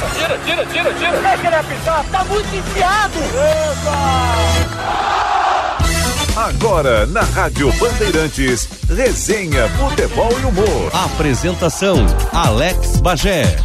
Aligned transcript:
Tira, 0.00 0.38
tira, 0.38 0.66
tira, 0.66 0.94
tira. 0.94 1.20
Deixa 1.20 1.46
ele 1.46 1.56
apitar, 1.56 2.04
tá 2.10 2.24
muito 2.24 2.56
enfiado. 2.56 3.20
Agora, 6.34 7.04
na 7.06 7.20
Rádio 7.20 7.70
Bandeirantes, 7.78 8.66
resenha, 8.88 9.68
futebol 9.68 10.32
e 10.40 10.44
humor. 10.46 10.90
Apresentação: 10.94 11.98
Alex 12.32 12.96
Bagé. 12.96 13.58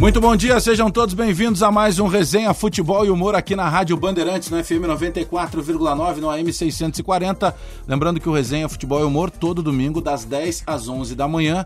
Muito 0.00 0.20
bom 0.22 0.34
dia, 0.34 0.58
sejam 0.58 0.90
todos 0.90 1.14
bem-vindos 1.14 1.62
a 1.62 1.70
mais 1.70 1.98
um 1.98 2.08
Resenha 2.08 2.52
Futebol 2.52 3.06
e 3.06 3.10
Humor 3.10 3.34
aqui 3.34 3.54
na 3.54 3.68
Rádio 3.68 3.96
Bandeirantes, 3.96 4.50
no 4.50 4.62
FM 4.62 4.86
94,9, 4.88 6.16
no 6.16 6.30
AM 6.30 6.52
640. 6.52 7.54
Lembrando 7.86 8.18
que 8.20 8.28
o 8.28 8.32
Resenha 8.32 8.68
Futebol 8.68 9.00
e 9.00 9.04
Humor 9.04 9.30
todo 9.30 9.62
domingo, 9.62 10.00
das 10.00 10.24
10 10.24 10.64
às 10.66 10.88
11 10.88 11.14
da 11.14 11.28
manhã, 11.28 11.64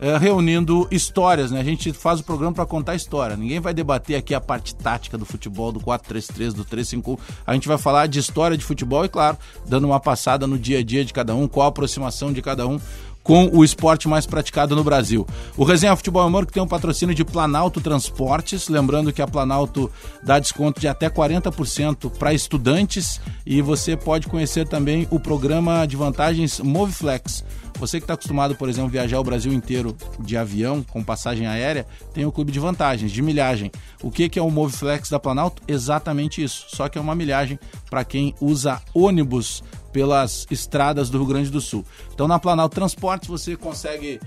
é, 0.00 0.16
reunindo 0.16 0.88
histórias, 0.90 1.50
né? 1.50 1.60
A 1.60 1.64
gente 1.64 1.92
faz 1.92 2.20
o 2.20 2.24
programa 2.24 2.54
para 2.54 2.64
contar 2.64 2.94
história. 2.94 3.36
Ninguém 3.36 3.60
vai 3.60 3.74
debater 3.74 4.16
aqui 4.16 4.34
a 4.34 4.40
parte 4.40 4.74
tática 4.74 5.18
do 5.18 5.26
futebol, 5.26 5.70
do 5.70 5.78
4-3-3, 5.78 6.52
do 6.52 6.64
3-5. 6.64 7.18
A 7.46 7.52
gente 7.52 7.68
vai 7.68 7.76
falar 7.76 8.06
de 8.06 8.18
história 8.18 8.56
de 8.56 8.64
futebol 8.64 9.04
e, 9.04 9.08
claro, 9.08 9.36
dando 9.66 9.86
uma 9.86 10.00
passada 10.00 10.46
no 10.46 10.58
dia 10.58 10.78
a 10.78 10.82
dia 10.82 11.04
de 11.04 11.12
cada 11.12 11.34
um, 11.34 11.46
qual 11.46 11.66
a 11.66 11.68
aproximação 11.68 12.32
de 12.32 12.40
cada 12.40 12.66
um 12.66 12.80
com 13.30 13.48
o 13.52 13.62
esporte 13.62 14.08
mais 14.08 14.26
praticado 14.26 14.74
no 14.74 14.82
Brasil. 14.82 15.24
O 15.56 15.62
Resenha 15.62 15.94
Futebol 15.94 16.20
Amor 16.20 16.44
que 16.44 16.52
tem 16.52 16.60
um 16.60 16.66
patrocínio 16.66 17.14
de 17.14 17.24
Planalto 17.24 17.80
Transportes, 17.80 18.68
lembrando 18.68 19.12
que 19.12 19.22
a 19.22 19.26
Planalto 19.28 19.88
dá 20.20 20.40
desconto 20.40 20.80
de 20.80 20.88
até 20.88 21.08
40% 21.08 22.10
para 22.18 22.34
estudantes 22.34 23.20
e 23.46 23.62
você 23.62 23.96
pode 23.96 24.26
conhecer 24.26 24.66
também 24.66 25.06
o 25.12 25.20
programa 25.20 25.86
de 25.86 25.94
vantagens 25.96 26.58
Moviflex. 26.58 27.44
Você 27.78 27.98
que 27.98 28.04
está 28.04 28.14
acostumado, 28.14 28.56
por 28.56 28.68
exemplo, 28.68 28.90
viajar 28.90 29.20
o 29.20 29.24
Brasil 29.24 29.52
inteiro 29.52 29.96
de 30.18 30.36
avião, 30.36 30.82
com 30.82 31.02
passagem 31.02 31.46
aérea, 31.46 31.86
tem 32.12 32.26
o 32.26 32.32
clube 32.32 32.50
de 32.50 32.58
vantagens, 32.58 33.12
de 33.12 33.22
milhagem. 33.22 33.70
O 34.02 34.10
que, 34.10 34.28
que 34.28 34.40
é 34.40 34.42
o 34.42 34.50
Moviflex 34.50 35.08
da 35.08 35.20
Planalto? 35.20 35.62
Exatamente 35.68 36.42
isso. 36.42 36.66
Só 36.68 36.88
que 36.88 36.98
é 36.98 37.00
uma 37.00 37.14
milhagem 37.14 37.58
para 37.88 38.04
quem 38.04 38.34
usa 38.40 38.82
ônibus 38.92 39.62
pelas 39.92 40.46
estradas 40.50 41.10
do 41.10 41.18
Rio 41.18 41.26
Grande 41.26 41.50
do 41.50 41.60
Sul. 41.60 41.84
Então, 42.14 42.28
na 42.28 42.38
Planalto 42.38 42.74
Transportes, 42.74 43.28
você 43.28 43.56
consegue 43.56 44.20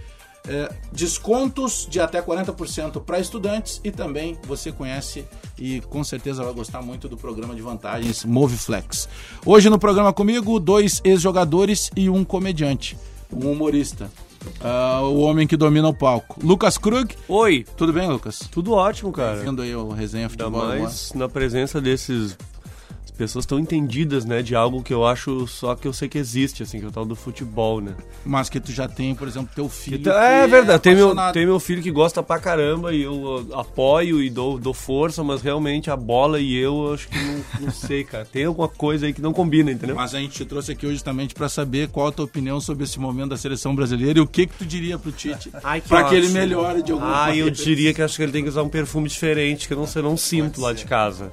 é, 0.47 0.71
descontos 0.91 1.87
de 1.89 1.99
até 1.99 2.21
40% 2.21 3.01
para 3.01 3.19
estudantes 3.19 3.79
e 3.83 3.91
também 3.91 4.37
você 4.45 4.71
conhece 4.71 5.25
e 5.57 5.81
com 5.89 6.03
certeza 6.03 6.43
vai 6.43 6.53
gostar 6.53 6.81
muito 6.81 7.07
do 7.07 7.15
programa 7.15 7.55
de 7.55 7.61
vantagens 7.61 8.25
Moviflex. 8.25 9.07
Hoje 9.45 9.69
no 9.69 9.79
programa 9.79 10.11
comigo, 10.11 10.59
dois 10.59 10.99
ex-jogadores 11.05 11.89
e 11.95 12.09
um 12.09 12.25
comediante 12.25 12.97
um 13.35 13.51
humorista. 13.51 14.09
Uh, 14.59 15.05
o 15.05 15.21
homem 15.21 15.47
que 15.47 15.55
domina 15.55 15.87
o 15.87 15.93
palco. 15.93 16.39
Lucas 16.43 16.77
Krug. 16.77 17.15
Oi. 17.27 17.65
Tudo 17.77 17.93
bem, 17.93 18.09
Lucas? 18.09 18.39
Tudo 18.51 18.73
ótimo, 18.73 19.11
cara. 19.11 19.37
Vendo 19.37 19.61
aí 19.61 19.73
o 19.75 19.89
resenha 19.89 20.29
futebol. 20.29 20.63
Ainda 20.63 20.83
mais 20.83 21.13
na 21.13 21.29
presença 21.29 21.79
desses 21.79 22.37
pessoas 23.17 23.45
tão 23.45 23.59
entendidas, 23.59 24.25
né, 24.25 24.41
de 24.41 24.55
algo 24.55 24.81
que 24.81 24.93
eu 24.93 25.05
acho 25.05 25.47
só 25.47 25.75
que 25.75 25.87
eu 25.87 25.93
sei 25.93 26.09
que 26.09 26.17
existe, 26.17 26.63
assim, 26.63 26.79
que 26.79 26.85
é 26.85 26.87
o 26.87 26.91
tal 26.91 27.05
do 27.05 27.15
futebol, 27.15 27.79
né? 27.79 27.95
Mas 28.25 28.49
que 28.49 28.59
tu 28.59 28.71
já 28.71 28.87
tem, 28.87 29.13
por 29.15 29.27
exemplo, 29.27 29.49
teu 29.53 29.69
filho. 29.69 29.97
Então, 29.97 30.13
é 30.13 30.47
verdade, 30.47 30.77
é 30.77 30.79
tem, 30.79 30.95
meu, 30.95 31.15
tem 31.31 31.45
meu 31.45 31.59
filho 31.59 31.81
que 31.81 31.91
gosta 31.91 32.23
pra 32.23 32.39
caramba 32.39 32.93
e 32.93 33.03
eu 33.03 33.47
apoio 33.53 34.21
e 34.21 34.29
dou, 34.29 34.57
dou 34.59 34.73
força, 34.73 35.23
mas 35.23 35.41
realmente 35.41 35.89
a 35.89 35.95
bola 35.95 36.39
e 36.39 36.55
eu, 36.55 36.87
eu 36.87 36.93
acho 36.93 37.07
que 37.07 37.17
não, 37.17 37.43
não, 37.61 37.71
sei, 37.71 38.03
cara. 38.03 38.25
Tem 38.25 38.45
alguma 38.45 38.67
coisa 38.67 39.05
aí 39.05 39.13
que 39.13 39.21
não 39.21 39.33
combina, 39.33 39.71
entendeu? 39.71 39.95
Mas 39.95 40.15
a 40.15 40.19
gente 40.19 40.33
te 40.33 40.45
trouxe 40.45 40.71
aqui 40.71 40.85
hoje 40.85 40.95
justamente 40.95 41.33
pra 41.33 41.49
saber 41.49 41.89
qual 41.89 42.07
a 42.07 42.11
tua 42.11 42.25
opinião 42.25 42.59
sobre 42.59 42.83
esse 42.83 42.99
momento 42.99 43.29
da 43.29 43.37
seleção 43.37 43.75
brasileira 43.75 44.19
e 44.19 44.21
o 44.21 44.27
que 44.27 44.47
que 44.47 44.57
tu 44.57 44.65
diria 44.65 44.97
pro 44.97 45.11
Tite 45.11 45.51
Ai, 45.63 45.81
que 45.81 45.87
pra 45.87 46.05
que 46.05 46.15
ele 46.15 46.29
melhore 46.29 46.81
de 46.81 46.91
alguma 46.91 47.25
Ah, 47.25 47.35
eu 47.35 47.49
diria 47.49 47.93
que 47.93 48.01
acho 48.01 48.15
que 48.15 48.23
ele 48.23 48.31
tem 48.31 48.43
que 48.43 48.49
usar 48.49 48.63
um 48.63 48.69
perfume 48.69 49.07
diferente, 49.07 49.67
que 49.67 49.73
eu 49.73 49.77
não, 49.77 49.87
eu 49.93 50.03
não 50.03 50.17
sinto 50.17 50.61
lá 50.61 50.73
de 50.73 50.85
casa. 50.85 51.31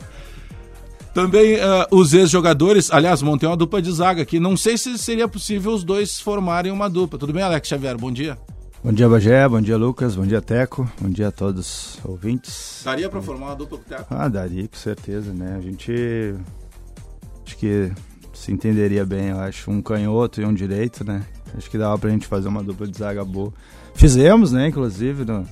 Também 1.12 1.56
uh, 1.56 1.86
os 1.90 2.14
ex-jogadores, 2.14 2.90
aliás, 2.90 3.20
montei 3.20 3.48
uma 3.48 3.56
dupla 3.56 3.82
de 3.82 3.90
zaga 3.90 4.22
aqui. 4.22 4.38
Não 4.38 4.56
sei 4.56 4.78
se 4.78 4.96
seria 4.96 5.26
possível 5.26 5.72
os 5.72 5.82
dois 5.82 6.20
formarem 6.20 6.70
uma 6.70 6.88
dupla. 6.88 7.18
Tudo 7.18 7.32
bem, 7.32 7.42
Alex 7.42 7.68
Xavier? 7.68 7.96
Bom 7.96 8.12
dia. 8.12 8.38
Bom 8.82 8.92
dia, 8.92 9.08
Bagé. 9.08 9.48
Bom 9.48 9.60
dia, 9.60 9.76
Lucas. 9.76 10.14
Bom 10.14 10.24
dia, 10.24 10.40
Teco. 10.40 10.88
Bom 11.00 11.10
dia 11.10 11.28
a 11.28 11.32
todos 11.32 11.98
os 11.98 12.04
ouvintes. 12.04 12.82
Daria 12.84 13.08
para 13.08 13.20
formar 13.20 13.46
uma 13.48 13.56
dupla 13.56 13.78
com 13.78 13.84
o 13.84 13.86
Teco? 13.88 14.06
Ah, 14.08 14.28
daria, 14.28 14.68
com 14.68 14.76
certeza, 14.76 15.32
né? 15.32 15.56
A 15.58 15.60
gente. 15.60 16.34
Acho 17.44 17.56
que 17.56 17.90
se 18.32 18.52
entenderia 18.52 19.04
bem, 19.04 19.28
eu 19.28 19.40
acho. 19.40 19.70
Um 19.70 19.82
canhoto 19.82 20.40
e 20.40 20.44
um 20.44 20.54
direito, 20.54 21.04
né? 21.04 21.22
Acho 21.56 21.68
que 21.68 21.76
dava 21.76 21.98
pra 21.98 22.10
gente 22.10 22.26
fazer 22.26 22.48
uma 22.48 22.62
dupla 22.62 22.86
de 22.86 22.96
zaga 22.96 23.24
boa. 23.24 23.52
Fizemos, 23.94 24.52
né, 24.52 24.68
inclusive, 24.68 25.24
no, 25.24 25.46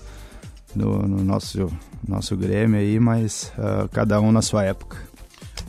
no, 0.75 1.03
no 1.03 1.25
nosso, 1.25 1.69
nosso 2.07 2.37
Grêmio 2.37 2.79
aí, 2.79 2.99
mas 3.01 3.53
uh, 3.59 3.89
cada 3.89 4.21
um 4.21 4.31
na 4.33 4.41
sua 4.41 4.65
época. 4.65 5.08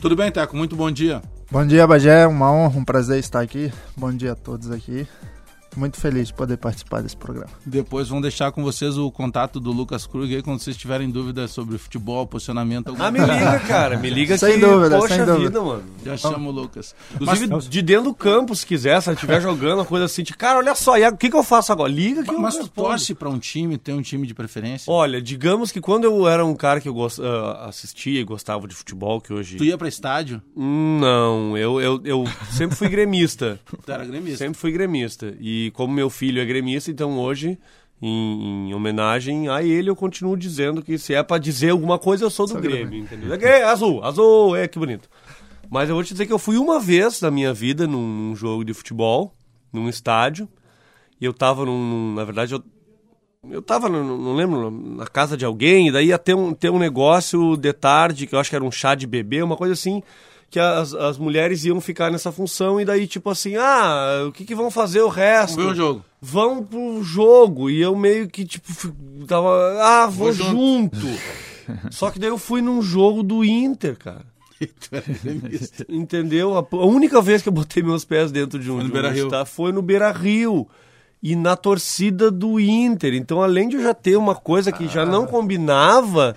Tudo 0.00 0.16
bem, 0.16 0.32
Teco? 0.32 0.56
Muito 0.56 0.74
bom 0.74 0.90
dia. 0.90 1.22
Bom 1.50 1.66
dia, 1.66 1.86
Bagé. 1.86 2.26
Uma 2.26 2.50
honra, 2.50 2.78
um 2.78 2.84
prazer 2.84 3.18
estar 3.18 3.40
aqui. 3.40 3.70
Bom 3.96 4.10
dia 4.12 4.32
a 4.32 4.36
todos 4.36 4.70
aqui 4.70 5.06
muito 5.76 5.98
feliz 5.98 6.28
de 6.28 6.34
poder 6.34 6.56
participar 6.56 7.02
desse 7.02 7.16
programa. 7.16 7.50
Depois 7.64 8.08
vão 8.08 8.20
deixar 8.20 8.50
com 8.52 8.62
vocês 8.62 8.98
o 8.98 9.10
contato 9.10 9.60
do 9.60 9.70
Lucas 9.70 10.06
Krug 10.06 10.34
aí 10.34 10.42
quando 10.42 10.60
vocês 10.60 10.76
tiverem 10.76 11.10
dúvidas 11.10 11.50
sobre 11.50 11.78
futebol, 11.78 12.26
posicionamento. 12.26 12.94
Ah, 12.98 13.10
me 13.10 13.20
liga, 13.20 13.58
cara. 13.60 13.96
Me 13.96 14.10
liga 14.10 14.36
sem 14.36 14.54
que, 14.54 14.66
dúvida, 14.66 14.98
poxa 14.98 15.16
sem 15.16 15.24
dúvida. 15.24 15.48
vida, 15.48 15.62
mano. 15.62 15.84
Já 16.04 16.16
chamo 16.16 16.48
o 16.48 16.52
Lucas. 16.52 16.94
Inclusive, 17.14 17.46
mas, 17.46 17.68
de 17.68 17.82
dentro 17.82 18.04
do 18.04 18.14
campo, 18.14 18.54
se 18.54 18.66
quiser, 18.66 19.00
se 19.00 19.10
estiver 19.12 19.40
jogando 19.42 19.78
uma 19.78 19.84
coisa 19.84 20.06
assim, 20.06 20.22
de, 20.22 20.34
cara, 20.34 20.58
olha 20.58 20.74
só, 20.74 20.94
o 20.96 21.16
que, 21.16 21.30
que 21.30 21.36
eu 21.36 21.42
faço 21.42 21.72
agora? 21.72 21.90
Liga 21.90 22.22
que 22.22 22.32
mas, 22.32 22.54
eu 22.54 22.62
Mas 22.62 22.68
tu 22.68 22.68
torce 22.68 23.14
pra 23.14 23.28
um 23.28 23.38
time, 23.38 23.78
tem 23.78 23.94
um 23.94 24.02
time 24.02 24.26
de 24.26 24.34
preferência? 24.34 24.92
Olha, 24.92 25.20
digamos 25.22 25.70
que 25.70 25.80
quando 25.80 26.04
eu 26.04 26.28
era 26.28 26.44
um 26.44 26.54
cara 26.54 26.80
que 26.80 26.88
eu 26.88 26.94
gost, 26.94 27.20
uh, 27.20 27.24
assistia 27.68 28.20
e 28.20 28.24
gostava 28.24 28.66
de 28.66 28.74
futebol, 28.74 29.20
que 29.20 29.32
hoje... 29.32 29.56
Tu 29.56 29.64
ia 29.64 29.78
pra 29.78 29.88
estádio? 29.88 30.42
Não, 30.56 31.56
eu, 31.56 31.80
eu, 31.80 32.00
eu 32.04 32.24
sempre 32.50 32.76
fui 32.76 32.88
gremista. 32.88 33.60
tu 33.84 33.92
era 33.92 34.04
gremista? 34.04 34.38
Sempre 34.38 34.58
fui 34.58 34.72
gremista. 34.72 35.34
E 35.40 35.59
como 35.72 35.92
meu 35.92 36.08
filho 36.08 36.40
é 36.40 36.44
gremista, 36.44 36.90
então 36.90 37.18
hoje, 37.18 37.58
em, 38.00 38.68
em, 38.68 38.74
homenagem 38.74 39.48
a 39.48 39.62
ele, 39.62 39.90
eu 39.90 39.96
continuo 39.96 40.36
dizendo 40.36 40.82
que 40.82 40.96
se 40.96 41.12
é 41.12 41.22
para 41.22 41.38
dizer 41.38 41.70
alguma 41.70 41.98
coisa, 41.98 42.24
eu 42.24 42.30
sou 42.30 42.46
do 42.46 42.54
Grêmio, 42.54 42.86
Grêmio, 42.86 43.04
entendeu? 43.04 43.34
É, 43.34 43.64
azul, 43.64 44.02
azul, 44.04 44.54
é 44.54 44.68
que 44.68 44.78
bonito. 44.78 45.08
Mas 45.68 45.88
eu 45.88 45.94
vou 45.94 46.04
te 46.04 46.12
dizer 46.12 46.26
que 46.26 46.32
eu 46.32 46.38
fui 46.38 46.56
uma 46.56 46.80
vez 46.80 47.20
na 47.20 47.30
minha 47.30 47.52
vida 47.52 47.86
num, 47.86 48.06
num 48.06 48.36
jogo 48.36 48.64
de 48.64 48.72
futebol, 48.74 49.34
num 49.72 49.88
estádio, 49.88 50.48
e 51.20 51.24
eu 51.24 51.32
tava 51.32 51.64
num, 51.64 52.14
na 52.14 52.24
verdade, 52.24 52.54
eu, 52.54 52.62
eu 53.50 53.62
tava, 53.62 53.88
no, 53.88 54.16
não 54.16 54.34
lembro, 54.34 54.70
na 54.70 55.06
casa 55.06 55.36
de 55.36 55.44
alguém, 55.44 55.88
e 55.88 55.92
daí 55.92 56.06
ia 56.06 56.18
ter 56.18 56.34
um, 56.34 56.54
ter 56.54 56.70
um 56.70 56.78
negócio 56.78 57.56
de 57.56 57.72
tarde, 57.72 58.26
que 58.26 58.34
eu 58.34 58.38
acho 58.38 58.50
que 58.50 58.56
era 58.56 58.64
um 58.64 58.70
chá 58.72 58.94
de 58.94 59.06
bebê, 59.06 59.42
uma 59.42 59.56
coisa 59.56 59.74
assim, 59.74 60.02
que 60.50 60.58
as, 60.58 60.92
as 60.94 61.16
mulheres 61.16 61.64
iam 61.64 61.80
ficar 61.80 62.10
nessa 62.10 62.32
função 62.32 62.80
e 62.80 62.84
daí, 62.84 63.06
tipo 63.06 63.30
assim, 63.30 63.54
ah, 63.56 64.24
o 64.26 64.32
que, 64.32 64.44
que 64.44 64.54
vão 64.54 64.68
fazer 64.70 65.00
o 65.00 65.08
resto? 65.08 65.56
Ver 65.56 65.66
o 65.66 65.74
jogo. 65.74 66.04
Vão 66.20 66.62
pro 66.62 67.02
jogo. 67.04 67.70
E 67.70 67.80
eu 67.80 67.94
meio 67.94 68.28
que, 68.28 68.44
tipo, 68.44 68.68
tava, 69.28 69.48
ah, 69.80 70.06
vou, 70.06 70.32
vou 70.32 70.32
junto. 70.32 70.96
junto. 70.98 71.20
Só 71.92 72.10
que 72.10 72.18
daí 72.18 72.30
eu 72.30 72.38
fui 72.38 72.60
num 72.60 72.82
jogo 72.82 73.22
do 73.22 73.44
Inter, 73.44 73.96
cara. 73.96 74.26
Entendeu? 75.88 76.58
A, 76.58 76.66
a, 76.68 76.84
única 76.84 77.22
vez 77.22 77.42
que 77.42 77.48
eu 77.48 77.52
botei 77.52 77.80
meus 77.80 78.04
pés 78.04 78.32
dentro 78.32 78.58
de 78.58 78.70
um, 78.70 78.76
foi 78.76 78.84
no, 78.84 78.92
Beira 78.92 79.10
Rio. 79.10 79.28
Tá, 79.28 79.44
foi 79.44 79.72
no 79.72 79.80
Beira 79.80 80.10
Rio. 80.10 80.66
E 81.22 81.36
na 81.36 81.54
torcida 81.54 82.28
do 82.28 82.58
Inter. 82.58 83.14
Então, 83.14 83.40
além 83.40 83.68
de 83.68 83.76
eu 83.76 83.82
já 83.82 83.94
ter 83.94 84.16
uma 84.16 84.34
coisa 84.34 84.72
que 84.72 84.84
ah. 84.84 84.88
já 84.88 85.06
não 85.06 85.26
combinava, 85.26 86.36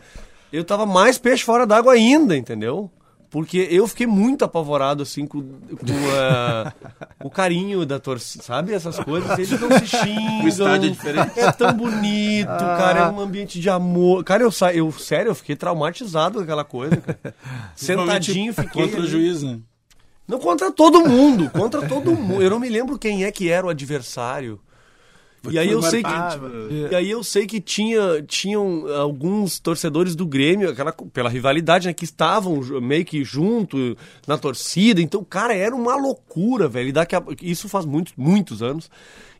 eu 0.51 0.63
tava 0.63 0.85
mais 0.85 1.17
peixe 1.17 1.43
fora 1.43 1.65
d'água 1.65 1.93
ainda, 1.93 2.37
entendeu? 2.37 2.91
Porque 3.33 3.67
eu 3.71 3.87
fiquei 3.87 4.05
muito 4.05 4.45
apavorado, 4.45 5.01
assim, 5.01 5.25
com, 5.25 5.41
com 5.41 5.47
uh, 5.47 6.71
o 7.25 7.31
carinho 7.31 7.83
da 7.83 7.97
torcida, 7.97 8.43
sabe? 8.43 8.75
Essas 8.75 8.99
coisas, 8.99 9.31
eles 9.39 9.59
não 9.59 9.71
se 9.79 9.87
xingam. 9.97 10.45
O 10.45 10.47
estádio 10.47 10.87
é 10.87 10.91
diferente. 10.91 11.39
É 11.39 11.51
tão 11.51 11.73
bonito, 11.73 12.47
ah. 12.47 12.77
cara, 12.77 12.99
é 12.99 13.09
um 13.09 13.19
ambiente 13.19 13.59
de 13.59 13.67
amor. 13.71 14.23
Cara, 14.23 14.43
eu, 14.43 14.51
sa... 14.51 14.71
eu 14.71 14.91
sério, 14.91 15.31
eu 15.31 15.35
fiquei 15.35 15.55
traumatizado 15.55 16.35
com 16.37 16.43
aquela 16.43 16.63
coisa, 16.63 16.95
cara. 16.97 17.35
Sentadinho, 17.75 18.53
fiquei... 18.53 18.83
Contra 18.83 18.99
ali. 18.99 19.07
o 19.07 19.09
juiz, 19.09 19.41
né? 19.41 19.57
Não, 20.27 20.37
contra 20.37 20.71
todo 20.71 21.01
mundo, 21.01 21.49
contra 21.49 21.87
todo 21.87 22.15
mundo. 22.15 22.39
Eu 22.39 22.51
não 22.51 22.59
me 22.59 22.69
lembro 22.69 22.99
quem 22.99 23.23
é 23.23 23.31
que 23.31 23.49
era 23.49 23.65
o 23.65 23.69
adversário. 23.69 24.59
E 25.49 25.59
aí 25.59 25.69
eu 25.69 25.81
sei 25.81 26.01
que 26.01 26.09
e 26.91 26.95
aí 26.95 27.11
eu 27.11 27.23
sei 27.23 27.45
que 27.45 27.59
tinha 27.59 28.23
tinham 28.23 28.87
alguns 28.95 29.59
torcedores 29.59 30.15
do 30.15 30.25
Grêmio, 30.25 30.69
aquela 30.69 30.91
pela 30.91 31.29
rivalidade, 31.29 31.87
né, 31.87 31.93
que 31.93 32.05
estavam 32.05 32.61
meio 32.81 33.03
que 33.03 33.23
junto 33.23 33.97
na 34.25 34.37
torcida. 34.37 35.01
Então, 35.01 35.23
cara, 35.23 35.53
era 35.53 35.75
uma 35.75 35.95
loucura, 35.95 36.67
velho. 36.67 36.89
E 36.89 36.91
daqui 36.93 37.15
a, 37.15 37.23
isso 37.41 37.67
faz 37.67 37.85
muitos 37.85 38.13
muitos 38.15 38.63
anos. 38.63 38.89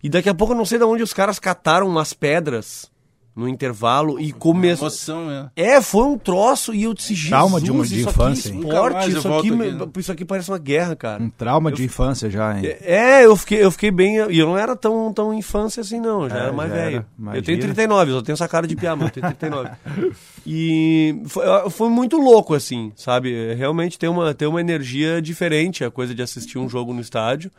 E 0.03 0.09
daqui 0.09 0.27
a 0.27 0.33
pouco 0.33 0.53
eu 0.53 0.57
não 0.57 0.65
sei 0.65 0.77
de 0.77 0.83
onde 0.83 1.03
os 1.03 1.13
caras 1.13 1.39
cataram 1.39 1.87
umas 1.87 2.13
pedras 2.13 2.91
no 3.35 3.47
intervalo 3.47 4.19
e 4.19 4.31
começou. 4.31 4.87
Emoção, 4.87 5.25
né? 5.27 5.49
É, 5.55 5.81
foi 5.81 6.03
um 6.05 6.17
troço 6.17 6.73
e 6.73 6.83
eu 6.83 6.93
disse, 6.93 7.15
Trauma 7.29 7.59
de 7.59 7.65
Jesus, 7.65 7.79
uma- 7.79 7.87
de 7.87 7.99
isso 8.01 8.09
infância, 8.09 8.49
aqui 8.51 8.57
é 8.59 8.61
esporte, 8.69 9.11
eu 9.11 9.17
isso 9.17 9.27
aqui, 9.27 9.37
aqui, 9.37 9.51
me- 9.51 9.71
né? 9.71 9.87
isso 9.97 10.11
aqui 10.11 10.25
parece 10.25 10.51
uma 10.51 10.57
guerra, 10.59 10.95
cara. 10.95 11.23
Um 11.23 11.29
trauma 11.29 11.71
de 11.71 11.83
infância 11.83 12.29
já, 12.29 12.55
hein? 12.57 12.63
É, 12.81 13.25
eu 13.25 13.35
fiquei, 13.35 13.63
eu 13.63 13.71
fiquei 13.71 13.89
bem. 13.89 14.17
E 14.29 14.37
eu 14.37 14.45
não 14.45 14.57
era 14.57 14.75
tão, 14.75 15.11
tão 15.11 15.33
infância 15.33 15.81
assim, 15.81 15.99
não. 15.99 16.29
Já 16.29 16.35
É, 16.35 16.39
era 16.43 16.53
mais 16.53 16.69
já 16.69 16.75
velho. 16.75 16.95
era. 16.97 16.97
Eu 17.37 17.41
tenho 17.43 17.55
Imagina. 17.57 17.61
39, 17.73 18.11
eu 18.11 18.15
só 18.17 18.21
tenho 18.21 18.33
essa 18.33 18.47
cara 18.47 18.67
de 18.67 18.75
piá, 18.75 18.95
mas 18.95 19.07
eu 19.07 19.11
tenho 19.13 19.25
39. 19.35 19.69
e 20.45 21.21
foi, 21.25 21.45
foi 21.71 21.89
muito 21.89 22.17
louco, 22.17 22.53
assim, 22.53 22.91
sabe? 22.95 23.53
Realmente 23.55 23.97
tem 23.97 24.09
uma, 24.09 24.33
tem 24.33 24.47
uma 24.47 24.61
energia 24.61 25.21
diferente 25.21 25.83
a 25.83 25.89
coisa 25.91 26.13
de 26.13 26.21
assistir 26.21 26.57
um 26.59 26.69
jogo 26.69 26.93
no 26.93 27.01
estádio. 27.01 27.51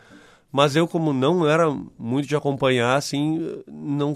Mas 0.52 0.76
eu, 0.76 0.86
como 0.86 1.12
não 1.12 1.48
era 1.48 1.68
muito 1.98 2.28
de 2.28 2.36
acompanhar, 2.36 2.94
assim, 2.94 3.40
não, 3.66 4.14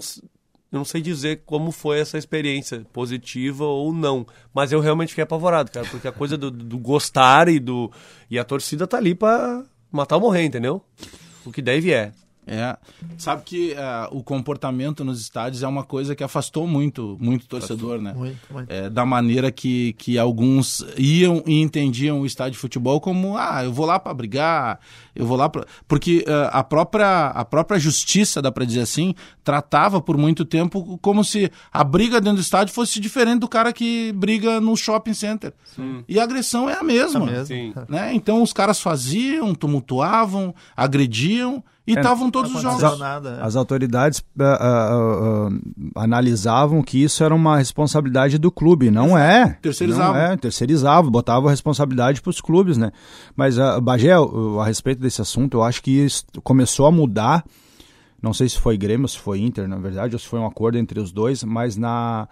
eu 0.71 0.77
não 0.77 0.85
sei 0.85 1.01
dizer 1.01 1.41
como 1.45 1.71
foi 1.71 1.99
essa 1.99 2.17
experiência, 2.17 2.85
positiva 2.93 3.65
ou 3.65 3.91
não. 3.91 4.25
Mas 4.53 4.71
eu 4.71 4.79
realmente 4.79 5.09
fiquei 5.09 5.23
apavorado, 5.23 5.71
cara, 5.71 5.87
porque 5.87 6.07
a 6.07 6.11
coisa 6.11 6.37
do, 6.37 6.51
do 6.51 6.77
gostar 6.77 7.49
e 7.49 7.59
do. 7.59 7.91
E 8.29 8.37
a 8.37 8.43
torcida 8.43 8.85
tá 8.85 8.97
ali 8.97 9.15
pra 9.15 9.63
matar 9.91 10.17
ou 10.17 10.21
morrer, 10.21 10.43
entendeu? 10.43 10.83
O 11.45 11.51
que 11.51 11.61
deve 11.61 11.91
é. 11.91 12.11
É. 12.51 12.75
Sabe 13.15 13.43
que 13.43 13.75
ah, 13.75 14.09
o 14.11 14.23
comportamento 14.23 15.05
nos 15.05 15.21
estádios 15.21 15.61
é 15.61 15.67
uma 15.67 15.83
coisa 15.83 16.15
que 16.15 16.23
afastou 16.23 16.65
muito, 16.65 17.15
muito 17.21 17.45
torcedor, 17.45 18.01
né? 18.01 18.11
Muito, 18.13 18.39
muito. 18.51 18.71
É, 18.71 18.89
da 18.89 19.05
maneira 19.05 19.51
que, 19.51 19.93
que 19.93 20.17
alguns 20.17 20.83
iam 20.97 21.43
e 21.45 21.61
entendiam 21.61 22.21
o 22.21 22.25
estádio 22.25 22.53
de 22.53 22.57
futebol 22.57 22.99
como 22.99 23.37
ah, 23.37 23.63
eu 23.63 23.71
vou 23.71 23.85
lá 23.85 23.99
para 23.99 24.11
brigar, 24.15 24.79
eu 25.15 25.27
vou 25.27 25.37
lá 25.37 25.47
para 25.47 25.67
porque 25.87 26.25
ah, 26.27 26.59
a 26.59 26.63
própria 26.63 27.27
a 27.27 27.45
própria 27.45 27.77
justiça, 27.77 28.41
dá 28.41 28.51
para 28.51 28.65
dizer 28.65 28.81
assim, 28.81 29.13
tratava 29.43 30.01
por 30.01 30.17
muito 30.17 30.43
tempo 30.43 30.97
como 31.03 31.23
se 31.23 31.51
a 31.71 31.83
briga 31.83 32.19
dentro 32.19 32.37
do 32.37 32.41
estádio 32.41 32.73
fosse 32.73 32.99
diferente 32.99 33.41
do 33.41 33.47
cara 33.47 33.71
que 33.71 34.11
briga 34.13 34.59
no 34.59 34.75
shopping 34.75 35.13
center. 35.13 35.53
E 36.07 36.19
a 36.19 36.23
agressão 36.23 36.67
é 36.67 36.73
a 36.73 36.83
mesma. 36.83 37.27
mesmo. 37.27 37.45
Sim. 37.45 37.73
Né? 37.87 38.11
Então 38.13 38.41
os 38.41 38.51
caras 38.51 38.81
faziam, 38.81 39.53
tumultuavam, 39.53 40.53
agrediam 40.75 41.63
e 41.89 41.97
estavam 41.97 42.29
todos 42.29 42.53
os 42.53 42.61
jogos. 42.61 42.83
aconteceu 42.83 43.05
nada. 43.05 43.39
As 43.41 43.55
autoridades 43.55 44.23
ah, 44.39 44.43
ah, 44.43 45.49
ah, 45.95 46.03
analisavam 46.03 46.83
que 46.83 47.03
isso 47.03 47.23
era 47.23 47.33
uma 47.33 47.57
responsabilidade 47.57 48.37
do 48.37 48.51
clube. 48.51 48.91
Não 48.91 49.17
é. 49.17 49.57
Terceirizavam. 49.61 50.13
Não 50.13 50.19
é, 50.19 50.37
terceirizavam, 50.37 51.11
botavam 51.11 51.47
a 51.47 51.51
responsabilidade 51.51 52.21
para 52.21 52.29
os 52.29 52.39
clubes, 52.39 52.77
né? 52.77 52.91
Mas, 53.35 53.57
uh, 53.57 53.81
Bagé, 53.81 54.13
a 54.13 54.65
respeito 54.65 55.01
desse 55.01 55.21
assunto, 55.21 55.57
eu 55.57 55.63
acho 55.63 55.81
que 55.81 55.91
isso 55.91 56.25
começou 56.43 56.85
a 56.85 56.91
mudar. 56.91 57.43
Não 58.21 58.33
sei 58.33 58.49
se 58.49 58.59
foi 58.59 58.77
Grêmio, 58.77 59.07
se 59.07 59.17
foi 59.17 59.39
Inter, 59.39 59.67
na 59.67 59.77
verdade, 59.77 60.13
ou 60.13 60.19
se 60.19 60.27
foi 60.27 60.39
um 60.39 60.45
acordo 60.45 60.77
entre 60.77 60.99
os 60.99 61.11
dois, 61.11 61.43
mas 61.43 61.77
na, 61.77 62.27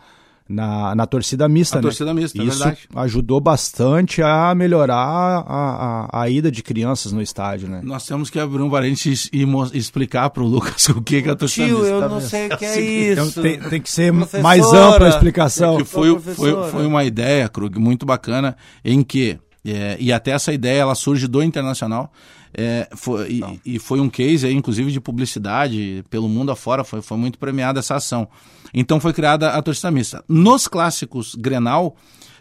na, 0.50 0.96
na 0.96 1.06
torcida 1.06 1.48
mista, 1.50 1.78
A 1.78 1.80
né? 1.80 1.82
torcida 1.84 2.14
mista, 2.14 2.42
é 2.42 2.46
Isso 2.46 2.58
verdade. 2.60 2.88
ajudou 2.96 3.40
bastante 3.42 4.22
a 4.22 4.54
melhorar 4.56 4.96
a, 4.96 6.08
a, 6.12 6.22
a 6.22 6.30
ida 6.30 6.50
de 6.52 6.64
crianças 6.64 7.12
no 7.12 7.22
estádio, 7.22 7.68
né? 7.68 7.82
Nós 7.84 8.06
temos 8.06 8.30
que 8.30 8.40
abrir 8.40 8.62
um 8.62 8.70
parênteses 8.70 9.30
e 9.34 9.46
explicar 9.78 10.30
pro 10.30 10.46
Lucas 10.46 10.88
o 10.90 11.02
que, 11.02 11.22
que 11.22 11.30
é 11.30 11.32
a 11.32 11.36
torcida 11.36 11.68
Tio, 11.68 11.78
mista. 11.80 11.94
eu 11.94 12.10
não 12.10 12.22
sei 12.22 12.48
o 12.48 12.58
que 12.58 12.66
é 12.66 13.12
Então 13.12 13.26
isso. 13.28 13.42
tem, 13.42 13.60
tem 13.60 13.82
que 13.82 13.92
ser 13.92 14.14
Professora. 14.14 14.44
mais 14.44 14.66
ampla 14.74 15.06
a 15.06 15.10
explicação. 15.10 15.78
que 15.78 15.84
foi, 15.84 16.18
foi, 16.20 16.70
foi 16.72 16.86
uma 16.86 17.04
ideia, 17.04 17.48
Krug, 17.50 17.78
muito 17.80 18.06
bacana, 18.06 18.56
em 18.84 19.04
que, 19.04 19.38
é, 19.66 19.98
e 20.00 20.12
até 20.14 20.32
essa 20.32 20.54
ideia 20.54 20.82
ela 20.82 20.96
surge 20.96 21.28
do 21.28 21.44
Internacional, 21.44 22.12
é, 22.59 22.89
foi, 22.95 23.30
e, 23.65 23.75
e 23.75 23.80
foi 23.80 24.00
um 24.00 24.09
case, 24.09 24.48
aí, 24.48 24.54
inclusive, 24.54 24.92
de 24.92 25.00
publicidade 25.00 26.04
pelo 26.09 26.27
mundo 26.27 26.51
afora, 26.51 26.83
foi, 26.83 27.04
foi 27.04 27.15
muito 27.15 27.38
premiada 27.38 27.80
essa 27.80 27.95
ação. 27.95 28.27
Então 28.74 29.00
foi 29.00 29.13
criada 29.13 29.51
a 29.51 29.62
torcida 29.62 29.92
mista. 29.92 30.24
Nos 30.27 30.68
clássicos 30.68 31.36
Grenal, 31.36 31.95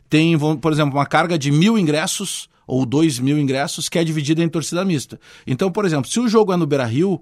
tem, 0.08 0.36
por 0.38 0.72
exemplo, 0.72 0.96
uma 0.96 1.04
carga 1.04 1.38
de 1.38 1.52
mil 1.52 1.78
ingressos 1.78 2.48
ou 2.66 2.86
dois 2.86 3.18
mil 3.18 3.38
ingressos 3.38 3.88
que 3.88 3.98
é 3.98 4.02
dividida 4.02 4.42
em 4.42 4.48
torcida 4.48 4.84
mista. 4.84 5.20
Então, 5.46 5.70
por 5.70 5.84
exemplo, 5.84 6.10
se 6.10 6.18
o 6.18 6.28
jogo 6.28 6.52
é 6.52 6.56
no 6.56 6.66
Beira-Rio, 6.66 7.20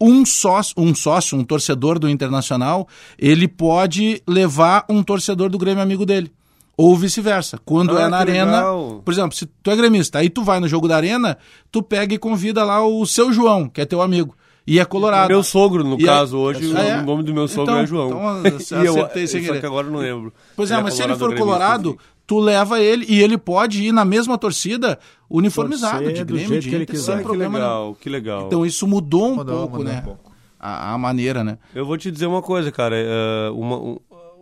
um 0.00 0.26
sócio, 0.26 0.74
um 0.76 0.94
sócio, 0.94 1.38
um 1.38 1.44
torcedor 1.44 1.98
do 1.98 2.08
Internacional, 2.08 2.88
ele 3.16 3.46
pode 3.46 4.20
levar 4.26 4.84
um 4.88 5.00
torcedor 5.02 5.48
do 5.48 5.58
Grêmio 5.58 5.82
amigo 5.82 6.04
dele. 6.04 6.32
Ou 6.76 6.96
vice-versa. 6.96 7.58
Quando 7.64 7.96
Ah, 7.96 8.02
é 8.02 8.08
na 8.08 8.24
que 8.24 8.30
arena. 8.30 8.50
legal. 8.56 9.02
Por 9.04 9.12
exemplo, 9.12 9.36
se 9.36 9.46
tu 9.46 9.70
é 9.70 9.76
gremista, 9.76 10.18
aí 10.18 10.30
tu 10.30 10.42
vai 10.42 10.58
no 10.58 10.66
jogo 10.66 10.88
da 10.88 10.96
arena, 10.96 11.36
tu 11.70 11.82
pega 11.82 12.14
e 12.14 12.18
convida 12.18 12.64
lá 12.64 12.84
o 12.84 13.04
seu 13.06 13.32
João, 13.32 13.68
que 13.68 13.80
é 13.80 13.84
teu 13.84 14.00
amigo. 14.00 14.34
E 14.66 14.78
é 14.78 14.84
colorado. 14.84 15.28
Meu 15.28 15.42
sogro, 15.42 15.82
no 15.84 15.96
E 15.96 16.00
aí- 16.00 16.04
caso, 16.06 16.38
hoje, 16.38 16.72
Ah, 16.76 16.82
é? 16.82 17.00
o 17.00 17.04
nome 17.04 17.24
do 17.24 17.34
meu 17.34 17.46
sogro 17.48 17.72
Então- 17.72 17.78
é 17.82 17.86
João. 17.86 18.08
então, 18.08 18.42
eu 18.84 18.92
acertei 18.92 19.26
sem 19.26 19.40
só 19.42 19.48
querer. 19.48 19.60
que 19.60 19.66
agora 19.66 19.88
não 19.90 19.98
lembro. 19.98 20.32
Pois 20.56 20.70
é, 20.70 20.74
Ele 20.74 20.82
mas 20.84 20.94
se 20.94 21.02
ele 21.02 21.16
for 21.16 21.34
colorado, 21.36 21.98
tu 22.26 22.38
leva 22.38 22.80
ele 22.80 23.04
e 23.08 23.20
ele 23.20 23.36
pode 23.36 23.82
ir 23.82 23.92
na 23.92 24.04
mesma 24.04 24.38
torcida 24.38 24.98
uniformizado 25.28 26.04
Torcer 26.04 26.12
de 26.14 26.24
Grêmio, 26.24 26.60
de 26.60 26.68
que 26.70 26.76
Inter, 26.76 26.96
sem 26.98 27.14
Ah, 27.14 27.18
que 27.18 27.22
problema 27.24 27.58
nenhum. 27.58 27.68
legal, 27.70 27.96
que 28.00 28.08
legal. 28.08 28.46
Então 28.46 28.64
isso 28.64 28.86
mudou 28.86 29.32
um 29.32 29.34
Mudou, 29.36 29.56
pouco, 29.58 29.76
mudou 29.78 29.92
né? 29.92 29.98
um 30.00 30.04
pouco. 30.06 30.32
A, 30.60 30.92
a 30.94 30.98
maneira, 30.98 31.42
né? 31.42 31.58
Eu 31.74 31.84
vou 31.84 31.98
te 31.98 32.08
dizer 32.10 32.26
uma 32.26 32.40
coisa, 32.40 32.70
cara. 32.70 32.94
é, 32.96 33.50
uma- 33.52 33.98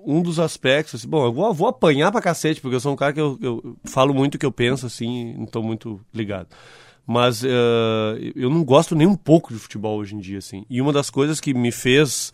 um, 0.06 0.22
dos 0.22 0.38
aspectos, 0.38 0.96
assim, 0.96 1.08
bom, 1.08 1.24
eu 1.24 1.32
vou, 1.32 1.52
vou 1.54 1.68
apanhar 1.68 2.10
pra 2.12 2.20
cacete, 2.20 2.60
porque 2.60 2.76
eu 2.76 2.80
sou 2.80 2.92
um 2.92 2.96
cara 2.96 3.12
que 3.12 3.20
eu, 3.20 3.38
eu 3.40 3.76
falo 3.84 4.14
muito 4.14 4.34
o 4.34 4.38
que 4.38 4.46
eu 4.46 4.52
penso, 4.52 4.86
assim, 4.86 5.34
não 5.36 5.46
tô 5.46 5.62
muito 5.62 6.00
ligado. 6.12 6.48
Mas 7.06 7.42
é, 7.42 7.48
eu 8.36 8.48
não 8.48 8.62
gosto 8.62 8.94
nem 8.94 9.06
um 9.06 9.16
pouco 9.16 9.52
de 9.52 9.58
futebol 9.58 9.98
hoje 9.98 10.14
em 10.14 10.18
dia, 10.18 10.38
assim. 10.38 10.64
E 10.70 10.80
uma 10.80 10.92
das 10.92 11.10
coisas 11.10 11.40
que 11.40 11.52
me 11.52 11.72
fez 11.72 12.32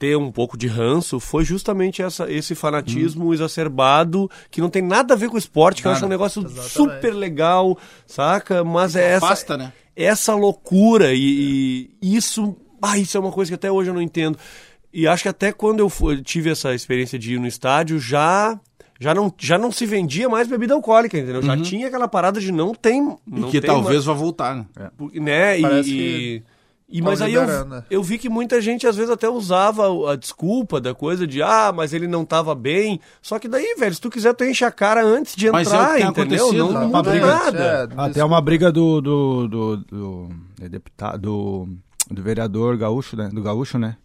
ter 0.00 0.16
um 0.16 0.32
pouco 0.32 0.56
de 0.56 0.66
ranço 0.66 1.20
foi 1.20 1.44
justamente 1.44 2.00
essa, 2.02 2.28
esse 2.32 2.54
fanatismo 2.54 3.34
exacerbado 3.34 4.30
que 4.50 4.58
não 4.58 4.70
tem 4.70 4.80
nada 4.80 5.12
a 5.12 5.16
ver 5.16 5.28
com 5.28 5.34
o 5.34 5.38
esporte, 5.38 5.82
que 5.82 5.86
eu 5.86 5.90
Nada. 5.90 5.98
acho 5.98 6.06
um 6.06 6.08
negócio 6.08 6.42
Exatamente. 6.42 6.72
super 6.72 7.14
legal, 7.14 7.78
saca? 8.06 8.64
Mas 8.64 8.96
é 8.96 9.10
essa, 9.10 9.26
Afasta, 9.26 9.58
né? 9.58 9.72
essa 9.94 10.34
loucura 10.34 11.12
e, 11.12 11.90
e 12.00 12.16
isso, 12.16 12.56
ah, 12.80 12.96
isso 12.96 13.14
é 13.18 13.20
uma 13.20 13.30
coisa 13.30 13.50
que 13.50 13.54
até 13.54 13.70
hoje 13.70 13.90
eu 13.90 13.94
não 13.94 14.00
entendo. 14.00 14.38
E 14.92 15.06
acho 15.06 15.22
que 15.24 15.28
até 15.28 15.52
quando 15.52 15.80
eu 15.80 16.22
tive 16.22 16.50
essa 16.50 16.74
experiência 16.74 17.18
de 17.18 17.34
ir 17.34 17.38
no 17.38 17.46
estádio, 17.46 17.98
já 17.98 18.58
já 18.98 19.14
não, 19.14 19.32
já 19.38 19.56
não 19.56 19.72
se 19.72 19.86
vendia 19.86 20.28
mais 20.28 20.46
bebida 20.46 20.74
alcoólica, 20.74 21.16
entendeu? 21.16 21.40
Já 21.42 21.56
tinha 21.56 21.86
aquela 21.86 22.06
parada 22.06 22.38
de 22.38 22.52
não 22.52 22.74
tem, 22.74 23.00
Uhum. 23.00 23.18
E 23.26 23.40
não 23.40 23.50
que 23.50 23.58
tem 23.60 23.70
talvez 23.70 24.04
vá 24.04 24.12
voltar, 24.12 24.54
né? 24.56 24.66
mais, 24.98 25.14
né? 25.14 25.58
E, 25.58 25.82
que 25.84 26.42
e- 26.92 27.00
mas 27.00 27.22
aí 27.22 27.32
eu, 27.32 27.46
né? 27.46 27.84
eu 27.88 28.02
vi 28.02 28.18
que 28.18 28.28
muita 28.28 28.60
gente 28.60 28.86
às 28.86 28.96
vezes 28.96 29.10
até 29.10 29.26
usava 29.28 30.12
a 30.12 30.16
desculpa 30.16 30.80
da 30.80 30.92
coisa 30.92 31.24
de 31.26 31.40
ah, 31.40 31.72
mas 31.74 31.94
ele 31.94 32.06
não 32.08 32.24
tava 32.26 32.54
bem. 32.54 33.00
Só 33.22 33.38
que 33.38 33.48
daí, 33.48 33.74
velho, 33.78 33.94
se 33.94 34.00
tu 34.02 34.10
quiser 34.10 34.34
tu 34.34 34.44
enche 34.44 34.64
a 34.66 34.70
cara 34.72 35.02
antes 35.02 35.34
de 35.36 35.50
Mas 35.50 35.68
é 35.68 35.70
o 35.70 35.80
entrar, 35.80 36.00
entendeu? 36.00 36.44
acontecido, 36.46 36.64
Não, 36.66 36.72
tá? 36.74 36.80
não 36.80 36.88
muda 36.88 37.10
briga- 37.10 37.26
nada. 37.26 37.88
É, 37.96 38.00
Até 38.02 38.24
uma 38.24 38.40
briga 38.42 38.70
do 38.72 39.00
do, 39.00 39.48
do, 39.48 39.76
do, 39.78 40.28
é 40.60 40.68
deputado 40.68 41.22
do, 41.22 41.68
do 42.14 42.22
vereador 42.22 42.76
gaúcho, 42.76 43.16
né? 43.16 43.30
Do 43.32 43.40
gaúcho, 43.40 43.78
né? 43.78 43.96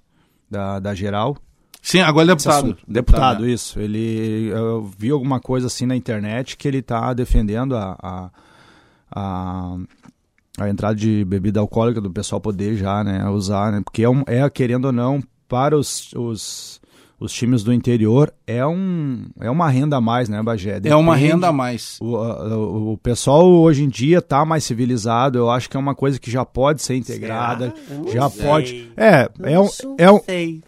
Da, 0.50 0.80
da 0.80 0.94
geral. 0.94 1.38
Sim, 1.82 2.00
agora 2.00 2.26
é 2.26 2.28
deputado. 2.30 2.66
assunto. 2.66 2.84
Deputado, 2.88 3.44
né? 3.44 3.52
isso. 3.52 3.80
Ele 3.80 4.48
eu 4.48 4.90
vi 4.98 5.12
alguma 5.12 5.40
coisa 5.40 5.68
assim 5.68 5.86
na 5.86 5.96
internet 5.96 6.58
que 6.58 6.68
ele 6.68 6.82
tá 6.82 7.14
defendendo 7.14 7.76
a, 7.76 7.96
a, 8.02 8.30
a, 9.12 9.78
a 10.58 10.70
entrada 10.70 10.96
de 10.96 11.24
bebida 11.26 11.60
alcoólica 11.60 12.02
do 12.02 12.10
pessoal 12.10 12.42
poder 12.42 12.76
já, 12.76 13.04
né, 13.04 13.30
usar, 13.30 13.72
né? 13.72 13.82
Porque 13.84 14.04
é, 14.04 14.10
um, 14.10 14.24
é 14.26 14.50
querendo 14.50 14.86
ou 14.86 14.92
não 14.92 15.22
para 15.48 15.78
os, 15.78 16.12
os, 16.14 16.82
os 17.20 17.32
times 17.32 17.64
do 17.64 17.72
interior 17.72 18.34
é 18.46 18.66
um 18.66 19.26
é 19.40 19.50
uma 19.50 19.70
renda 19.70 19.96
a 19.98 20.02
mais, 20.02 20.28
né, 20.28 20.42
Bagé? 20.44 20.82
É 20.84 20.96
uma 20.96 21.16
Depende- 21.16 21.32
renda 21.34 21.48
a 21.48 21.54
mais. 21.54 21.98
o, 22.02 22.16
o, 22.16 22.92
o 22.94 22.98
pessoal 22.98 23.48
hoje 23.48 23.84
em 23.84 23.90
dia 23.90 24.22
tá 24.22 24.44
mais 24.44 24.64
civilizado, 24.66 25.38
eu 25.38 25.50
acho 25.50 25.70
que 25.70 25.78
é 25.78 25.80
uma 25.80 25.96
coisa 25.96 26.20
que 26.20 26.30
já 26.30 26.44
pode 26.44 26.82
ser 26.82 26.96
integrada, 26.96 27.74
já 28.12 28.30
pode. 28.30 28.92
É, 28.98 29.30
é 29.44 29.60
um, 29.60 29.70
é 29.98 30.12
um, 30.12 30.20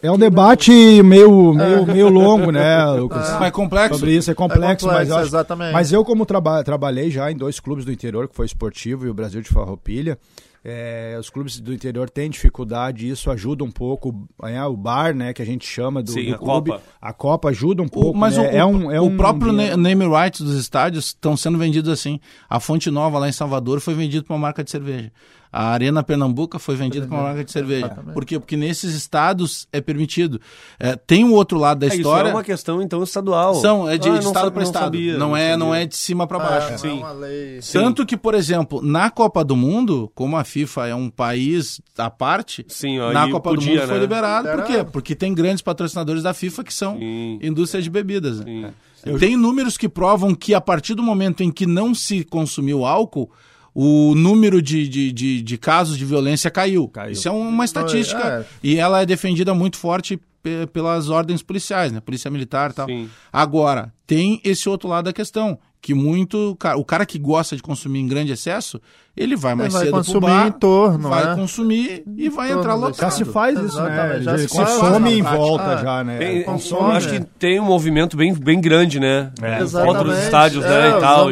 é 0.02 0.12
um 0.12 0.18
debate 0.18 0.72
meio, 1.04 1.54
meio, 1.54 1.86
meio 1.86 2.10
longo, 2.10 2.50
né, 2.52 2.86
Lucas? 2.98 3.30
Mas 3.34 3.42
é 3.48 3.52
complexo. 3.52 4.00
Sobre 4.00 4.16
isso 4.16 4.32
é 4.32 4.34
complexo, 4.34 4.64
É 4.64 4.68
complexo, 4.76 4.88
mas, 4.88 5.10
eu 5.10 5.16
acho- 5.18 5.26
exatamente. 5.28 5.74
mas 5.74 5.92
eu 5.92 6.06
como 6.06 6.26
traba 6.26 6.64
trabalhei 6.64 7.12
já 7.12 7.30
em 7.32 7.36
dois 7.36 7.60
clubes 7.60 7.84
do 7.84 7.92
interior, 7.92 8.28
que 8.28 8.36
foi 8.36 8.46
Esportivo 8.46 9.06
e 9.06 9.10
o 9.10 9.14
Brasil 9.14 9.42
de 9.42 9.50
Farroupilha, 9.50 10.18
é, 10.64 11.16
os 11.20 11.30
clubes 11.30 11.60
do 11.60 11.74
interior 11.74 12.10
têm 12.10 12.30
dificuldade 12.30 13.06
e 13.06 13.10
isso 13.10 13.30
ajuda 13.32 13.64
um 13.64 13.72
pouco, 13.72 14.28
é, 14.44 14.64
o 14.66 14.76
bar, 14.76 15.16
né, 15.16 15.34
que 15.34 15.42
a 15.42 15.46
gente 15.46 15.66
chama 15.66 16.02
do, 16.04 16.12
Sim, 16.12 16.26
do 16.30 16.36
a 16.36 16.38
clube, 16.38 16.72
Copa. 16.72 16.84
a 17.02 17.14
Copa 17.14 17.50
ajuda 17.50 17.82
um 17.82 17.86
O- 17.86 17.90
pouco, 17.90 18.18
mas 18.18 18.38
né? 18.38 18.44
o, 18.44 18.46
é 18.58 18.66
um, 18.66 18.92
é 18.92 19.00
o 19.02 19.06
um 19.06 19.18
próprio 19.18 19.52
dinheiro- 19.52 19.78
na- 19.78 19.84
name 19.84 20.06
rights 20.08 20.42
dos 20.42 20.56
estádios 20.56 21.06
estão 21.08 21.38
sendo 21.38 21.58
vendidos 21.58 21.90
assim. 21.92 22.20
A 22.50 22.60
Fonte 22.60 22.90
Nova 22.92 23.18
lá 23.20 23.30
em 23.30 23.32
Salvador 23.32 23.80
foi 23.80 23.94
vendido 23.94 24.26
para 24.26 24.34
uma 24.36 24.42
marca 24.42 24.64
de 24.64 24.72
cerveja. 24.72 25.12
A 25.60 25.70
Arena 25.72 26.04
Pernambuca 26.04 26.60
foi 26.60 26.76
vendida 26.76 27.08
como 27.08 27.20
uma 27.20 27.30
marca 27.30 27.44
de 27.44 27.52
cerveja. 27.52 27.90
Por 28.14 28.24
quê? 28.24 28.38
Porque 28.38 28.56
nesses 28.56 28.94
estados 28.94 29.68
é 29.74 29.82
permitido. 29.82 30.40
É, 30.80 30.96
tem 30.96 31.24
o 31.24 31.34
outro 31.34 31.58
lado 31.58 31.80
da 31.80 31.88
É, 31.88 31.90
isso 31.90 31.98
história. 31.98 32.30
é 32.30 32.32
uma 32.32 32.44
questão, 32.44 32.80
então, 32.80 33.02
estadual. 33.02 33.56
São, 33.56 33.90
é 33.90 33.98
de, 33.98 34.08
Ah, 34.08 34.18
de 34.20 34.24
não 34.24 34.28
estado 34.32 34.52
para 34.52 34.62
não 34.62 34.68
estado. 34.70 34.84
sabia, 34.84 35.18
não, 35.18 35.36
é, 35.36 35.58
não 35.58 35.74
é 35.74 35.86
de 35.88 35.96
cima 35.96 36.28
para 36.28 36.38
baixo. 36.38 36.86
Não 36.86 36.92
é 36.92 36.94
uma 36.94 37.12
lei. 37.12 37.60
Tanto 37.74 38.06
que, 38.06 38.16
por 38.16 38.36
exemplo, 38.36 38.82
na 38.84 39.10
Copa 39.10 39.44
do 39.44 39.56
Mundo, 39.56 40.12
como 40.14 40.38
a 40.38 40.44
FIFA 40.44 40.88
é 40.90 40.94
um 40.94 41.10
país 41.10 41.82
à 41.98 42.10
parte, 42.10 42.64
Sim, 42.68 43.00
ó, 43.00 43.12
na 43.12 43.28
e 43.28 43.32
Copa 43.32 43.50
do 43.50 43.56
podia, 43.56 43.78
Mundo 43.80 43.88
foi 43.88 43.96
né? 43.96 44.02
liberado. 44.02 44.50
Por 44.50 44.64
quê? 44.64 44.84
Porque 44.84 45.16
tem 45.16 45.34
grandes 45.34 45.64
patrocinadores 45.64 46.22
da 46.22 46.36
FIFA 46.36 46.64
que 46.64 46.74
são 46.74 47.00
Sim. 47.00 47.40
indústria 47.42 47.82
de 47.82 47.90
bebidas. 47.90 48.42
né? 48.42 48.74
Sim. 49.04 49.18
Tem 49.18 49.36
números 49.36 49.76
que 49.76 49.90
provam 49.90 50.36
que 50.36 50.54
a 50.54 50.62
partir 50.62 50.94
do 50.94 51.02
momento 51.02 51.42
em 51.42 51.50
que 51.52 51.66
não 51.66 51.96
se 51.96 52.24
consumiu 52.24 52.86
álcool, 52.86 53.32
o 53.80 54.16
número 54.16 54.60
de, 54.60 54.88
de, 54.88 55.12
de, 55.12 55.40
de 55.44 55.58
casos 55.58 56.00
de 56.00 56.04
violência 56.04 56.50
caiu. 56.50 56.88
Caiu. 56.88 57.12
Isso 57.12 57.28
é 57.28 57.32
uma 57.32 57.64
estatística 57.64 58.28
É. 58.28 58.46
e 58.64 58.78
ela 58.78 59.02
é 59.04 59.06
defendida 59.06 59.54
muito 59.54 59.78
forte 59.78 60.20
pe- 60.42 60.66
pelas 60.74 61.10
ordens 61.12 61.44
policiais, 61.44 61.92
né? 61.92 62.00
Polícia 62.00 62.32
Militar 62.32 62.72
e 62.72 62.74
tal. 62.74 62.88
Sim. 62.88 63.08
Agora, 63.32 63.94
tem 64.08 64.42
esse 64.44 64.68
outro 64.68 64.90
lado 64.90 65.06
da 65.06 65.14
questão, 65.14 65.60
que 65.82 65.94
muito... 65.94 66.58
O 66.78 66.84
cara 66.86 67.06
que 67.06 67.18
gosta 67.20 67.56
de 67.56 67.62
consumir 67.62 68.00
em 68.00 68.08
grande 68.08 68.32
excesso, 68.32 68.80
ele 69.16 69.36
vai 69.36 69.56
mais 69.56 69.72
vai 69.74 69.84
cedo 69.84 69.92
pro 69.92 70.00
consumir 70.00 70.22
bar, 70.28 70.48
em 70.48 70.52
torno, 70.52 71.10
vai 71.10 71.26
né? 71.26 71.36
consumir 71.36 72.04
e 72.18 72.30
vai 72.30 72.52
entrar 72.52 72.76
lotado. 72.76 73.02
Já 73.02 73.10
se 73.12 73.26
faz 73.26 73.60
isso, 73.60 73.82
né? 73.82 74.20
Já 74.22 74.38
se 74.38 74.48
se 74.50 74.56
faz 74.56 74.70
some 74.72 75.00
na 75.00 75.12
em 75.12 75.22
volta 75.22 75.64
Ah, 75.64 75.78
já, 75.78 76.04
né? 76.04 76.18
Tem- 76.18 76.44
consome, 76.44 76.92
acho 76.98 77.10
que 77.10 77.20
né? 77.20 77.26
tem 77.40 77.60
um 77.60 77.64
movimento 77.66 78.16
bem, 78.18 78.34
bem 78.34 78.60
grande, 78.62 79.00
né? 79.00 79.32
É. 79.42 79.64
Volta 79.64 80.04
nos 80.04 80.14
Exatamente. 80.18 80.24
estádios, 80.24 80.66
É, 80.66 80.70
né, 80.70 80.90
e 80.90 80.94
os 80.94 81.00
tal. 81.00 81.32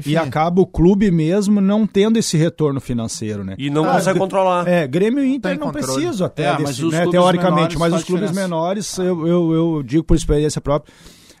de-. 0.00 0.10
E 0.10 0.16
acaba 0.16 0.60
o 0.60 0.66
clube 0.66 1.10
mesmo 1.10 1.60
não 1.60 1.86
tendo 1.86 2.18
esse 2.18 2.36
retorno 2.36 2.80
financeiro, 2.80 3.42
né? 3.44 3.54
E 3.58 3.70
não 3.70 3.84
Ah, 3.88 3.94
consegue 3.94 4.18
controlar. 4.18 4.66
É, 4.68 4.86
Grêmio 4.86 5.22
e 5.24 5.34
Inter 5.34 5.52
Tem 5.52 5.58
não 5.60 5.68
controle. 5.72 5.86
precisam 6.02 6.26
até, 6.26 6.44
É, 6.44 6.50
desse, 6.52 6.62
mas 6.62 6.78
os 6.80 6.92
né, 6.92 7.02
clubes 7.02 7.10
teoricamente, 7.20 7.74
menores 7.74 7.78
mas 7.78 7.92
os 7.94 8.04
clubes 8.04 8.28
diferença. 8.30 8.48
menores, 8.48 8.98
eu, 8.98 9.26
eu, 9.26 9.52
eu 9.76 9.82
digo 9.82 10.04
por 10.04 10.14
experiência 10.16 10.60
própria, 10.60 10.92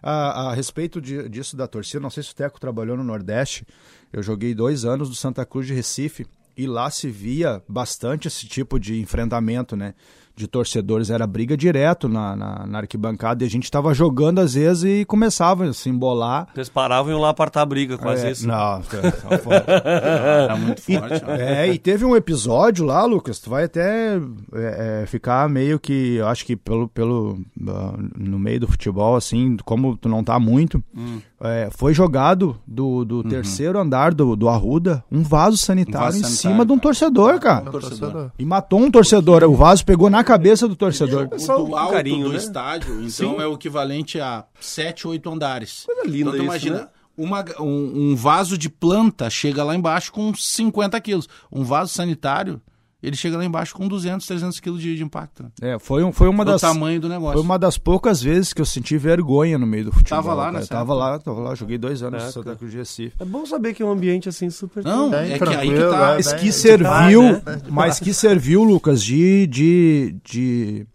a, 0.02 0.48
a 0.50 0.54
respeito 0.54 1.00
de- 1.00 1.28
disso 1.28 1.56
da 1.56 1.66
torcida, 1.66 2.00
não 2.00 2.10
sei 2.10 2.22
se 2.22 2.32
o 2.32 2.34
Teco 2.34 2.60
trabalhou 2.60 2.96
no 2.96 3.04
Nordeste, 3.04 3.66
eu 4.12 4.22
joguei 4.22 4.54
dois 4.54 4.84
anos 4.84 5.08
do 5.08 5.14
Santa 5.14 5.44
Cruz 5.46 5.66
de 5.66 5.74
Recife, 5.74 6.26
e 6.54 6.66
lá 6.66 6.90
se 6.90 7.08
via 7.08 7.62
bastante 7.66 8.28
esse 8.28 8.46
tipo 8.46 8.78
de 8.78 9.00
enfrentamento, 9.00 9.74
né? 9.74 9.94
De 10.34 10.46
torcedores, 10.46 11.10
era 11.10 11.26
briga 11.26 11.56
direto 11.56 12.08
na, 12.08 12.34
na, 12.34 12.66
na 12.66 12.78
arquibancada, 12.78 13.44
e 13.44 13.46
a 13.46 13.50
gente 13.50 13.64
estava 13.64 13.92
jogando 13.92 14.38
às 14.40 14.54
vezes 14.54 14.84
e 14.84 15.04
começava 15.04 15.64
a 15.66 15.72
se 15.74 15.90
embolar. 15.90 16.48
Eles 16.54 16.68
paravam 16.70 17.10
e 17.12 17.14
iam 17.14 17.20
lá 17.20 17.28
apartar 17.28 17.62
a 17.62 17.66
briga, 17.66 17.98
quase 17.98 18.26
É, 18.26 18.30
isso. 18.30 18.48
Não, 18.48 18.80
tá 18.80 19.38
fora. 19.38 20.48
Tá 20.48 20.56
muito 20.56 20.80
forte. 20.80 21.24
ó. 21.26 21.32
É, 21.32 21.68
e 21.68 21.78
teve 21.78 22.04
um 22.04 22.16
episódio 22.16 22.84
lá, 22.84 23.04
Lucas, 23.04 23.38
tu 23.40 23.50
vai 23.50 23.64
até 23.64 24.16
é, 24.54 25.02
é, 25.02 25.06
ficar 25.06 25.48
meio 25.48 25.78
que, 25.78 26.14
eu 26.16 26.26
acho 26.28 26.44
que 26.46 26.56
pelo, 26.56 26.88
pelo 26.88 27.38
ah, 27.68 27.94
no 28.16 28.38
meio 28.38 28.60
do 28.60 28.68
futebol, 28.68 29.16
assim, 29.16 29.56
como 29.64 29.96
tu 29.96 30.08
não 30.08 30.24
tá 30.24 30.38
muito, 30.38 30.82
Hum. 30.96 31.20
É, 31.42 31.68
foi 31.70 31.92
jogado 31.92 32.58
do, 32.66 33.04
do 33.04 33.24
terceiro 33.24 33.78
andar 33.78 34.14
do, 34.14 34.36
do 34.36 34.48
Arruda 34.48 35.04
um 35.10 35.22
vaso 35.22 35.56
sanitário 35.56 35.98
Um 35.98 36.04
vaso 36.04 36.18
em 36.18 36.22
sanitário, 36.22 36.40
cima 36.40 36.64
de 36.64 36.72
um 36.72 36.76
cara. 36.76 36.82
torcedor, 36.82 37.40
cara. 37.40 37.70
Torcedor. 37.70 38.32
E 38.38 38.44
matou 38.44 38.80
um 38.80 38.90
torcedor, 38.90 39.42
o 39.44 39.54
vaso 39.54 39.84
pegou 39.84 40.08
na 40.08 40.22
cabeça 40.22 40.68
do 40.68 40.76
torcedor. 40.76 41.28
O 41.32 41.38
Só 41.38 41.56
do 41.56 41.70
um 41.70 41.76
alto 41.76 41.92
carinho, 41.92 42.26
do 42.26 42.32
né? 42.32 42.38
estádio, 42.38 42.94
então 43.02 43.34
Sim. 43.34 43.40
é 43.40 43.46
o 43.46 43.54
equivalente 43.54 44.20
a 44.20 44.44
7, 44.60 45.08
8 45.08 45.30
andares. 45.30 45.84
Coisa 45.86 46.02
linda 46.04 46.30
então 46.30 46.32
tu 46.32 46.36
isso, 46.36 46.44
imagina, 46.44 46.76
né? 46.76 46.88
uma, 47.16 47.44
um, 47.60 48.10
um 48.10 48.16
vaso 48.16 48.56
de 48.56 48.68
planta 48.68 49.28
chega 49.28 49.64
lá 49.64 49.74
embaixo 49.74 50.12
com 50.12 50.32
50 50.34 51.00
quilos. 51.00 51.28
Um 51.50 51.64
vaso 51.64 51.92
sanitário, 51.92 52.60
ele 53.02 53.16
chega 53.16 53.36
lá 53.36 53.44
embaixo 53.44 53.74
com 53.74 53.88
200, 53.88 54.26
300 54.26 54.60
quilos 54.60 54.80
de, 54.80 54.94
de 54.96 55.02
impacto. 55.02 55.42
Né? 55.42 55.50
É, 55.74 55.78
foi, 55.78 56.04
um, 56.04 56.12
foi 56.12 56.28
uma 56.28 56.44
Do 56.44 56.52
das... 56.52 56.60
tamanho 56.60 57.00
do 57.00 57.08
negócio. 57.08 57.34
Foi 57.34 57.42
uma 57.42 57.58
das 57.58 57.76
poucas 57.76 58.22
vezes 58.22 58.52
que 58.52 58.60
eu 58.60 58.66
senti 58.66 58.96
vergonha 58.96 59.58
no 59.58 59.66
meio 59.66 59.86
do 59.86 59.92
futebol. 59.92 60.22
Tava 60.22 60.34
lá 60.34 60.52
nessa 60.52 60.68
Tava 60.68 60.94
lá, 60.94 61.18
tava 61.18 61.40
lá, 61.40 61.54
joguei 61.54 61.76
dois 61.78 62.02
anos 62.02 62.22
no. 62.22 62.30
Santa 62.30 62.54
Cruz 62.56 62.70
de 62.70 62.78
Recife. 62.78 63.16
É 63.18 63.24
bom 63.24 63.44
saber 63.44 63.74
que 63.74 63.82
é 63.82 63.86
um 63.86 63.90
ambiente 63.90 64.28
assim 64.28 64.48
super. 64.50 64.84
Não, 64.84 65.10
Bem 65.10 65.20
é 65.20 65.24
que 65.24 65.32
aí 65.32 65.38
que 65.38 65.44
tranquilo, 65.44 65.90
tá. 65.90 65.96
é, 65.96 66.14
Mas 66.16 66.26
bem- 66.32 66.40
que 66.40 66.52
serviu, 66.52 67.22
né? 67.22 67.42
mas 67.68 68.00
que 68.00 68.14
serviu, 68.14 68.62
Lucas, 68.62 69.02
de, 69.02 69.46
de, 69.48 70.16
de, 70.24 70.86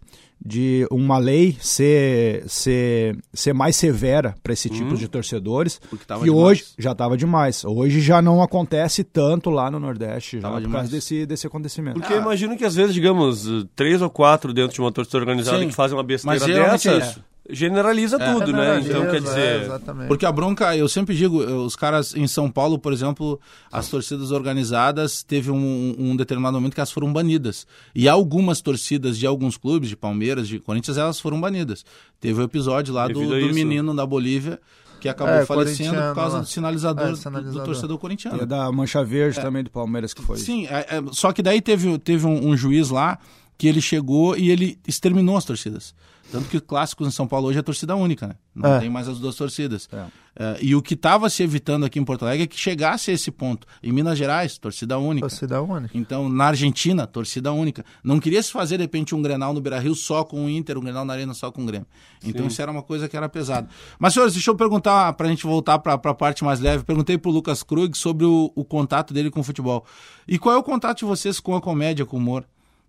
de 0.44 0.86
uma 0.90 1.18
lei 1.18 1.56
ser, 1.60 2.44
ser, 2.48 3.16
ser 3.32 3.52
mais 3.52 3.76
severa 3.76 4.34
para 4.42 4.52
esse 4.52 4.68
tipo 4.70 4.96
de 4.96 5.08
torcedores, 5.08 5.80
Porque 5.90 6.04
tava 6.04 6.20
que 6.20 6.30
demais. 6.30 6.44
hoje 6.46 6.64
já 6.78 6.92
estava 6.92 7.16
demais. 7.16 7.64
Hoje 7.64 8.00
já 8.00 8.22
não 8.22 8.42
acontece 8.42 9.02
tanto 9.04 9.50
lá 9.50 9.70
no 9.70 9.80
Nordeste, 9.80 10.40
já 10.40 10.50
por 10.50 10.60
demais. 10.60 10.82
causa 10.82 10.90
desse, 10.92 11.26
desse 11.26 11.46
acontecimento. 11.46 11.98
Porque 12.00 12.12
eu 12.12 12.20
imagino 12.20 12.56
que 12.56 12.64
às 12.64 12.74
vezes, 12.74 12.94
digamos, 12.94 13.46
três 13.74 14.00
ou 14.00 14.08
quatro 14.10 14.52
dentro 14.52 14.74
de 14.74 14.80
uma 14.80 14.92
torcida 14.92 15.18
organizada 15.18 15.58
Sim. 15.58 15.68
que 15.68 15.74
fazem 15.74 15.96
uma 15.96 16.04
besteira 16.04 16.38
Mas 16.38 16.46
geralmente 16.46 16.88
é 16.88 17.14
generaliza 17.50 18.18
tudo, 18.18 18.52
né? 18.52 18.80
Então, 18.80 19.02
quer 19.06 19.16
É, 19.16 19.20
dizer, 19.20 19.62
exatamente. 19.62 20.08
Porque 20.08 20.26
a 20.26 20.32
bronca, 20.32 20.76
eu 20.76 20.88
sempre 20.88 21.16
digo, 21.16 21.42
eh, 21.42 21.46
os 21.52 21.74
caras 21.74 22.14
em 22.14 22.26
São 22.26 22.50
Paulo, 22.50 22.78
por 22.78 22.92
exemplo, 22.92 23.40
as 23.72 23.88
torcidas 23.88 24.30
organizadas, 24.30 25.22
teve 25.22 25.50
um, 25.50 25.94
um 25.98 26.16
determinado 26.16 26.54
momento 26.56 26.74
que 26.74 26.80
elas 26.80 26.92
foram 26.92 27.12
banidas. 27.12 27.66
E 27.94 28.08
algumas 28.08 28.60
torcidas 28.60 29.16
de 29.18 29.26
alguns 29.26 29.56
clubes, 29.56 29.88
de 29.88 29.96
Palmeiras, 29.96 30.46
de 30.48 30.58
Corinthians, 30.58 30.98
elas 30.98 31.18
foram 31.20 31.40
banidas. 31.40 31.84
Teve 32.20 32.40
o 32.40 32.44
episódio 32.44 32.92
lá 32.94 33.08
do, 33.08 33.14
do 33.20 33.54
menino 33.54 33.94
da 33.94 34.04
Bolívia 34.06 34.60
que 35.00 35.08
acabou 35.08 35.32
É, 35.34 35.46
falecendo 35.46 35.94
por 35.94 36.14
causa 36.16 36.40
do 36.40 36.46
sinalizador, 36.46 37.06
É, 37.06 37.10
do- 37.12 37.16
sinalizador. 37.16 37.60
do 37.60 37.64
torcedor 37.64 37.96
E 37.96 38.00
corintiano. 38.00 38.42
a 38.42 38.44
da 38.44 38.72
Mancha 38.72 39.04
Verde 39.04 39.40
também 39.40 39.62
do 39.62 39.70
Palmeiras 39.70 40.12
que 40.12 40.20
foi. 40.20 40.38
Sim, 40.38 40.66
é- 40.66 40.86
é- 40.96 41.02
só 41.12 41.30
que 41.32 41.40
daí 41.40 41.60
teve, 41.60 41.96
teve 42.00 42.26
um, 42.26 42.48
um 42.48 42.56
juiz 42.56 42.90
lá 42.90 43.16
que 43.56 43.68
ele 43.68 43.80
chegou 43.80 44.36
e 44.36 44.50
ele 44.50 44.76
exterminou 44.88 45.36
as 45.36 45.44
torcidas. 45.44 45.94
Tanto 46.30 46.48
que 46.48 46.60
clássicos 46.60 47.08
em 47.08 47.10
São 47.10 47.26
Paulo 47.26 47.48
hoje 47.48 47.58
é 47.58 47.62
torcida 47.62 47.96
única, 47.96 48.26
né? 48.26 48.34
Não 48.54 48.74
É. 48.74 48.80
tem 48.80 48.90
mais 48.90 49.08
as 49.08 49.18
duas 49.18 49.34
torcidas. 49.34 49.88
É. 49.92 50.04
É, 50.40 50.56
e 50.62 50.74
o 50.76 50.80
que 50.80 50.94
estava 50.94 51.28
se 51.28 51.42
evitando 51.42 51.84
aqui 51.84 51.98
em 51.98 52.04
Porto 52.04 52.22
Alegre 52.24 52.44
é 52.44 52.46
que 52.46 52.56
chegasse 52.56 53.10
a 53.10 53.14
esse 53.14 53.28
ponto. 53.30 53.66
Em 53.82 53.90
Minas 53.90 54.16
Gerais, 54.16 54.56
torcida 54.56 54.96
única. 54.96 55.26
Torcida 55.26 55.60
única. 55.60 55.96
Então, 55.98 56.28
na 56.28 56.44
Argentina, 56.44 57.08
torcida 57.08 57.52
única. 57.52 57.84
Não 58.04 58.20
queria 58.20 58.40
se 58.40 58.52
fazer, 58.52 58.76
de 58.76 58.84
repente, 58.84 59.16
um 59.16 59.22
Grenal 59.22 59.52
no 59.52 59.60
Beira-Rio 59.60 59.96
só 59.96 60.22
com 60.22 60.44
o 60.44 60.48
Inter, 60.48 60.78
um 60.78 60.80
Grenal 60.82 61.04
na 61.04 61.12
Arena 61.12 61.34
só 61.34 61.50
com 61.50 61.62
o 61.62 61.66
Grêmio. 61.66 61.88
Então, 62.22 62.46
isso 62.46 62.62
era 62.62 62.70
uma 62.70 62.82
coisa 62.82 63.08
que 63.08 63.16
era 63.16 63.28
pesada. 63.28 63.68
Mas, 63.98 64.12
senhores, 64.14 64.34
deixa 64.34 64.50
eu 64.50 64.54
perguntar, 64.54 65.12
para 65.14 65.26
a 65.26 65.30
gente 65.30 65.42
voltar 65.44 65.78
para 65.80 65.94
a 65.94 66.14
parte 66.14 66.44
mais 66.44 66.60
leve. 66.60 66.84
Perguntei 66.84 67.18
para 67.18 67.30
o 67.30 67.32
Lucas 67.32 67.64
Krug 67.64 67.98
sobre 67.98 68.24
o, 68.24 68.52
o 68.54 68.64
contato 68.64 69.12
dele 69.12 69.30
com 69.32 69.40
o 69.40 69.44
futebol. 69.44 69.84
E 70.28 70.38
qual 70.38 70.54
é 70.54 70.58
o 70.58 70.62
contato 70.62 70.98
de 70.98 71.04
vocês 71.04 71.40
com 71.40 71.56
a 71.56 71.60
comédia, 71.60 72.06
com 72.06 72.16
o 72.16 72.20
humor? 72.20 72.44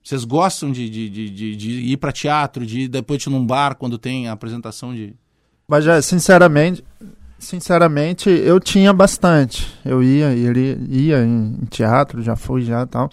Vocês 0.10 0.24
gostam 0.24 0.72
de, 0.72 0.90
de, 0.90 1.08
de, 1.08 1.56
de- 1.56 1.70
ir 1.92 1.98
para 1.98 2.12
teatro, 2.12 2.66
de 2.66 2.80
ir 2.80 2.88
depois 2.88 3.22
de 3.22 3.30
num 3.30 3.46
bar 3.46 3.76
quando 3.76 3.96
tem 4.00 4.28
a 4.28 4.32
apresentação 4.32 4.92
de... 4.92 5.14
Mas 5.68 5.84
já, 5.84 6.02
sinceramente, 6.02 6.84
sinceramente, 7.38 8.28
eu 8.28 8.60
tinha 8.60 8.92
bastante. 8.92 9.72
Eu 9.86 10.02
ia, 10.02 10.34
ele 10.34 10.80
ia 10.90 11.24
em, 11.24 11.60
teatro, 11.70 12.24
já 12.24 12.36
fui 12.36 12.64
já 12.64 12.88
tal. 12.88 13.08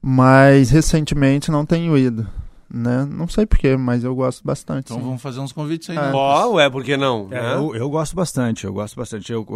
Mas 0.00 0.70
recentemente 0.70 1.50
não 1.50 1.66
tenho 1.66 1.98
ido, 1.98 2.24
né? 2.70 3.06
Não 3.10 3.26
sei 3.28 3.46
porquê, 3.46 3.76
mas 3.76 4.04
eu 4.04 4.14
gosto 4.14 4.42
bastante. 4.44 4.86
Então 4.86 4.98
sim. 4.98 5.02
vamos 5.02 5.22
fazer 5.22 5.40
uns 5.40 5.52
convites 5.52 5.88
aí. 5.90 5.96
É. 5.96 6.00
né? 6.00 6.10
ó, 6.14 6.48
ué, 6.54 6.68
por 6.68 6.84
que 6.84 6.96
não? 6.96 7.28
É, 7.30 7.40
né? 7.40 7.54
eu, 7.54 7.74
eu 7.74 7.88
gosto 7.90 8.14
bastante, 8.14 8.64
eu 8.66 8.72
gosto 8.72 8.94
bastante. 8.96 9.32
Eu, 9.32 9.46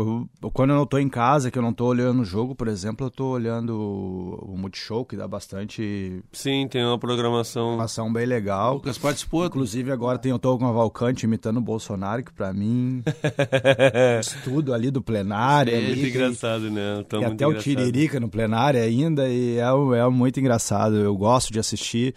eu- 0.43 0.51
quando 0.51 0.71
eu 0.71 0.77
não 0.77 0.87
tô 0.87 0.99
em 0.99 1.09
casa, 1.09 1.51
que 1.51 1.59
eu 1.59 1.63
não 1.63 1.73
tô 1.73 1.87
olhando 1.87 2.23
o 2.23 2.25
jogo, 2.25 2.55
por 2.55 2.69
exemplo, 2.69 3.07
eu 3.07 3.11
tô 3.11 3.27
olhando 3.27 3.77
o, 3.77 4.53
o 4.55 4.59
Multishow, 4.59 5.05
que 5.05 5.17
dá 5.17 5.29
bastante 5.29 6.23
Sim, 6.33 6.67
tem 6.69 6.85
uma 6.85 6.99
programação. 6.99 7.73
informação 7.73 8.13
bem 8.13 8.25
O 8.25 8.29
legal. 8.29 8.75
Lucas 8.75 8.97
participou. 8.99 9.45
Inclusive 9.47 9.91
agora 9.93 10.19
tem 10.19 10.33
o 10.33 10.39
Tom 10.39 10.59
Cavalcante 10.59 11.25
imitando 11.27 11.59
o 11.59 11.63
Bolsonaro, 11.63 12.23
que 12.25 12.33
pra 12.33 12.53
mim, 12.53 13.03
estudo 14.21 14.73
ali 14.75 14.91
do 14.91 15.03
plenário. 15.03 15.75
Ali, 15.77 15.95
tem- 15.95 16.07
engraçado, 16.09 16.71
né? 16.71 17.05
Tá 17.09 17.19
Tem 17.19 17.21
muito 17.21 17.35
até 17.35 17.47
o 17.47 17.51
engraçado. 17.51 17.63
Tiririca 17.77 18.21
no 18.21 18.29
plenário 18.29 18.81
ainda 18.83 19.29
e 19.29 19.59
é, 19.59 19.99
é 19.99 20.09
muito 20.09 20.41
engraçado. 20.41 20.97
Eu 20.97 21.17
gosto 21.17 21.53
de 21.53 21.59
assistir. 21.59 22.15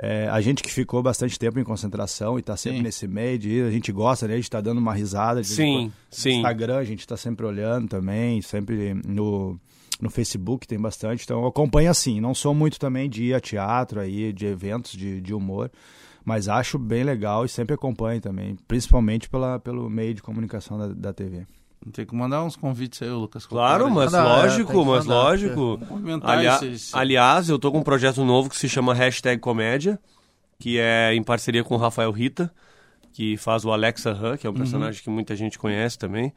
É, 0.00 0.28
a 0.28 0.40
gente 0.40 0.62
que 0.62 0.70
ficou 0.70 1.02
bastante 1.02 1.36
tempo 1.36 1.58
em 1.58 1.64
concentração 1.64 2.38
e 2.38 2.42
tá 2.42 2.56
sempre 2.56 2.78
Sim. 2.78 2.84
nesse 2.84 3.08
meio 3.08 3.36
de 3.36 3.50
ir, 3.50 3.66
a 3.66 3.70
gente 3.70 3.90
gosta, 3.90 4.28
né? 4.28 4.34
A 4.34 4.36
gente 4.36 4.48
tá 4.48 4.60
dando 4.60 4.78
uma 4.78 4.94
risada. 4.94 5.42
Sim, 5.42 5.90
quando. 5.90 5.92
sim. 6.08 6.30
No 6.30 6.36
Instagram 6.36 6.76
a 6.76 6.84
gente 6.84 7.04
tá 7.04 7.16
sempre 7.16 7.44
olhando 7.44 7.88
também, 7.88 8.40
sempre 8.40 8.94
no, 9.04 9.58
no 10.00 10.08
Facebook 10.08 10.68
tem 10.68 10.78
bastante. 10.78 11.24
Então 11.24 11.40
eu 11.42 11.48
acompanho 11.48 11.90
assim. 11.90 12.20
Não 12.20 12.32
sou 12.32 12.54
muito 12.54 12.78
também 12.78 13.10
de 13.10 13.24
ir 13.24 13.34
a 13.34 13.40
teatro 13.40 13.98
aí, 13.98 14.32
de 14.32 14.46
eventos 14.46 14.92
de, 14.92 15.20
de 15.20 15.34
humor. 15.34 15.68
Mas 16.24 16.46
acho 16.46 16.78
bem 16.78 17.02
legal 17.02 17.44
e 17.44 17.48
sempre 17.48 17.74
acompanho 17.74 18.20
também, 18.20 18.56
principalmente 18.68 19.28
pela, 19.28 19.58
pelo 19.58 19.88
meio 19.88 20.14
de 20.14 20.22
comunicação 20.22 20.78
da, 20.78 20.88
da 20.88 21.12
TV. 21.12 21.46
Tem 21.92 22.04
que 22.04 22.14
mandar 22.14 22.42
uns 22.44 22.56
convites 22.56 23.00
aí, 23.02 23.08
o 23.08 23.18
Lucas. 23.18 23.46
Claro, 23.46 23.90
mas 23.90 24.12
Mandar, 24.12 24.24
é, 24.26 24.42
lógico, 24.42 24.70
que 24.72 24.76
mas 24.78 25.06
mandar, 25.06 25.14
lógico. 25.22 25.80
Movimentar 25.88 26.30
Alia- 26.38 26.58
Aliás, 26.92 27.48
eu 27.48 27.58
tô 27.58 27.70
com 27.72 27.78
um 27.78 27.82
projeto 27.82 28.24
novo 28.24 28.50
que 28.50 28.56
se 28.56 28.68
chama 28.68 28.92
Hashtag 28.92 29.40
Comédia, 29.40 29.98
que 30.58 30.78
é 30.78 31.14
em 31.14 31.22
parceria 31.22 31.62
com 31.64 31.74
o 31.74 31.78
Rafael 31.78 32.10
Rita, 32.10 32.52
que 33.12 33.36
faz 33.36 33.64
o 33.64 33.72
Alexa 33.72 34.10
Han, 34.10 34.36
que 34.36 34.46
é 34.46 34.50
um 34.50 34.54
personagem 34.54 35.02
que 35.02 35.08
muita 35.08 35.34
gente 35.36 35.58
conhece 35.58 35.96
também. 35.96 36.32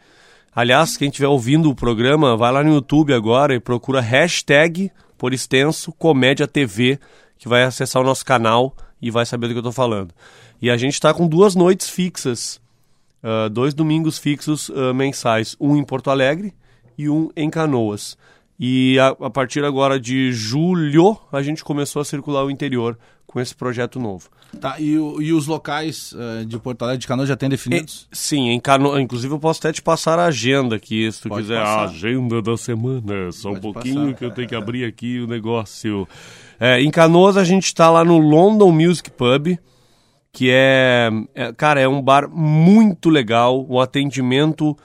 Aliás, 0.56 0.96
quem 0.96 1.10
estiver 1.10 1.28
ouvindo 1.28 1.70
o 1.70 1.76
programa, 1.76 2.38
vai 2.38 2.52
lá 2.52 2.64
no 2.64 2.74
YouTube 2.74 3.14
agora 3.14 3.54
e 3.56 3.60
procura 3.60 4.00
hashtag, 4.00 4.92
por 5.18 5.34
extenso, 5.34 5.92
Comédia 5.94 6.48
TV, 6.48 7.00
que 7.38 7.48
vai 7.50 7.64
acessar 7.64 8.02
o 8.02 8.06
nosso 8.06 8.24
canal 8.26 8.76
e 9.02 9.10
vai 9.10 9.26
saber 9.26 9.48
do 9.48 9.54
que 9.54 9.60
eu 9.60 9.64
tô 9.64 9.72
falando. 9.72 10.14
E 10.62 10.70
a 10.70 10.78
gente 10.78 10.94
está 10.94 11.14
com 11.14 11.28
duas 11.28 11.56
noites 11.56 11.90
fixas, 11.90 12.61
uh, 13.24 13.50
dois 13.50 13.74
domingos 13.74 14.18
fixos 14.18 14.70
uh, 14.70 14.94
mensais, 14.94 15.56
um 15.60 15.76
em 15.76 15.84
Porto 15.84 16.10
Alegre 16.10 16.54
e 16.98 17.10
um 17.10 17.30
em 17.36 17.50
Canoas. 17.50 18.18
E 18.60 19.00
a, 19.00 19.08
a, 19.08 19.30
partir 19.30 19.66
agora 19.66 20.00
de 20.00 20.32
julho, 20.32 21.18
a 21.32 21.42
gente 21.42 21.64
começou 21.64 22.02
a 22.02 22.06
circular 22.06 22.46
o 22.46 22.52
interior 22.52 22.96
com 23.26 23.40
esse 23.40 23.56
projeto 23.56 24.00
novo. 24.00 24.30
Tá, 24.60 24.76
e, 24.80 24.92
e 24.92 25.34
os 25.34 25.48
locais 25.48 26.12
uh, 26.12 26.46
de 26.46 26.60
Porto 26.60 26.84
Alegre 26.84 27.00
de 27.00 27.08
Canoas 27.08 27.30
já 27.30 27.38
têm 27.38 27.50
definidos? 27.50 28.08
E, 28.12 28.18
sim, 28.18 28.50
em 28.50 28.60
Cano... 28.60 29.00
inclusive 29.00 29.34
eu 29.34 29.40
posso 29.40 29.60
até 29.62 29.72
te 29.72 29.82
passar 29.82 30.20
a 30.20 30.26
agenda 30.26 30.76
aqui, 30.76 31.10
se 31.12 31.22
tu 31.22 31.30
Pode 31.30 31.44
quiser. 31.44 31.60
Passar. 31.62 31.80
A 31.80 31.84
agenda 31.86 32.42
da 32.42 32.58
semana, 32.58 33.32
só 33.32 33.50
Pode 33.50 33.60
um 33.60 33.62
pouquinho 33.62 34.02
passar. 34.02 34.14
que 34.16 34.26
eu 34.26 34.32
tenho 34.32 34.48
que 34.50 34.56
abrir 34.56 34.86
aqui 34.86 35.20
o 35.20 35.28
negócio. 35.28 36.08
É, 36.60 36.82
em 36.82 36.92
Canoas 36.92 37.38
a 37.38 37.44
gente 37.44 37.66
está 37.66 37.90
lá 37.90 38.04
no 38.04 38.20
London 38.20 38.72
Music 38.72 39.10
Pub, 39.10 39.58
que 40.32 40.50
é, 40.52 41.10
é, 41.36 41.52
cara, 41.54 41.80
é 41.80 41.88
um 41.88 42.02
bar 42.02 42.30
muito 42.30 43.10
legal, 43.10 43.66
o 43.68 43.80
atendimento 43.82 44.78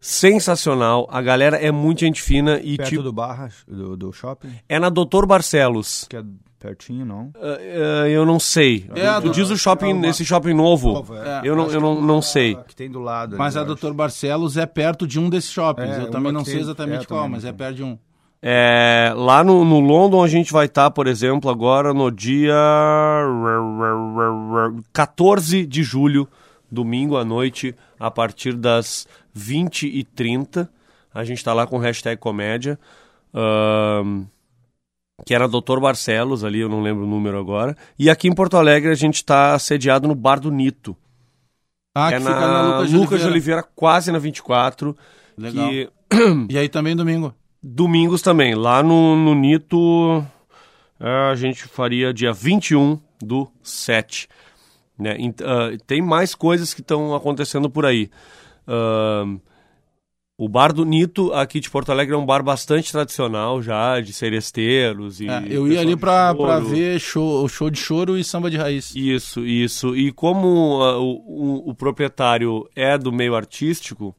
sensacional, 0.00 1.06
a 1.10 1.20
galera 1.20 1.56
é 1.56 1.70
muito 1.70 2.00
gente 2.00 2.22
fina 2.22 2.58
e 2.62 2.76
Perto 2.76 2.88
tipo... 2.88 3.02
do 3.02 3.12
Barra, 3.12 3.50
do, 3.68 3.96
do 3.96 4.12
shopping? 4.12 4.52
É 4.68 4.78
na 4.78 4.88
Doutor 4.88 5.26
Barcelos. 5.26 6.06
Que 6.08 6.16
é 6.16 6.24
pertinho, 6.58 7.04
não? 7.04 7.32
Uh, 7.36 8.04
uh, 8.04 8.06
eu 8.06 8.24
não 8.24 8.38
sei. 8.38 8.88
É, 8.94 9.12
tu 9.20 9.28
do... 9.28 9.30
diz 9.30 9.50
o 9.50 9.56
shopping, 9.56 10.04
é 10.04 10.08
esse 10.08 10.24
shopping 10.24 10.54
novo. 10.54 10.92
novo 10.92 11.16
é. 11.16 11.40
Eu 11.44 11.56
não, 11.56 11.70
eu 11.70 11.80
não, 11.80 12.00
não 12.00 12.22
sei. 12.22 12.54
Que 12.68 12.76
tem 12.76 12.90
do 12.90 13.00
lado. 13.00 13.36
Mas 13.36 13.56
a 13.56 13.64
Doutor 13.64 13.92
Barcelos 13.92 14.56
é 14.56 14.66
perto 14.66 15.06
de 15.06 15.18
um 15.18 15.28
desses 15.28 15.50
shoppings. 15.50 15.96
É, 15.96 16.02
eu 16.02 16.10
também 16.10 16.32
não 16.32 16.44
sei 16.44 16.60
exatamente 16.60 17.06
qual, 17.06 17.28
mas 17.28 17.44
é 17.44 17.52
perto 17.52 17.76
de 17.76 17.82
um. 17.82 17.98
É, 18.42 19.12
lá 19.14 19.44
no, 19.44 19.64
no, 19.64 19.80
London 19.80 20.22
a 20.22 20.28
gente 20.28 20.50
vai 20.50 20.64
estar, 20.64 20.84
tá, 20.84 20.90
por 20.90 21.06
exemplo, 21.06 21.50
agora 21.50 21.92
no 21.92 22.10
dia 22.10 22.54
14 24.92 25.66
de 25.66 25.82
julho, 25.82 26.26
domingo 26.70 27.18
à 27.18 27.24
noite, 27.24 27.74
a 27.98 28.10
partir 28.10 28.54
das 28.54 29.06
20h30. 29.36 30.68
A 31.12 31.24
gente 31.24 31.38
está 31.38 31.52
lá 31.52 31.66
com 31.66 31.76
hashtag 31.76 32.18
comédia. 32.18 32.78
Uh, 33.34 34.26
que 35.26 35.34
era 35.34 35.46
Doutor 35.46 35.80
Barcelos 35.80 36.42
ali, 36.44 36.60
eu 36.60 36.68
não 36.68 36.80
lembro 36.80 37.04
o 37.04 37.08
número 37.08 37.38
agora. 37.38 37.76
E 37.98 38.08
aqui 38.08 38.26
em 38.26 38.34
Porto 38.34 38.56
Alegre 38.56 38.90
a 38.90 38.94
gente 38.94 39.16
está 39.16 39.58
sediado 39.58 40.08
no 40.08 40.14
Bar 40.14 40.40
do 40.40 40.50
Nito. 40.50 40.96
Ah, 41.94 42.10
é 42.10 42.18
que 42.18 42.24
na, 42.24 42.34
fica 42.34 42.46
na 42.46 42.62
Lucas, 42.62 42.92
Lucas 42.92 43.20
de 43.20 43.26
Oliveira, 43.26 43.62
quase 43.62 44.10
na 44.10 44.18
24. 44.18 44.96
Legal. 45.36 45.68
Que... 45.68 45.90
E 46.48 46.58
aí 46.58 46.68
também 46.68 46.96
domingo? 46.96 47.34
Domingos 47.62 48.22
também. 48.22 48.54
Lá 48.54 48.82
no, 48.82 49.16
no 49.16 49.34
Nito 49.34 50.24
a 50.98 51.34
gente 51.34 51.64
faria 51.64 52.12
dia 52.12 52.32
21 52.32 52.98
do 53.22 53.50
7. 53.62 54.28
Né? 54.98 55.16
Uh, 55.16 55.82
tem 55.86 56.02
mais 56.02 56.34
coisas 56.34 56.74
que 56.74 56.82
estão 56.82 57.14
acontecendo 57.14 57.70
por 57.70 57.86
aí. 57.86 58.10
Uh, 58.68 59.40
o 60.36 60.48
bar 60.48 60.72
do 60.72 60.84
Nito 60.84 61.32
aqui 61.34 61.60
de 61.60 61.68
Porto 61.68 61.90
Alegre 61.90 62.14
é 62.14 62.18
um 62.18 62.24
bar 62.24 62.42
bastante 62.42 62.92
tradicional 62.92 63.62
já, 63.62 64.00
de 64.00 64.12
seresteiros. 64.12 65.20
E 65.20 65.28
é, 65.28 65.44
eu 65.48 65.68
ia 65.68 65.80
ali 65.80 65.96
para 65.96 66.32
ver 66.60 66.98
show, 66.98 67.46
show 67.48 67.70
de 67.70 67.78
choro 67.78 68.16
e 68.16 68.24
samba 68.24 68.50
de 68.50 68.56
raiz. 68.56 68.94
Isso, 68.94 69.44
isso. 69.44 69.96
E 69.96 70.12
como 70.12 70.80
uh, 70.80 70.98
o, 70.98 71.66
o, 71.66 71.70
o, 71.70 71.74
proprietário 71.74 72.66
é 72.74 72.96
do 72.96 73.12
meio 73.12 73.34
artístico, 73.34 74.14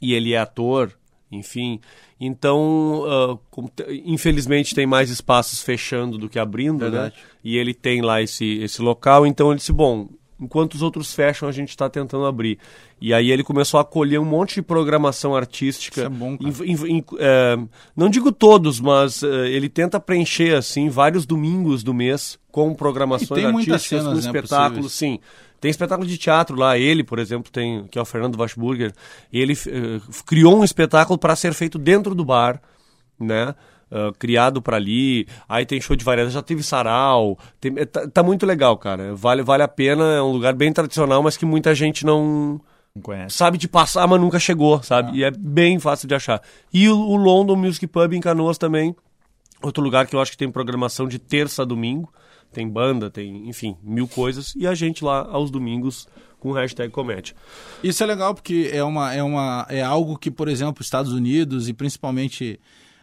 e 0.00 0.12
ele 0.12 0.34
é 0.34 0.38
ator, 0.38 0.92
enfim, 1.34 1.80
então, 2.20 3.02
uh, 3.02 3.70
infelizmente, 4.04 4.74
tem 4.74 4.86
mais 4.86 5.10
espaços 5.10 5.62
fechando 5.62 6.16
do 6.16 6.28
que 6.28 6.38
abrindo, 6.38 6.84
né? 6.84 6.90
Verdade. 6.90 7.14
né? 7.16 7.22
E 7.42 7.56
ele 7.56 7.74
tem 7.74 8.00
lá 8.00 8.22
esse, 8.22 8.58
esse 8.62 8.80
local, 8.80 9.26
então 9.26 9.50
ele 9.50 9.58
disse, 9.58 9.72
bom, 9.72 10.08
enquanto 10.40 10.74
os 10.74 10.82
outros 10.82 11.12
fecham, 11.12 11.48
a 11.48 11.52
gente 11.52 11.70
está 11.70 11.88
tentando 11.88 12.24
abrir. 12.24 12.58
E 13.00 13.12
aí 13.12 13.30
ele 13.30 13.42
começou 13.42 13.78
a 13.78 13.82
acolher 13.82 14.18
um 14.18 14.24
monte 14.24 14.54
de 14.54 14.62
programação 14.62 15.36
artística. 15.36 16.00
Isso 16.00 16.06
é 16.06 16.08
bom, 16.08 16.38
em, 16.40 16.72
em, 16.72 16.96
em, 16.96 17.04
é, 17.18 17.58
não 17.94 18.08
digo 18.08 18.32
todos, 18.32 18.80
mas 18.80 19.22
é, 19.22 19.48
ele 19.48 19.68
tenta 19.68 20.00
preencher 20.00 20.56
assim 20.56 20.88
vários 20.88 21.26
domingos 21.26 21.82
do 21.82 21.92
mês 21.92 22.38
com 22.50 22.74
programações 22.74 23.44
artísticas, 23.44 24.04
com 24.04 24.12
né, 24.12 24.18
espetáculos, 24.20 24.92
sim. 24.92 25.18
Tem 25.64 25.70
espetáculo 25.70 26.06
de 26.06 26.18
teatro 26.18 26.58
lá, 26.58 26.76
ele, 26.76 27.02
por 27.02 27.18
exemplo, 27.18 27.50
tem, 27.50 27.86
que 27.86 27.98
é 27.98 28.02
o 28.02 28.04
Fernando 28.04 28.36
Waschburger, 28.36 28.92
ele 29.32 29.54
uh, 29.54 30.22
criou 30.26 30.58
um 30.58 30.62
espetáculo 30.62 31.18
para 31.18 31.34
ser 31.34 31.54
feito 31.54 31.78
dentro 31.78 32.14
do 32.14 32.22
bar, 32.22 32.60
né? 33.18 33.54
Uh, 33.90 34.12
criado 34.18 34.60
para 34.60 34.76
ali, 34.76 35.26
aí 35.48 35.64
tem 35.64 35.80
show 35.80 35.96
de 35.96 36.04
variedade, 36.04 36.34
já 36.34 36.42
teve 36.42 36.62
sarau, 36.62 37.38
tem, 37.58 37.72
é, 37.78 37.86
tá, 37.86 38.06
tá, 38.06 38.22
muito 38.22 38.44
legal, 38.44 38.76
cara. 38.76 39.14
Vale, 39.14 39.40
vale 39.40 39.62
a 39.62 39.68
pena, 39.68 40.04
é 40.12 40.20
um 40.20 40.32
lugar 40.32 40.52
bem 40.52 40.70
tradicional, 40.70 41.22
mas 41.22 41.34
que 41.34 41.46
muita 41.46 41.74
gente 41.74 42.04
não, 42.04 42.60
não 42.94 43.30
sabe 43.30 43.56
de 43.56 43.66
passar, 43.66 44.06
mas 44.06 44.20
nunca 44.20 44.38
chegou, 44.38 44.82
sabe? 44.82 45.12
Ah. 45.12 45.16
E 45.16 45.24
é 45.24 45.30
bem 45.30 45.78
fácil 45.78 46.06
de 46.06 46.14
achar. 46.14 46.42
E 46.74 46.90
o, 46.90 46.94
o 46.94 47.16
London 47.16 47.56
Music 47.56 47.86
Pub 47.86 48.12
em 48.12 48.20
Canoas 48.20 48.58
também, 48.58 48.94
outro 49.62 49.82
lugar 49.82 50.06
que 50.06 50.14
eu 50.14 50.20
acho 50.20 50.30
que 50.30 50.36
tem 50.36 50.50
programação 50.50 51.08
de 51.08 51.18
terça 51.18 51.62
a 51.62 51.64
domingo 51.64 52.12
tem 52.54 52.68
banda, 52.68 53.10
tem, 53.10 53.48
enfim, 53.48 53.76
mil 53.82 54.08
coisas. 54.08 54.54
E 54.56 54.66
a 54.66 54.74
gente 54.74 55.04
lá 55.04 55.28
aos 55.30 55.50
domingos 55.50 56.08
com 56.38 56.52
hashtag 56.52 56.90
comédia. 56.90 57.34
Isso 57.82 58.02
é 58.02 58.06
legal 58.06 58.34
porque 58.34 58.70
é, 58.72 58.84
uma, 58.84 59.12
é, 59.14 59.22
uma, 59.22 59.66
é 59.68 59.82
algo 59.82 60.18
que, 60.18 60.30
por 60.30 60.48
exemplo, 60.48 60.82
Estados 60.82 61.12
Unidos 61.12 61.68
e 61.68 61.72
principalmente 61.72 62.60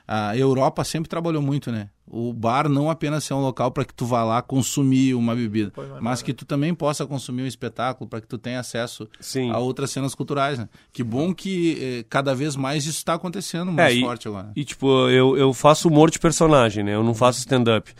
a 0.08 0.36
Europa 0.36 0.84
sempre 0.84 1.10
trabalhou 1.10 1.42
muito, 1.42 1.72
né? 1.72 1.90
O 2.06 2.34
bar 2.34 2.68
não 2.68 2.90
apenas 2.90 3.24
ser 3.24 3.34
um 3.34 3.40
local 3.40 3.72
para 3.72 3.86
que 3.86 3.94
tu 3.94 4.06
vá 4.06 4.24
lá 4.26 4.42
consumir 4.42 5.16
uma 5.16 5.34
bebida, 5.34 5.72
mas 6.02 6.22
que 6.22 6.34
tu 6.34 6.46
também 6.46 6.76
possa 6.76 7.06
consumir 7.08 7.44
um 7.44 7.48
espetáculo, 7.48 8.10
para 8.10 8.20
que 8.20 8.28
tu 8.28 8.38
tenha 8.38 8.60
acesso 8.60 9.08
Sim. 9.22 9.50
a 9.50 9.58
outras 9.58 9.90
cenas 9.92 10.14
culturais, 10.14 10.60
né? 10.60 10.68
Que 10.92 11.02
bom 11.02 11.34
que 11.34 11.78
eh, 11.80 12.06
cada 12.10 12.36
vez 12.36 12.58
mais 12.58 12.86
isso 12.86 12.98
está 12.98 13.14
acontecendo 13.14 13.72
mais 13.72 13.98
é, 13.98 14.02
forte 14.02 14.26
e, 14.26 14.28
agora. 14.28 14.52
E 14.54 14.66
tipo, 14.66 15.10
eu, 15.10 15.38
eu 15.38 15.54
faço 15.54 15.88
humor 15.88 16.12
de 16.12 16.20
personagem, 16.20 16.84
né? 16.84 16.94
Eu 16.94 17.04
não 17.04 17.14
faço 17.14 17.40
stand-up. 17.40 17.94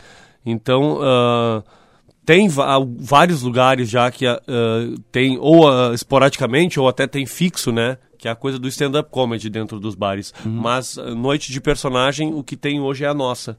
Então, 0.44 0.98
uh, 1.00 1.62
tem 2.24 2.48
vários 2.48 3.42
lugares 3.42 3.88
já 3.88 4.10
que 4.10 4.26
uh, 4.26 4.38
tem, 5.10 5.38
ou 5.38 5.68
uh, 5.68 5.94
esporadicamente, 5.94 6.78
ou 6.78 6.88
até 6.88 7.06
tem 7.06 7.26
fixo, 7.26 7.72
né? 7.72 7.98
Que 8.18 8.28
é 8.28 8.30
a 8.30 8.36
coisa 8.36 8.58
do 8.58 8.68
stand-up 8.68 9.10
comedy 9.10 9.50
dentro 9.50 9.80
dos 9.80 9.94
bares. 9.94 10.32
Uhum. 10.44 10.52
Mas 10.52 10.96
noite 10.96 11.50
de 11.50 11.60
personagem, 11.60 12.32
o 12.32 12.42
que 12.42 12.56
tem 12.56 12.80
hoje 12.80 13.04
é 13.04 13.08
a 13.08 13.14
nossa, 13.14 13.58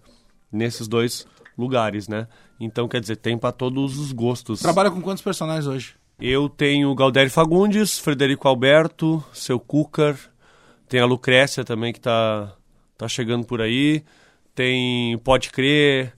nesses 0.51 0.87
dois 0.87 1.27
lugares, 1.57 2.07
né? 2.07 2.27
Então, 2.59 2.87
quer 2.87 3.01
dizer, 3.01 3.17
tem 3.17 3.37
para 3.37 3.51
todos 3.51 3.97
os 3.99 4.11
gostos. 4.11 4.61
Trabalha 4.61 4.89
com 4.89 5.01
quantos 5.01 5.21
personagens 5.21 5.67
hoje? 5.67 5.95
Eu 6.19 6.47
tenho 6.47 6.93
Galdério 6.95 7.29
Fagundes, 7.29 7.99
Frederico 7.99 8.47
Alberto, 8.47 9.21
Seu 9.33 9.59
Cúcar, 9.59 10.17
tem 10.87 11.01
a 11.01 11.05
Lucrécia 11.05 11.63
também 11.63 11.91
que 11.91 11.99
tá, 11.99 12.53
tá 12.97 13.07
chegando 13.07 13.45
por 13.45 13.61
aí, 13.61 14.03
tem 14.55 15.17
Pode 15.17 15.49
Crer, 15.49 16.13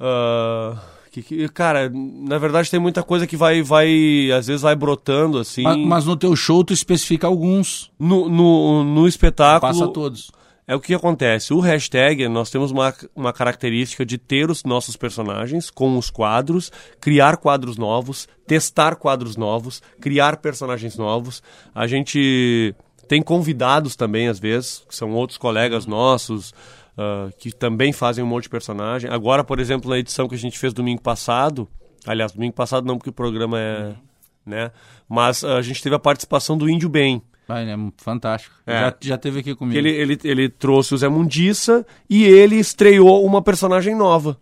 Uh, 0.00 0.78
que, 1.10 1.22
que, 1.22 1.48
cara, 1.48 1.90
na 1.92 2.36
verdade 2.38 2.70
tem 2.70 2.78
muita 2.78 3.02
coisa 3.02 3.26
que 3.26 3.36
vai, 3.36 3.62
vai 3.62 4.30
às 4.36 4.46
vezes 4.46 4.62
vai 4.62 4.74
brotando 4.74 5.38
assim. 5.38 5.62
Mas, 5.62 5.78
mas 5.78 6.04
no 6.04 6.16
teu 6.16 6.36
show 6.36 6.62
tu 6.62 6.72
especifica 6.72 7.26
alguns. 7.26 7.90
No, 7.98 8.28
no, 8.28 8.84
no 8.84 9.08
espetáculo. 9.08 9.72
Passa 9.72 9.88
todos. 9.88 10.30
É 10.68 10.74
o 10.74 10.80
que 10.80 10.92
acontece. 10.92 11.54
O 11.54 11.60
hashtag, 11.60 12.28
nós 12.28 12.50
temos 12.50 12.72
uma, 12.72 12.92
uma 13.14 13.32
característica 13.32 14.04
de 14.04 14.18
ter 14.18 14.50
os 14.50 14.64
nossos 14.64 14.96
personagens 14.96 15.70
com 15.70 15.96
os 15.96 16.10
quadros, 16.10 16.72
criar 17.00 17.36
quadros 17.36 17.76
novos, 17.76 18.28
testar 18.48 18.96
quadros 18.96 19.36
novos, 19.36 19.80
criar 20.00 20.38
personagens 20.38 20.96
novos. 20.96 21.40
A 21.72 21.86
gente 21.86 22.74
tem 23.06 23.22
convidados 23.22 23.94
também, 23.94 24.26
às 24.26 24.40
vezes, 24.40 24.84
que 24.88 24.96
são 24.96 25.12
outros 25.12 25.38
colegas 25.38 25.86
nossos 25.86 26.52
uh, 26.96 27.32
que 27.38 27.52
também 27.54 27.92
fazem 27.92 28.22
um 28.22 28.26
monte 28.26 28.44
de 28.44 28.50
personagem. 28.50 29.10
Agora, 29.10 29.44
por 29.44 29.60
exemplo, 29.60 29.90
na 29.90 29.98
edição 29.98 30.28
que 30.28 30.34
a 30.34 30.38
gente 30.38 30.58
fez 30.58 30.72
domingo 30.72 31.00
passado, 31.00 31.68
aliás, 32.06 32.32
domingo 32.32 32.54
passado 32.54 32.86
não, 32.86 32.96
porque 32.96 33.10
o 33.10 33.12
programa 33.12 33.58
é. 33.58 33.94
né? 34.44 34.70
Mas 35.08 35.42
uh, 35.42 35.48
a 35.48 35.62
gente 35.62 35.82
teve 35.82 35.94
a 35.94 36.00
participação 36.00 36.56
do 36.56 36.68
Índio 36.68 36.88
Bem. 36.88 37.22
Ah, 37.48 37.62
ele 37.62 37.70
é 37.70 37.76
fantástico. 37.98 38.56
É. 38.66 38.80
Já, 38.80 38.96
já 39.00 39.18
teve 39.18 39.40
aqui 39.40 39.54
comigo. 39.54 39.78
Ele, 39.78 39.90
ele, 39.90 40.18
ele 40.24 40.48
trouxe 40.48 40.94
o 40.94 40.98
Zé 40.98 41.08
Mundiça 41.08 41.86
e 42.10 42.24
ele 42.24 42.56
estreou 42.56 43.24
uma 43.24 43.40
personagem 43.40 43.94
nova 43.94 44.36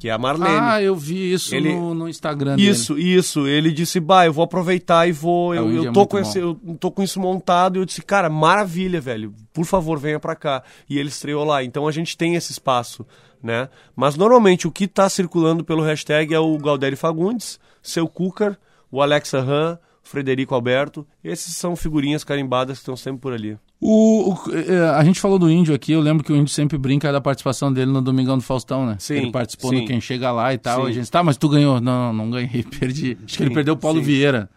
que 0.00 0.08
é 0.08 0.12
a 0.12 0.16
Marlene. 0.16 0.56
Ah, 0.58 0.82
eu 0.82 0.96
vi 0.96 1.30
isso 1.30 1.54
ele... 1.54 1.74
no, 1.74 1.92
no, 1.92 2.08
Instagram 2.08 2.56
Isso, 2.58 2.94
dele. 2.94 3.16
isso. 3.16 3.46
Ele 3.46 3.70
disse, 3.70 4.00
bah, 4.00 4.24
eu 4.24 4.32
vou 4.32 4.42
aproveitar 4.42 5.06
e 5.06 5.12
vou... 5.12 5.54
Eu, 5.54 5.70
eu, 5.70 5.90
é 5.90 5.92
tô 5.92 6.06
com 6.06 6.18
esse, 6.18 6.38
eu 6.38 6.58
tô 6.80 6.90
com 6.90 7.02
isso 7.02 7.20
montado 7.20 7.76
e 7.76 7.80
eu 7.80 7.84
disse, 7.84 8.00
cara, 8.00 8.30
maravilha, 8.30 8.98
velho. 8.98 9.34
Por 9.52 9.66
favor, 9.66 9.98
venha 9.98 10.18
pra 10.18 10.34
cá. 10.34 10.62
E 10.88 10.98
ele 10.98 11.10
estreou 11.10 11.44
lá. 11.44 11.62
Então 11.62 11.86
a 11.86 11.92
gente 11.92 12.16
tem 12.16 12.34
esse 12.34 12.50
espaço, 12.50 13.06
né? 13.42 13.68
Mas 13.94 14.16
normalmente 14.16 14.66
o 14.66 14.72
que 14.72 14.88
tá 14.88 15.06
circulando 15.06 15.62
pelo 15.62 15.82
hashtag 15.82 16.32
é 16.32 16.38
o 16.38 16.56
Galdério 16.56 16.96
Fagundes, 16.96 17.60
Seu 17.82 18.08
Cúcar, 18.08 18.58
o 18.90 19.02
Alexa 19.02 19.38
Han, 19.38 19.78
Frederico 20.02 20.54
Alberto. 20.54 21.06
Esses 21.22 21.54
são 21.56 21.76
figurinhas 21.76 22.24
carimbadas 22.24 22.78
que 22.78 22.82
estão 22.82 22.96
sempre 22.96 23.20
por 23.20 23.34
ali. 23.34 23.58
O, 23.80 24.34
o- 24.34 24.38
eh, 24.54 24.90
a 24.90 25.02
gente 25.02 25.18
falou 25.18 25.38
do 25.38 25.50
Índio 25.50 25.74
aqui, 25.74 25.92
eu 25.92 26.00
lembro 26.00 26.22
que 26.22 26.30
o 26.32 26.36
Índio 26.36 26.52
sempre 26.52 26.76
brinca 26.76 27.10
da 27.10 27.20
participação 27.20 27.72
dele 27.72 27.90
no 27.90 28.02
Domingão 28.02 28.36
do 28.36 28.44
Faustão, 28.44 28.84
né? 28.84 28.96
Sim, 28.98 29.14
Ele 29.14 29.30
participou 29.32 29.70
sim. 29.70 29.80
no 29.80 29.86
Quem 29.86 30.00
Chega 30.00 30.30
Lá 30.30 30.52
e 30.52 30.58
tal. 30.58 30.82
Sim. 30.84 30.90
A 30.90 30.92
gente, 30.92 31.10
tá, 31.10 31.22
mas 31.22 31.36
tu 31.38 31.48
ganhou. 31.48 31.80
Não, 31.80 32.12
não, 32.12 32.24
não 32.26 32.30
ganhei, 32.30 32.62
perdi. 32.78 33.16
Acho 33.24 33.36
que 33.38 33.42
ele 33.42 33.50
Sim, 33.50 33.54
perdeu 33.54 33.74
o 33.74 33.76
Paulo 33.78 33.98
sim. 33.98 34.04
Vieira. 34.04 34.50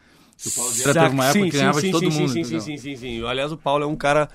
O 0.45 0.51
Paulo 0.51 0.71
Vieira 0.71 0.93
teve 0.93 1.13
uma 1.13 1.25
época 1.25 1.45
que 1.45 1.51
ganhava 1.51 1.81
de 1.81 1.91
todo 1.91 2.11
sim, 2.11 2.19
mundo. 2.19 2.29
Sim, 2.33 2.43
sim, 2.43 2.59
sim, 2.59 2.59
sim, 2.59 2.77
sim, 2.77 2.95
sim. 2.97 3.25
Aliás, 3.25 3.51
o 3.53 3.57
Paulo 3.57 3.83
é 3.85 3.87
um 3.87 3.95
cara 3.95 4.27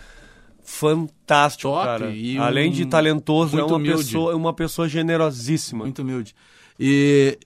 fantástico, 0.64 1.70
Top, 1.70 1.84
cara. 1.84 2.10
e 2.10 2.36
Além 2.38 2.70
um- 2.70 2.72
de 2.72 2.86
talentoso, 2.86 3.58
é 3.58 3.64
uma 3.64 3.76
humilde. 3.76 4.04
pessoa, 4.04 4.34
uma 4.36 4.52
pessoa 4.54 4.88
generosíssima. 4.88 5.84
Muito 5.84 6.02
humilde. 6.02 6.34
E 6.80 7.38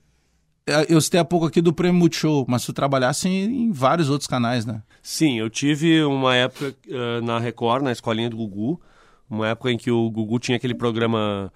eu 0.89 1.01
citei 1.01 1.19
há 1.21 1.25
pouco 1.25 1.47
aqui 1.47 1.61
do 1.61 1.73
Prêmio 1.73 1.99
Multishow, 1.99 2.45
mas 2.49 2.65
tu 2.65 2.73
trabalhasse 2.73 3.29
em, 3.29 3.65
em 3.65 3.73
vários 3.73 4.09
outros 4.09 4.27
canais, 4.29 4.65
né? 4.65 4.83
Sim, 5.03 5.39
eu 5.39 5.51
tive 5.51 6.03
uma 6.05 6.35
época 6.37 6.75
eh, 6.89 7.21
na 7.23 7.39
Record, 7.39 7.83
na 7.83 7.91
escolinha 7.93 8.31
do 8.31 8.37
Gugu, 8.37 8.81
uma 9.29 9.49
época 9.49 9.71
em 9.73 9.77
que 9.79 9.91
o 9.91 10.09
Gugu 10.11 10.39
tinha 10.39 10.57
aquele 10.57 10.75
programa 10.75 11.53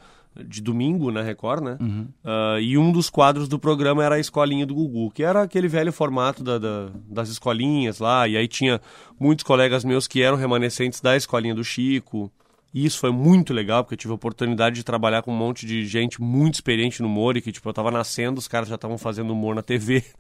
de 0.48 0.60
domingo 0.60 1.10
na 1.10 1.22
Record, 1.22 1.62
né? 1.64 1.78
Ah, 2.24 2.56
e 2.60 2.76
um 2.76 2.92
dos 2.92 3.08
quadros 3.08 3.48
do 3.48 3.58
programa 3.58 4.04
era 4.04 4.16
a 4.16 4.18
escolinha 4.18 4.66
do 4.66 4.74
Gugu, 4.74 5.10
que 5.10 5.22
era 5.22 5.42
aquele 5.42 5.66
velho 5.68 5.92
formato 5.92 6.42
da- 6.44 6.58
da- 6.58 6.88
das 7.08 7.28
escolinhas 7.30 8.00
lá, 8.00 8.26
e 8.28 8.36
aí 8.36 8.46
tinha 8.48 8.80
muitos 9.18 9.44
colegas 9.44 9.82
meus 9.84 10.06
que 10.06 10.20
eram 10.22 10.36
remanescentes 10.36 11.00
da 11.00 11.16
escolinha 11.16 11.54
do 11.54 11.64
Chico. 11.64 12.30
E 12.76 12.84
isso 12.84 12.98
foi 12.98 13.10
muito 13.10 13.54
legal, 13.54 13.82
porque 13.82 13.94
eu 13.94 13.98
tive 13.98 14.12
a 14.12 14.16
oportunidade 14.16 14.76
de 14.76 14.84
trabalhar 14.84 15.22
com 15.22 15.32
um 15.32 15.36
monte 15.36 15.64
de 15.64 15.86
gente 15.86 16.20
muito 16.20 16.56
experiente 16.56 17.00
no 17.00 17.08
humor, 17.08 17.34
e 17.34 17.40
que 17.40 17.50
tipo, 17.50 17.66
eu 17.66 17.72
tava 17.72 17.90
nascendo, 17.90 18.38
os 18.38 18.46
caras 18.46 18.68
já 18.68 18.74
estavam 18.74 18.98
fazendo 18.98 19.32
humor 19.32 19.54
na 19.54 19.62
TV. 19.62 20.04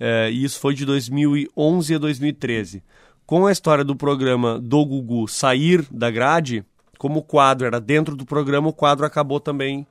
É, 0.00 0.28
e 0.28 0.42
isso 0.42 0.58
foi 0.58 0.74
de 0.74 0.84
2011 0.84 1.94
a 1.94 1.98
2013. 1.98 2.82
Com 3.24 3.46
a 3.46 3.52
história 3.52 3.84
do 3.84 3.94
programa 3.94 4.58
do 4.58 4.84
Gugu 4.84 5.28
sair 5.28 5.86
da 5.88 6.10
grade, 6.10 6.64
como 6.98 7.20
o 7.20 7.22
quadro 7.22 7.64
era 7.64 7.80
dentro 7.80 8.16
do 8.16 8.26
programa, 8.26 8.68
o 8.68 8.72
quadro 8.72 9.06
acabou 9.06 9.38
também 9.38 9.86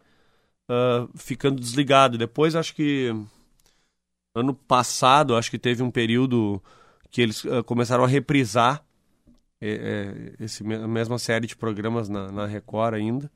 ah, 0.69 1.07
ficando 1.15 1.57
desligado. 1.57 2.17
Depois, 2.17 2.53
acho 2.53 2.75
que 2.75 3.15
ano 4.35 4.53
passado, 4.53 5.37
acho 5.37 5.49
que 5.49 5.57
teve 5.57 5.81
um 5.81 5.89
período 5.89 6.61
que 7.09 7.21
eles 7.21 7.45
ah, 7.45 7.63
começaram 7.63 8.03
a 8.03 8.07
reprisar 8.07 8.83
é, 9.65 10.35
é, 10.39 10.43
esse, 10.45 10.63
a 10.73 10.87
mesma 10.87 11.17
série 11.17 11.47
de 11.47 11.55
programas 11.55 12.09
na, 12.09 12.31
na 12.31 12.45
Record 12.45 12.95
ainda. 12.95 13.31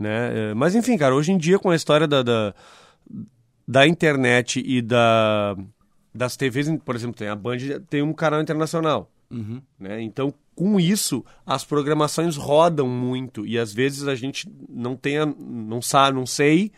Né? 0.00 0.50
É, 0.50 0.54
mas 0.54 0.74
enfim, 0.74 0.96
cara, 0.98 1.14
hoje 1.14 1.32
em 1.32 1.38
dia 1.38 1.58
com 1.58 1.70
a 1.70 1.76
história 1.76 2.06
da, 2.06 2.22
da, 2.22 2.54
da 3.66 3.86
internet 3.86 4.62
e 4.64 4.80
da, 4.80 5.56
das 6.14 6.36
TVs, 6.36 6.68
por 6.84 6.94
exemplo, 6.94 7.16
tem 7.16 7.28
a 7.28 7.34
Band 7.36 7.58
tem 7.88 8.02
um 8.02 8.12
canal 8.12 8.40
internacional. 8.40 9.10
Né? 9.78 10.00
Então, 10.02 10.32
com 10.54 10.78
isso, 10.78 11.24
as 11.44 11.64
programações 11.64 12.36
rodam 12.36 12.88
muito 12.88 13.44
e 13.44 13.58
às 13.58 13.72
vezes 13.72 14.06
a 14.06 14.14
gente 14.14 14.48
não 14.68 14.96
tem, 14.96 15.18
a- 15.18 15.26
não 15.26 15.82
sabe, 15.82 16.16
não 16.16 16.26
sei, 16.26 16.70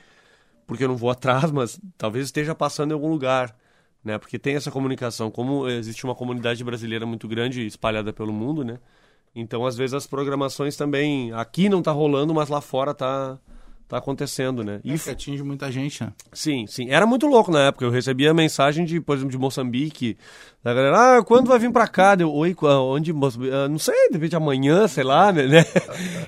porque 0.66 0.84
eu 0.84 0.88
não 0.88 0.96
vou 0.96 1.10
atrás, 1.10 1.50
mas 1.50 1.78
talvez 1.98 2.26
esteja 2.26 2.54
passando 2.54 2.92
em 2.92 2.94
algum 2.94 3.10
lugar, 3.10 3.54
né? 4.04 4.18
Porque 4.18 4.38
tem 4.38 4.56
essa 4.56 4.70
comunicação, 4.70 5.30
como 5.30 5.68
existe 5.68 6.04
uma 6.04 6.14
comunidade 6.14 6.62
brasileira 6.64 7.06
muito 7.06 7.28
grande 7.28 7.66
espalhada 7.66 8.12
pelo 8.12 8.32
mundo, 8.32 8.64
né? 8.64 8.78
Então, 9.34 9.66
às 9.66 9.76
vezes 9.76 9.94
as 9.94 10.06
programações 10.06 10.76
também 10.76 11.32
aqui 11.32 11.68
não 11.68 11.82
tá 11.82 11.92
rolando, 11.92 12.34
mas 12.34 12.48
lá 12.48 12.60
fora 12.60 12.94
tá 12.94 13.38
tá 13.88 13.96
acontecendo, 13.96 14.62
né? 14.62 14.80
E 14.84 14.94
E 14.94 14.98
que 14.98 15.10
atinge 15.10 15.42
muita 15.42 15.72
gente, 15.72 16.02
né? 16.04 16.12
Sim, 16.32 16.66
sim. 16.66 16.90
Era 16.90 17.06
muito 17.06 17.26
louco 17.26 17.50
na 17.50 17.68
época. 17.68 17.84
Eu 17.84 17.90
recebia 17.90 18.34
mensagem 18.34 18.84
de, 18.84 19.00
por 19.00 19.16
exemplo, 19.16 19.30
de 19.32 19.38
Moçambique. 19.38 20.16
Da 20.62 20.74
galera, 20.74 21.18
ah, 21.18 21.24
quando 21.24 21.46
vai 21.48 21.58
vir 21.58 21.72
pra 21.72 21.86
cá? 21.88 22.14
Deu, 22.14 22.30
Oi, 22.32 22.54
onde? 22.62 23.12
Moçambique? 23.12 23.52
Ah, 23.54 23.68
não 23.68 23.78
sei, 23.78 24.08
de 24.08 24.14
repente 24.14 24.36
amanhã, 24.36 24.86
sei 24.86 25.04
lá, 25.04 25.32
né? 25.32 25.46
né? 25.46 25.64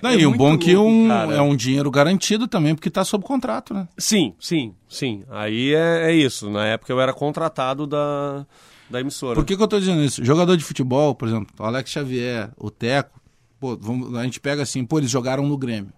Não, 0.02 0.10
É 0.10 0.16
e 0.16 0.26
o 0.26 0.34
bom 0.34 0.56
que 0.56 0.74
louco, 0.74 0.90
um, 0.90 1.08
cara. 1.08 1.34
é 1.34 1.40
um 1.42 1.54
dinheiro 1.54 1.90
garantido 1.90 2.48
também, 2.48 2.74
porque 2.74 2.88
tá 2.90 3.04
sob 3.04 3.24
contrato, 3.24 3.74
né? 3.74 3.86
Sim, 3.98 4.34
sim, 4.40 4.74
sim. 4.88 5.22
Aí 5.28 5.74
é, 5.74 6.10
é 6.10 6.12
isso. 6.14 6.48
Na 6.48 6.64
época 6.64 6.90
eu 6.92 7.00
era 7.00 7.12
contratado 7.12 7.86
da, 7.86 8.46
da 8.88 9.00
emissora. 9.00 9.34
Por 9.34 9.44
que, 9.44 9.54
que 9.56 9.62
eu 9.62 9.68
tô 9.68 9.78
dizendo 9.78 10.02
isso? 10.02 10.24
Jogador 10.24 10.56
de 10.56 10.64
futebol, 10.64 11.14
por 11.14 11.28
exemplo, 11.28 11.48
Alex 11.58 11.90
Xavier, 11.90 12.50
o 12.56 12.70
Teco, 12.70 13.20
pô, 13.60 13.76
vamos- 13.76 14.14
a 14.16 14.24
gente 14.24 14.40
pega 14.40 14.62
assim, 14.62 14.82
pô, 14.86 14.98
eles 14.98 15.10
jogaram 15.10 15.46
no 15.46 15.58
Grêmio. 15.58 15.92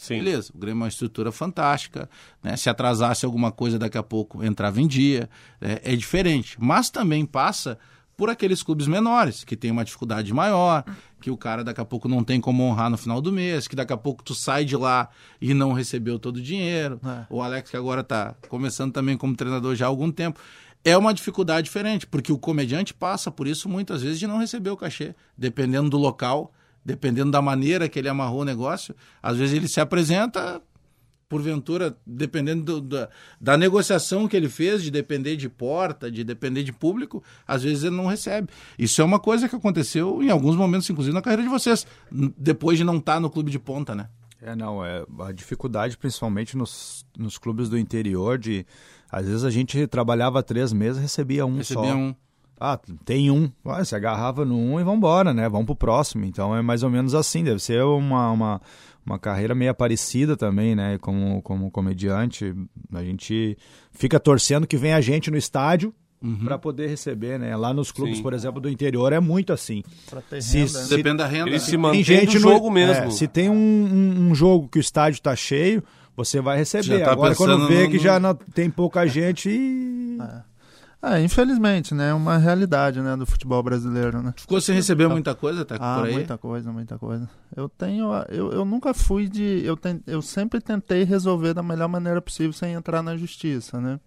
Sim. 0.00 0.16
Beleza, 0.16 0.50
o 0.54 0.58
Grêmio 0.58 0.80
é 0.80 0.84
uma 0.84 0.88
estrutura 0.88 1.30
fantástica, 1.30 2.08
né? 2.42 2.56
Se 2.56 2.70
atrasasse 2.70 3.26
alguma 3.26 3.52
coisa, 3.52 3.78
daqui 3.78 3.98
a 3.98 4.02
pouco 4.02 4.42
entrava 4.42 4.80
em 4.80 4.86
dia, 4.86 5.28
né? 5.60 5.78
é 5.84 5.94
diferente. 5.94 6.56
Mas 6.58 6.88
também 6.88 7.26
passa 7.26 7.78
por 8.16 8.30
aqueles 8.30 8.62
clubes 8.62 8.86
menores, 8.86 9.44
que 9.44 9.54
tem 9.54 9.70
uma 9.70 9.84
dificuldade 9.84 10.32
maior, 10.32 10.84
que 11.20 11.30
o 11.30 11.36
cara 11.36 11.62
daqui 11.62 11.82
a 11.82 11.84
pouco 11.84 12.08
não 12.08 12.24
tem 12.24 12.40
como 12.40 12.62
honrar 12.62 12.88
no 12.88 12.96
final 12.96 13.20
do 13.20 13.30
mês, 13.30 13.68
que 13.68 13.76
daqui 13.76 13.92
a 13.92 13.96
pouco 13.96 14.24
tu 14.24 14.34
sai 14.34 14.64
de 14.64 14.74
lá 14.74 15.10
e 15.38 15.52
não 15.52 15.74
recebeu 15.74 16.18
todo 16.18 16.38
o 16.38 16.42
dinheiro. 16.42 16.98
O 17.28 17.42
Alex, 17.42 17.70
que 17.70 17.76
agora 17.76 18.02
tá 18.02 18.34
começando 18.48 18.94
também 18.94 19.18
como 19.18 19.36
treinador 19.36 19.74
já 19.74 19.84
há 19.84 19.88
algum 19.88 20.10
tempo. 20.10 20.40
É 20.82 20.96
uma 20.96 21.12
dificuldade 21.12 21.66
diferente, 21.66 22.06
porque 22.06 22.32
o 22.32 22.38
comediante 22.38 22.94
passa 22.94 23.30
por 23.30 23.46
isso 23.46 23.68
muitas 23.68 24.00
vezes 24.00 24.18
de 24.18 24.26
não 24.26 24.38
receber 24.38 24.70
o 24.70 24.78
cachê, 24.78 25.14
dependendo 25.36 25.90
do 25.90 25.98
local, 25.98 26.54
dependendo 26.84 27.30
da 27.30 27.42
maneira 27.42 27.88
que 27.88 27.98
ele 27.98 28.08
amarrou 28.08 28.40
o 28.40 28.44
negócio. 28.44 28.94
Às 29.22 29.36
vezes 29.36 29.54
ele 29.54 29.68
se 29.68 29.80
apresenta, 29.80 30.60
porventura, 31.28 31.96
dependendo 32.04 32.64
do- 32.64 32.80
da, 32.80 33.08
da 33.40 33.56
negociação 33.56 34.26
que 34.26 34.36
ele 34.36 34.48
fez, 34.48 34.82
de 34.82 34.90
depender 34.90 35.36
de 35.36 35.48
porta, 35.48 36.10
de 36.10 36.24
depender 36.24 36.62
de 36.64 36.72
público, 36.72 37.22
às 37.46 37.62
vezes 37.62 37.84
ele 37.84 37.94
não 37.96 38.06
recebe. 38.06 38.48
Isso 38.78 39.00
é 39.00 39.04
uma 39.04 39.20
coisa 39.20 39.48
que 39.48 39.54
aconteceu 39.54 40.22
em 40.22 40.30
alguns 40.30 40.56
momentos, 40.56 40.90
inclusive 40.90 41.14
na 41.14 41.22
carreira 41.22 41.42
de 41.44 41.48
vocês, 41.48 41.86
depois 42.36 42.78
de 42.78 42.84
não 42.84 42.96
estar 42.96 43.20
no 43.20 43.30
clube 43.30 43.50
de 43.50 43.58
ponta, 43.60 43.94
né? 43.94 44.08
É, 44.42 44.56
não, 44.56 44.84
é 44.84 45.04
a 45.20 45.32
dificuldade 45.32 45.98
principalmente 45.98 46.56
nos, 46.56 47.04
nos 47.16 47.36
clubes 47.36 47.68
do 47.68 47.76
interior 47.78 48.38
de 48.38 48.64
às 49.12 49.26
vezes 49.26 49.44
a 49.44 49.50
gente 49.50 49.86
trabalhava 49.86 50.42
três 50.42 50.72
meses 50.72 51.00
recebia 51.02 51.44
um 51.44 51.58
Recebia 51.58 51.90
só. 51.90 51.94
um. 51.94 52.14
Ah, 52.60 52.78
tem 53.06 53.30
um. 53.30 53.50
Ah, 53.64 53.82
se 53.84 53.94
agarrava 53.96 54.44
no 54.44 54.54
um 54.58 54.78
e 54.78 54.84
vambora, 54.84 55.32
né? 55.32 55.48
Vamos 55.48 55.64
pro 55.66 55.74
próximo. 55.74 56.26
Então 56.26 56.54
é 56.54 56.60
mais 56.60 56.82
ou 56.82 56.90
menos 56.90 57.14
assim. 57.14 57.42
Deve 57.42 57.58
ser 57.58 57.82
uma, 57.82 58.30
uma, 58.30 58.60
uma 59.06 59.18
carreira 59.18 59.54
meio 59.54 59.74
parecida 59.74 60.36
também, 60.36 60.74
né? 60.76 60.98
Como, 60.98 61.40
como 61.40 61.70
comediante. 61.70 62.54
A 62.92 63.02
gente 63.02 63.56
fica 63.92 64.20
torcendo 64.20 64.66
que 64.66 64.76
venha 64.76 64.96
a 64.96 65.00
gente 65.00 65.30
no 65.30 65.38
estádio 65.38 65.94
para 66.44 66.58
poder 66.58 66.86
receber, 66.86 67.38
né? 67.38 67.56
Lá 67.56 67.72
nos 67.72 67.90
clubes, 67.90 68.18
Sim. 68.18 68.22
por 68.22 68.34
exemplo, 68.34 68.60
do 68.60 68.68
interior 68.68 69.10
é 69.10 69.18
muito 69.20 69.54
assim. 69.54 69.82
Pra 70.10 70.20
ter 70.20 70.42
Se- 70.42 70.58
renda, 70.58 70.78
né? 70.80 70.84
se- 70.84 70.96
Depende 70.98 71.16
da 71.16 71.26
renda. 71.26 71.48
Ele 71.48 71.52
né? 71.52 71.58
se 71.58 71.78
Tem 71.78 72.04
gente 72.04 72.38
no 72.38 72.44
no 72.46 72.52
jogo 72.52 72.70
mesmo. 72.70 73.04
é, 73.06 73.10
se 73.10 73.26
tem 73.26 73.48
um, 73.48 73.54
um- 73.54 74.28
um 74.30 74.34
jogo 74.34 74.68
que 74.68 74.78
o 74.78 74.80
estádio 74.82 75.22
tá 75.22 75.34
cheio, 75.34 75.82
você 76.14 76.38
vai 76.42 76.58
receber. 76.58 77.02
Tá 77.06 77.12
Agora, 77.12 77.34
quando 77.34 77.66
vê 77.66 77.84
no- 77.84 77.90
que 77.90 77.96
no- 77.96 78.02
já 78.02 78.20
não, 78.20 78.34
tem 78.34 78.68
pouca 78.68 79.06
gente 79.06 79.48
e... 79.48 80.18
Ah, 81.02 81.18
infelizmente, 81.18 81.94
né? 81.94 82.10
É 82.10 82.14
uma 82.14 82.36
realidade, 82.36 83.00
né, 83.00 83.16
do 83.16 83.24
futebol 83.24 83.62
brasileiro, 83.62 84.22
né? 84.22 84.34
Ficou 84.36 84.60
sem 84.60 84.74
receber 84.74 85.08
muita 85.08 85.34
coisa, 85.34 85.64
tá 85.64 85.76
Ah, 85.80 85.96
por 85.98 86.06
aí? 86.08 86.12
muita 86.12 86.36
coisa, 86.36 86.72
muita 86.72 86.98
coisa. 86.98 87.28
Eu 87.56 87.70
tenho, 87.70 88.10
eu, 88.28 88.52
eu 88.52 88.64
nunca 88.66 88.92
fui 88.92 89.26
de, 89.26 89.62
eu, 89.64 89.76
ten, 89.78 90.02
eu 90.06 90.20
sempre 90.20 90.60
tentei 90.60 91.02
resolver 91.04 91.54
da 91.54 91.62
melhor 91.62 91.88
maneira 91.88 92.20
possível 92.20 92.52
sem 92.52 92.74
entrar 92.74 93.02
na 93.02 93.16
justiça, 93.16 93.80
né? 93.80 93.98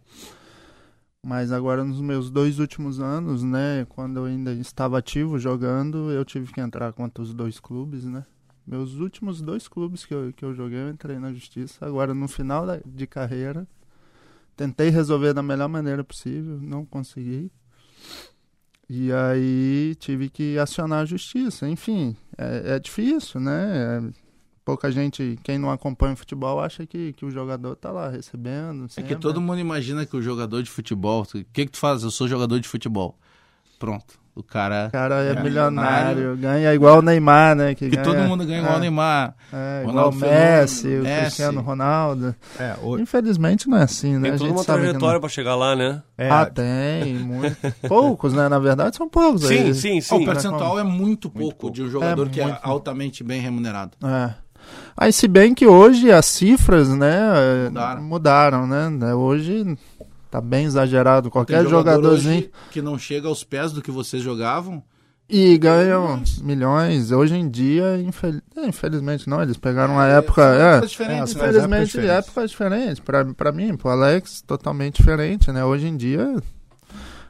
Mas 1.25 1.51
agora 1.51 1.83
nos 1.83 1.99
meus 2.01 2.29
dois 2.29 2.59
últimos 2.59 2.99
anos, 2.99 3.43
né, 3.43 3.85
quando 3.89 4.17
eu 4.17 4.25
ainda 4.25 4.53
estava 4.53 4.97
ativo 4.97 5.39
jogando, 5.39 6.11
eu 6.11 6.23
tive 6.25 6.51
que 6.51 6.59
entrar 6.61 6.91
contra 6.93 7.23
os 7.23 7.33
dois 7.33 7.59
clubes, 7.59 8.03
né? 8.05 8.23
Meus 8.67 8.93
últimos 8.95 9.41
dois 9.41 9.67
clubes 9.67 10.05
que 10.05 10.13
eu, 10.13 10.31
que 10.35 10.45
eu 10.45 10.53
joguei, 10.53 10.79
eu 10.79 10.89
entrei 10.89 11.17
na 11.17 11.33
justiça. 11.33 11.85
Agora, 11.85 12.13
no 12.13 12.27
final 12.27 12.65
da, 12.65 12.79
de 12.85 13.07
carreira, 13.07 13.65
tentei 14.55 14.89
resolver 14.89 15.33
da 15.33 15.43
melhor 15.43 15.67
maneira 15.67 16.03
possível, 16.03 16.59
não 16.61 16.85
consegui. 16.85 17.51
E 18.89 19.11
aí 19.11 19.95
tive 19.95 20.29
que 20.29 20.57
acionar 20.57 21.01
a 21.01 21.05
justiça. 21.05 21.67
Enfim, 21.67 22.15
é, 22.37 22.75
é 22.75 22.79
difícil, 22.79 23.39
né? 23.39 24.01
É- 24.07 24.23
pouca 24.65 24.89
gente, 24.91 25.37
quem 25.43 25.57
não 25.57 25.69
acompanha 25.69 26.13
o 26.13 26.17
futebol, 26.17 26.59
acha 26.59 26.85
que, 26.85 27.13
que 27.13 27.25
o 27.25 27.29
jogador 27.29 27.75
tá 27.75 27.91
lá 27.91 28.09
recebendo. 28.09 28.85
É 28.85 28.87
que 28.87 28.93
sempre. 28.93 29.15
todo 29.17 29.41
mundo 29.41 29.59
imagina 29.59 30.05
que 30.05 30.15
o 30.15 30.21
jogador 30.21 30.61
de 30.63 30.69
futebol. 30.69 31.23
O 31.23 31.25
que, 31.25 31.65
que 31.65 31.71
tu 31.71 31.77
faz? 31.77 32.03
Eu 32.03 32.11
sou 32.11 32.27
jogador 32.27 32.59
de 32.59 32.67
futebol. 32.67 33.17
Pronto. 33.83 34.21
O 34.33 34.41
cara. 34.41 34.85
O 34.87 34.91
cara 34.93 35.23
é, 35.25 35.31
É 35.33 35.43
milionário, 35.43 36.15
milionário. 36.15 36.37
ganha 36.37 36.73
igual 36.73 36.99
o 36.99 37.01
Neymar, 37.01 37.53
né? 37.53 37.75
Que, 37.75 37.89
Que 37.89 37.97
ganha, 37.97 38.03
todo 38.03 38.17
mundo 38.29 38.45
ganha 38.45 38.59
igual 38.59 38.75
é, 38.75 38.77
o 38.77 38.79
Neymar. 38.79 39.35
É, 39.51 39.79
igual 39.81 40.09
Ronaldo 40.09 40.17
o 40.17 40.19
Messi, 40.21 40.87
o 40.87 41.03
Messi. 41.03 41.19
Cristiano 41.21 41.61
Ronaldo. 41.61 42.35
É, 42.57 42.75
o- 42.81 42.97
Infelizmente 42.97 43.67
não 43.69 43.77
é 43.77 43.83
assim, 43.83 44.13
né? 44.17 44.21
Tem 44.21 44.31
A 44.31 44.37
toda 44.37 44.49
gente 44.49 44.57
uma 44.57 44.63
trajetória 44.65 45.13
não. 45.15 45.19
pra 45.19 45.29
chegar 45.29 45.55
lá, 45.55 45.75
né? 45.75 46.01
é, 46.17 46.29
Ah, 46.31 46.45
tem, 46.45 47.13
muito. 47.15 47.57
poucos, 47.87 48.33
né? 48.33 48.47
Na 48.47 48.57
verdade, 48.57 48.95
são 48.95 49.07
poucos. 49.09 49.43
Sim, 49.45 49.55
aí. 49.65 49.73
sim, 49.75 49.99
sim. 50.01 50.15
o 50.15 50.25
percentual 50.25 50.79
é 50.79 50.83
muito 50.83 51.29
pouco, 51.29 51.55
pouco. 51.57 51.75
de 51.75 51.83
um 51.83 51.89
jogador 51.91 52.25
É 52.27 52.29
que 52.29 52.39
é 52.41 52.45
muito. 52.45 52.59
altamente 52.63 53.21
bem 53.23 53.41
remunerado. 53.41 53.91
É. 54.03 54.33
Aí, 54.95 55.11
se 55.11 55.27
bem 55.27 55.53
que 55.53 55.67
hoje 55.67 56.09
as 56.11 56.25
cifras, 56.25 56.87
né, 56.89 57.19
Mudaram. 57.69 58.01
mudaram, 58.03 58.65
né, 58.67 59.13
Hoje, 59.13 59.77
Tá 60.33 60.41
bem 60.41 60.65
exagerado. 60.65 61.23
Tem 61.29 61.31
Qualquer 61.31 61.61
jogador 61.63 61.91
jogadorzinho. 62.01 62.37
hoje 62.39 62.51
que 62.71 62.81
não 62.81 62.97
chega 62.97 63.27
aos 63.27 63.43
pés 63.43 63.71
do 63.71 63.83
que 63.83 63.91
vocês 63.91 64.23
jogavam. 64.23 64.81
E 65.29 65.55
ganham 65.59 66.23
milhões. 66.41 67.11
Hoje 67.11 67.35
em 67.35 67.47
dia, 67.47 68.01
infel- 68.01 68.41
é, 68.57 68.65
infelizmente 68.65 69.29
não, 69.29 69.43
eles 69.43 69.57
pegaram 69.57 69.93
uma 69.93 70.07
época. 70.07 70.41
É, 70.41 70.71
épocas 70.71 70.89
diferentes, 70.89 71.35
É, 71.35 71.37
né? 71.39 71.47
infelizmente, 71.49 71.85
diferentes. 71.85 72.17
época 72.27 72.47
diferente. 72.47 73.01
Pra, 73.03 73.23
pra 73.25 73.51
mim, 73.51 73.77
pro 73.77 73.89
Alex, 73.91 74.41
totalmente 74.41 74.95
diferente, 74.97 75.51
né? 75.51 75.63
Hoje 75.63 75.85
em 75.85 75.95
dia, 75.95 76.35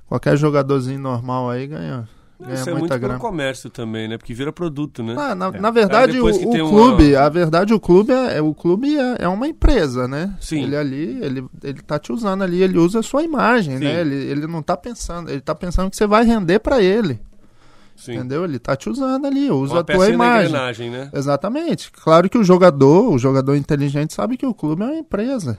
qualquer 0.07 0.37
jogadorzinho 0.37 0.99
normal 0.99 1.49
aí 1.49 1.67
ganha, 1.67 2.07
ganha 2.39 2.53
Isso 2.55 2.69
é 2.69 2.71
muito 2.71 2.79
muita 2.81 2.95
pelo 2.95 3.07
grana. 3.09 3.19
comércio 3.19 3.69
também, 3.69 4.07
né? 4.07 4.17
Porque 4.17 4.33
vira 4.33 4.51
produto, 4.51 5.01
né? 5.03 5.15
Ah, 5.17 5.33
na, 5.35 5.51
na 5.51 5.71
verdade, 5.71 6.19
o, 6.19 6.25
o 6.25 6.31
tem 6.51 6.61
uma- 6.61 6.69
clube, 6.69 7.15
a 7.15 7.29
verdade, 7.29 7.73
o 7.73 7.79
clube 7.79 8.11
é, 8.11 8.37
é- 8.37 8.41
o 8.41 8.53
clube 8.53 8.97
é, 8.97 9.17
é 9.19 9.27
uma 9.27 9.47
empresa, 9.47 10.07
né? 10.07 10.35
Sim. 10.41 10.63
Ele 10.63 10.75
ali, 10.75 11.19
ele, 11.23 11.45
ele 11.63 11.81
tá 11.81 11.97
te 11.99 12.11
usando 12.11 12.41
ali, 12.43 12.61
ele 12.61 12.77
usa 12.77 12.99
a 12.99 13.03
sua 13.03 13.23
imagem, 13.23 13.77
Sim. 13.77 13.83
né? 13.83 14.01
Ele, 14.01 14.15
ele 14.15 14.47
não 14.47 14.61
tá 14.61 14.75
pensando, 14.75 15.29
ele 15.29 15.41
tá 15.41 15.53
pensando 15.55 15.89
que 15.89 15.95
você 15.95 16.07
vai 16.07 16.23
render 16.25 16.59
pra 16.59 16.81
ele, 16.81 17.19
Sim. 17.95 18.15
entendeu? 18.15 18.43
Ele 18.43 18.59
tá 18.59 18.75
te 18.75 18.89
usando 18.89 19.25
ali, 19.25 19.49
usa 19.51 19.73
Uma 19.75 19.81
a 19.81 19.83
tua 19.83 20.09
imagem. 20.09 20.89
né? 20.89 21.09
Exatamente. 21.13 21.91
Claro 21.91 22.29
que 22.29 22.37
o 22.37 22.43
jogador, 22.43 23.13
o 23.13 23.17
jogador 23.17 23.55
inteligente 23.55 24.13
sabe 24.13 24.35
que 24.37 24.45
o 24.45 24.53
clube 24.53 24.81
é 24.81 24.85
uma 24.85 24.95
empresa. 24.95 25.57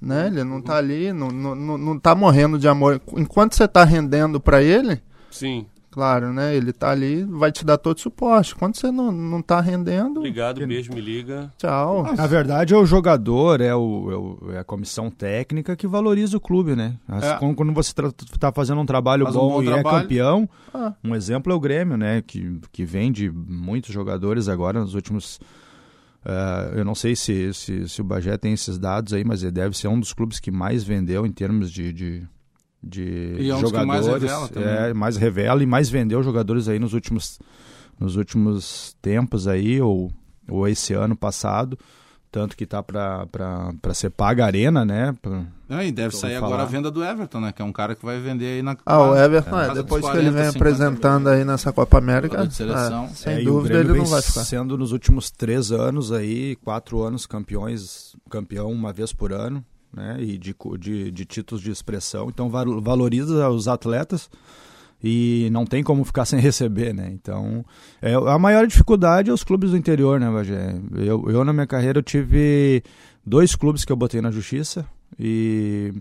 Né? 0.00 0.28
Ele 0.28 0.44
não 0.44 0.62
tá 0.62 0.76
ali, 0.76 1.12
não, 1.12 1.28
não, 1.28 1.54
não, 1.56 1.76
não 1.78 1.98
tá 1.98 2.14
morrendo 2.14 2.56
de 2.58 2.68
amor. 2.68 3.00
Enquanto 3.16 3.54
você 3.56 3.66
tá 3.66 3.82
rendendo 3.82 4.38
pra 4.40 4.62
ele, 4.62 5.02
Sim. 5.30 5.66
claro, 5.90 6.32
né? 6.32 6.54
Ele 6.54 6.72
tá 6.72 6.90
ali, 6.90 7.24
vai 7.24 7.50
te 7.50 7.64
dar 7.64 7.76
todo 7.78 7.96
o 7.96 8.00
suporte. 8.00 8.54
Quando 8.54 8.76
você 8.76 8.90
não, 8.90 9.10
não 9.10 9.42
tá 9.42 9.60
rendendo, 9.60 10.18
Obrigado, 10.18 10.64
beijo, 10.66 10.92
me 10.92 11.00
liga. 11.00 11.52
tchau. 11.58 12.04
Na 12.14 12.26
verdade, 12.26 12.72
é 12.74 12.76
o 12.76 12.84
jogador, 12.86 13.60
é, 13.60 13.74
o, 13.74 14.10
é 14.10 14.16
o- 14.16 14.52
é 14.52 14.58
a 14.58 14.64
comissão 14.64 15.10
técnica 15.10 15.74
que 15.74 15.86
valoriza 15.88 16.36
o 16.36 16.40
clube, 16.40 16.76
né? 16.76 16.96
As- 17.08 17.24
É. 17.24 17.36
Quando, 17.38 17.54
quando 17.56 17.72
você 17.72 17.92
está 18.32 18.52
fazendo 18.52 18.80
um 18.80 18.86
trabalho 18.86 19.24
Faz 19.24 19.34
um 19.36 19.38
bom, 19.40 19.48
bom 19.54 19.62
e 19.62 19.66
trabalho. 19.66 19.96
é 19.96 20.00
campeão, 20.02 20.48
Ah. 20.72 20.92
um 21.02 21.14
exemplo 21.14 21.52
é 21.52 21.56
o 21.56 21.60
Grêmio, 21.60 21.96
né? 21.96 22.22
Que, 22.24 22.60
que 22.70 22.84
vende 22.84 23.30
muitos 23.30 23.92
jogadores 23.92 24.48
agora 24.48 24.80
nos 24.80 24.94
últimos. 24.94 25.40
eh, 26.24 26.72
eu 26.76 26.84
não 26.84 26.94
sei 26.94 27.16
se, 27.16 27.52
se, 27.54 27.88
se 27.88 28.00
o 28.00 28.04
Bagé 28.04 28.36
tem 28.36 28.52
esses 28.52 28.78
dados 28.78 29.12
aí, 29.12 29.24
mas 29.24 29.42
ele 29.42 29.52
deve 29.52 29.76
ser 29.76 29.88
um 29.88 29.98
dos 29.98 30.12
clubes 30.12 30.38
que 30.38 30.50
mais 30.50 30.84
vendeu 30.84 31.24
em 31.24 31.32
termos 31.32 31.70
de, 31.72 31.92
de, 31.92 32.28
de 32.82 33.36
E 33.38 33.50
é 33.50 33.54
um 33.56 33.60
dos 33.60 33.72
que 33.72 33.84
mais 33.84 34.04
jogadores. 34.06 34.22
revela 34.30 34.48
também. 34.48 34.68
é, 34.90 34.94
mais 34.94 35.16
revela 35.16 35.62
e 35.62 35.66
mais 35.66 35.88
vendeu 35.88 36.22
jogadores 36.22 36.68
aí 36.68 36.78
nos 36.78 36.92
últimos, 36.94 37.38
nos 37.98 38.16
últimos 38.16 38.96
tempos 39.02 39.48
aí, 39.48 39.80
ou, 39.80 40.10
ou 40.48 40.66
esse 40.68 40.92
ano 40.94 41.16
passado. 41.16 41.78
Tanto 42.30 42.54
que 42.58 42.66
tá 42.66 42.82
pra 42.82 43.26
ser 43.94 44.10
paga 44.10 44.44
a 44.44 44.46
arena, 44.46 44.84
né? 44.84 45.14
Pra- 45.22 45.44
Ah, 45.70 45.82
e 45.82 45.90
deve 45.90 46.14
sair 46.14 46.36
vou 46.38 46.44
agora 46.48 46.62
a 46.62 46.66
falar. 46.66 46.70
venda 46.70 46.90
do 46.90 47.02
Everton, 47.02 47.40
né? 47.40 47.52
Que 47.52 47.62
é 47.62 47.64
um 47.64 47.72
cara 47.72 47.94
que 47.94 48.04
vai 48.04 48.20
vender 48.20 48.44
aí 48.56 48.62
na. 48.62 48.76
Ah, 48.84 49.00
o 49.00 49.16
Everton, 49.16 49.58
é, 49.58 49.72
depois 49.72 50.02
dos 50.02 50.10
que 50.12 50.16
ele 50.18 50.30
40, 50.30 50.32
vem 50.42 50.52
50 50.52 50.58
apresentando 50.58 51.28
aí 51.30 51.42
nessa 51.42 51.72
Copa 51.72 51.96
América, 51.96 52.34
Jogador 52.34 52.48
de 52.48 52.54
seleção. 52.54 53.04
é, 53.04 53.08
sem 53.08 53.32
É, 53.38 53.42
dúvida 53.42 53.78
ele 53.80 53.94
não 53.94 54.04
vai 54.04 54.20
ficar. 54.20 54.44
sendo 54.44 54.76
nos 54.76 54.92
últimos 54.92 55.30
três 55.30 55.72
anos 55.72 56.12
aí, 56.12 56.54
quatro 56.56 57.02
anos 57.02 57.24
campeões, 57.24 58.14
campeão 58.28 58.70
uma 58.70 58.92
vez 58.92 59.10
por 59.10 59.32
ano, 59.32 59.64
né? 59.92 60.16
E 60.20 60.38
de, 60.38 60.54
de, 60.78 61.10
de 61.10 61.24
títulos 61.24 61.62
de 61.62 61.70
expressão. 61.70 62.28
Então 62.28 62.48
val- 62.48 62.80
valoriza 62.80 63.48
os 63.48 63.68
atletas 63.68 64.30
e 65.02 65.48
não 65.52 65.64
tem 65.64 65.82
como 65.82 66.04
ficar 66.04 66.24
sem 66.24 66.40
receber, 66.40 66.92
né? 66.92 67.10
Então, 67.12 67.64
é, 68.02 68.14
a 68.14 68.38
maior 68.38 68.66
dificuldade 68.66 69.30
é 69.30 69.32
os 69.32 69.44
clubes 69.44 69.70
do 69.70 69.76
interior, 69.76 70.18
né, 70.18 70.30
Bagé? 70.30 70.74
Eu, 70.96 71.30
eu, 71.30 71.44
na 71.44 71.52
minha 71.52 71.66
carreira, 71.66 71.98
eu 71.98 72.02
tive 72.02 72.82
dois 73.24 73.54
clubes 73.54 73.84
que 73.84 73.92
eu 73.92 73.96
botei 73.96 74.20
na 74.20 74.30
justiça 74.30 74.84
e, 75.18 75.92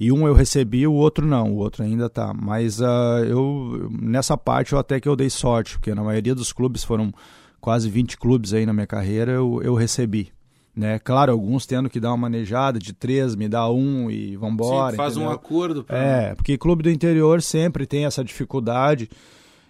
e 0.00 0.10
um 0.10 0.26
eu 0.26 0.34
recebi, 0.34 0.86
o 0.86 0.92
outro 0.92 1.26
não, 1.26 1.52
o 1.52 1.56
outro 1.56 1.82
ainda 1.82 2.08
tá. 2.08 2.32
Mas 2.32 2.80
ah, 2.80 3.22
eu, 3.26 3.88
nessa 3.90 4.36
parte, 4.36 4.72
eu 4.72 4.78
até 4.78 4.98
que 4.98 5.08
eu 5.08 5.16
dei 5.16 5.28
sorte, 5.28 5.74
porque 5.74 5.94
na 5.94 6.02
maioria 6.02 6.34
dos 6.34 6.52
clubes 6.52 6.82
foram 6.82 7.12
quase 7.60 7.90
20 7.90 8.16
clubes 8.18 8.52
aí 8.54 8.64
na 8.66 8.72
minha 8.72 8.86
carreira, 8.86 9.32
eu, 9.32 9.60
eu 9.62 9.74
recebi. 9.74 10.32
Né? 10.76 10.98
Claro, 10.98 11.30
alguns 11.30 11.66
tendo 11.66 11.88
que 11.88 12.00
dar 12.00 12.08
uma 12.10 12.16
manejada 12.16 12.78
de 12.80 12.92
três, 12.92 13.36
me 13.36 13.48
dá 13.48 13.70
um 13.70 14.10
e 14.10 14.36
vambora. 14.36 14.90
Sim, 14.92 14.96
faz 14.96 15.16
um 15.16 15.20
entendeu? 15.20 15.36
acordo 15.36 15.84
pra. 15.84 15.96
É, 15.96 16.34
porque 16.34 16.58
clube 16.58 16.82
do 16.82 16.90
interior 16.90 17.40
sempre 17.40 17.86
tem 17.86 18.04
essa 18.06 18.24
dificuldade. 18.24 19.08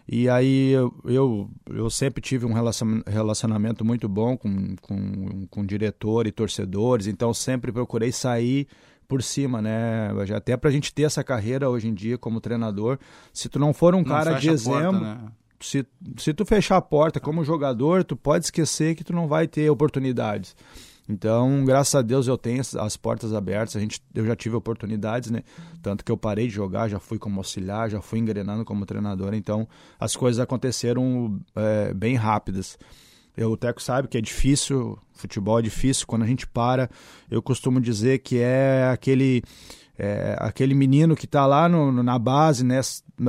E 0.07 0.29
aí 0.29 0.71
eu, 0.73 0.95
eu, 1.05 1.51
eu 1.71 1.88
sempre 1.90 2.21
tive 2.21 2.45
um 2.45 2.53
relacion- 2.53 3.03
relacionamento 3.07 3.85
muito 3.85 4.07
bom 4.09 4.37
com, 4.37 4.77
com, 4.83 5.47
com 5.51 5.64
diretor 5.64 6.27
e 6.27 6.33
torcedores, 6.33 7.07
então 7.07 7.33
sempre 7.33 7.73
procurei 7.73 8.12
sair 8.12 8.67
por 9.09 9.23
cima, 9.23 9.61
né? 9.62 10.11
Até 10.35 10.57
pra 10.57 10.71
gente 10.71 10.93
ter 10.93 11.03
essa 11.05 11.23
carreira 11.25 11.69
hoje 11.71 11.88
em 11.88 11.95
dia 11.95 12.17
como 12.19 12.40
treinador. 12.40 12.99
Se 13.33 13.49
tu 13.49 13.59
não 13.59 13.73
for 13.73 13.95
um 13.95 13.99
Não 13.99 14.05
cara 14.05 14.35
de 14.38 14.49
porta, 14.49 14.53
exemplo, 14.55 15.01
né? 15.01 15.19
se, 15.61 15.87
se 16.19 16.35
tu 16.35 16.45
fechar 16.45 16.77
a 16.77 16.83
porta 16.83 17.19
como 17.21 17.45
jogador, 17.45 18.05
tu 18.05 18.14
pode 18.17 18.45
esquecer 18.47 18.95
que 18.95 19.05
tu 19.05 19.12
não 19.14 19.27
vai 19.29 19.47
ter 19.47 19.71
oportunidades. 19.71 20.55
Então, 21.09 21.64
graças 21.67 21.95
a 21.95 22.01
Deus 22.03 22.27
eu 22.27 22.38
tenho 22.38 22.61
as- 22.61 22.75
as 22.75 22.97
portas 22.97 23.35
abertas, 23.35 23.77
a 23.77 23.81
gente, 23.81 24.01
eu 24.14 24.25
já 24.25 24.35
tive 24.35 24.57
oportunidades, 24.57 25.31
né? 25.31 25.43
Tanto 25.83 26.03
que 26.05 26.11
eu 26.11 26.17
parei 26.17 26.47
de 26.49 26.55
jogar, 26.55 26.88
já 26.88 26.99
fui 26.99 27.19
como 27.19 27.38
auxiliar, 27.40 27.90
já 27.90 28.01
fui 28.01 28.19
engrenando 28.19 28.64
como 28.64 28.87
treinador, 28.87 29.35
então 29.35 29.69
as 30.01 30.17
coisas 30.17 30.40
aconteceram 30.40 31.38
é, 31.55 31.93
bem 31.93 32.14
rápidas. 32.14 32.79
Eu, 33.37 33.51
o 33.51 33.57
Teco 33.57 33.83
sabe 33.83 34.09
que 34.09 34.17
é 34.17 34.21
difícil, 34.21 34.97
futebol 35.12 35.59
é 35.59 35.62
difícil, 35.62 36.07
quando 36.07 36.23
a 36.23 36.27
gente 36.27 36.47
para, 36.47 36.88
eu 37.31 37.43
costumo 37.43 37.81
dizer 37.81 38.21
que 38.21 38.38
é 38.38 38.88
aquele, 38.93 39.43
é, 39.99 40.37
aquele 40.38 40.75
menino 40.75 41.14
que 41.17 41.25
está 41.27 41.45
lá 41.45 41.69
no- 41.69 42.03
na 42.03 42.19
base, 42.19 42.64
né, 42.64 42.81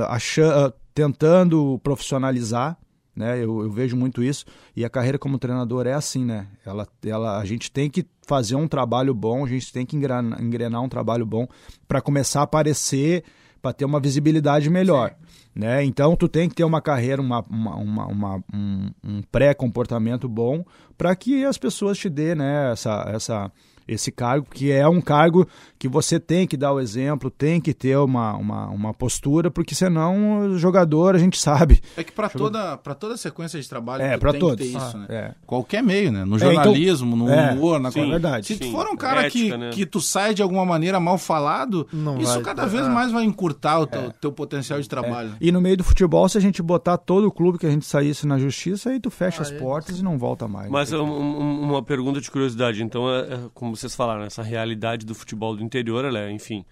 acha- 0.08 0.72
tentando 0.94 1.78
profissionalizar, 1.82 2.78
né? 3.16 3.38
Eu, 3.38 3.62
eu 3.62 3.70
vejo 3.70 3.96
muito 3.96 4.22
isso 4.22 4.44
e 4.76 4.84
a 4.84 4.90
carreira 4.90 5.18
como 5.18 5.38
treinador 5.38 5.86
é 5.86 5.94
assim, 5.94 6.24
né? 6.24 6.46
Ela, 6.64 6.86
ela, 7.04 7.38
a 7.38 7.44
gente 7.44 7.70
tem 7.70 7.88
que 7.88 8.04
fazer 8.26 8.54
um 8.56 8.68
trabalho 8.68 9.14
bom, 9.14 9.44
a 9.44 9.48
gente 9.48 9.72
tem 9.72 9.86
que 9.86 9.96
engrenar, 9.96 10.40
engrenar 10.42 10.82
um 10.82 10.88
trabalho 10.88 11.24
bom 11.24 11.46
para 11.88 12.00
começar 12.00 12.40
a 12.40 12.44
aparecer, 12.44 13.24
para 13.62 13.72
ter 13.72 13.84
uma 13.84 13.98
visibilidade 13.98 14.68
melhor, 14.68 15.14
né? 15.54 15.82
Então 15.84 16.14
tu 16.14 16.28
tem 16.28 16.48
que 16.48 16.54
ter 16.54 16.64
uma 16.64 16.80
carreira, 16.80 17.20
uma, 17.22 17.44
uma, 17.48 17.76
uma- 17.76 18.06
uma- 18.06 18.44
um, 18.52 18.90
um 19.02 19.22
pré-comportamento 19.22 20.28
bom 20.28 20.64
para 20.98 21.16
que 21.16 21.44
as 21.44 21.56
pessoas 21.56 21.98
te 21.98 22.08
dê, 22.08 22.34
né? 22.34 22.70
Essa, 22.72 23.04
essa 23.08 23.52
esse 23.88 24.10
cargo, 24.10 24.46
que 24.52 24.70
é 24.72 24.86
um 24.88 25.00
cargo 25.00 25.46
que 25.78 25.88
você 25.88 26.18
tem 26.18 26.46
que 26.46 26.56
dar 26.56 26.72
o 26.72 26.80
exemplo, 26.80 27.30
tem 27.30 27.60
que 27.60 27.72
ter 27.74 27.96
uma, 27.98 28.34
uma, 28.36 28.66
uma 28.68 28.94
postura, 28.94 29.50
porque 29.50 29.74
senão 29.74 30.40
o 30.52 30.58
jogador, 30.58 31.14
a 31.14 31.18
gente 31.18 31.38
sabe, 31.38 31.80
É 31.96 32.02
que 32.02 32.10
pra 32.12 32.28
toda, 32.28 32.76
pra 32.78 32.94
toda 32.94 33.16
sequência 33.16 33.60
de 33.60 33.68
trabalho 33.68 34.02
É, 34.02 34.16
tem 34.18 34.38
todos. 34.40 34.56
que 34.66 34.72
ter 34.72 34.78
isso, 34.78 34.96
Ah, 34.96 34.98
né? 35.00 35.06
é. 35.08 35.34
Qualquer 35.46 35.82
meio, 35.82 36.10
né? 36.10 36.24
No 36.24 36.34
É, 36.34 36.38
então- 36.38 36.52
jornalismo, 36.54 37.14
no 37.16 37.28
é, 37.30 37.52
humor, 37.52 37.78
na 37.78 37.90
sim, 37.90 37.98
coisa. 38.00 38.10
verdade. 38.12 38.46
Se 38.46 38.56
tu 38.56 38.64
sim. 38.64 38.72
for 38.72 38.86
um 38.88 38.96
cara 38.96 39.28
que, 39.30 39.42
Ética, 39.42 39.58
né? 39.58 39.70
que 39.70 39.84
tu 39.86 40.00
sai 40.00 40.34
de 40.34 40.42
alguma 40.42 40.64
maneira 40.64 40.98
mal 40.98 41.18
falado, 41.18 41.86
Não 41.92 42.18
isso 42.18 42.32
vai 42.34 42.42
cada 42.42 42.62
ter, 42.64 42.70
vez 42.70 42.86
é. 42.86 42.88
mais 42.88 43.12
vai 43.12 43.24
encurtar 43.24 43.78
o 43.80 43.86
teu, 43.86 44.10
teu 44.20 44.32
potencial 44.32 44.80
de 44.80 44.88
trabalho. 44.88 45.34
E 45.40 45.52
no 45.52 45.60
meio 45.60 45.76
do 45.76 45.84
futebol, 45.84 46.28
se 46.28 46.38
a 46.38 46.40
gente 46.40 46.62
botar 46.62 46.96
todo 46.96 47.26
o 47.26 47.30
clube 47.30 47.58
que 47.58 47.66
a 47.66 47.70
gente 47.70 47.84
saísse 47.86 48.26
na 48.26 48.38
justiça, 48.38 48.90
aí 48.90 48.98
tu 48.98 49.10
fecha 49.10 49.42
as 49.42 49.50
Aí- 49.52 49.58
portas 49.58 49.98
e 49.98 50.02
não 50.02 50.16
volta 50.18 50.48
mais. 50.48 50.70
Mas 50.70 50.90
né? 50.90 50.98
um- 50.98 51.02
um- 51.04 51.60
uma 51.70 51.82
pergunta 51.82 52.20
de 52.20 52.30
curiosidade. 52.30 52.82
Então, 52.82 53.08
é, 53.10 53.20
é, 53.34 53.38
como 53.76 53.80
vocês 53.80 53.94
falaram, 53.94 54.22
essa 54.22 54.42
realidade 54.42 55.04
do 55.04 55.14
futebol 55.14 55.54
do 55.54 55.62
interior, 55.62 56.04
ela 56.04 56.18
é, 56.18 56.30
enfim, 56.30 56.64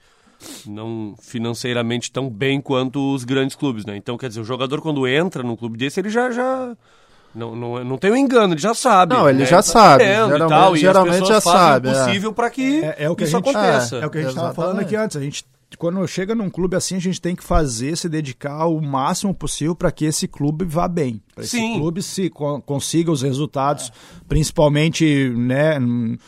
não 0.66 1.14
financeiramente 1.20 2.10
tão 2.10 2.30
bem 2.30 2.60
quanto 2.60 3.14
os 3.14 3.24
grandes 3.24 3.54
clubes, 3.54 3.84
né? 3.84 3.94
Então, 3.96 4.16
quer 4.16 4.28
dizer, 4.28 4.40
o 4.40 4.44
jogador 4.44 4.80
quando 4.80 5.06
entra 5.06 5.42
num 5.42 5.54
clube 5.54 5.76
desse, 5.76 6.00
ele 6.00 6.08
já... 6.08 6.30
já... 6.30 6.74
Não, 7.34 7.54
não, 7.56 7.78
é- 7.78 7.84
não 7.84 7.98
tem 7.98 8.12
um 8.12 8.16
engano, 8.16 8.54
ele 8.54 8.60
já 8.60 8.72
sabe. 8.74 9.12
Não, 9.12 9.28
ele 9.28 9.40
né? 9.40 9.44
já 9.46 9.56
tá 9.56 9.62
sabe, 9.62 10.04
querendo 10.04 10.28
e 10.28 10.32
geralmente- 10.32 10.48
tal, 10.48 10.76
e 10.76 10.78
geralmente 10.78 11.12
as 11.14 11.20
pessoas 11.20 11.28
já 11.28 11.40
fazem 11.40 11.60
sabe, 11.60 11.88
o 11.88 11.90
é. 11.90 12.04
possível 12.04 12.32
para 12.32 12.50
que 12.50 12.84
É, 12.84 12.96
é 12.98 13.10
o 13.10 13.16
que 13.16 13.24
isso 13.24 13.36
a 13.36 13.40
gente, 13.40 13.50
aconteça. 13.50 13.96
É 13.96 14.06
o 14.06 14.10
que 14.10 14.18
a 14.18 14.20
gente 14.20 14.30
estava 14.30 14.54
falando 14.54 14.78
aqui 14.78 14.94
antes. 14.96 15.16
A 15.16 15.20
gente, 15.20 15.44
quando 15.76 16.06
chega 16.06 16.34
num 16.34 16.48
clube 16.50 16.76
assim, 16.76 16.96
a 16.96 17.00
gente 17.00 17.20
tem 17.20 17.34
que 17.36 17.42
fazer, 17.44 17.96
se 17.96 18.08
dedicar 18.08 18.66
o 18.66 18.80
máximo 18.80 19.34
possível 19.34 19.74
para 19.74 19.90
que 19.92 20.04
esse 20.04 20.26
clube 20.28 20.64
vá 20.64 20.86
bem. 20.88 21.20
Para 21.34 21.44
esse 21.44 21.56
clube 21.78 22.02
se 22.02 22.28
co- 22.30 22.60
consiga 22.62 23.10
os 23.10 23.22
resultados, 23.22 23.90
principalmente, 24.28 25.30
né, 25.36 25.78
em, 25.78 26.18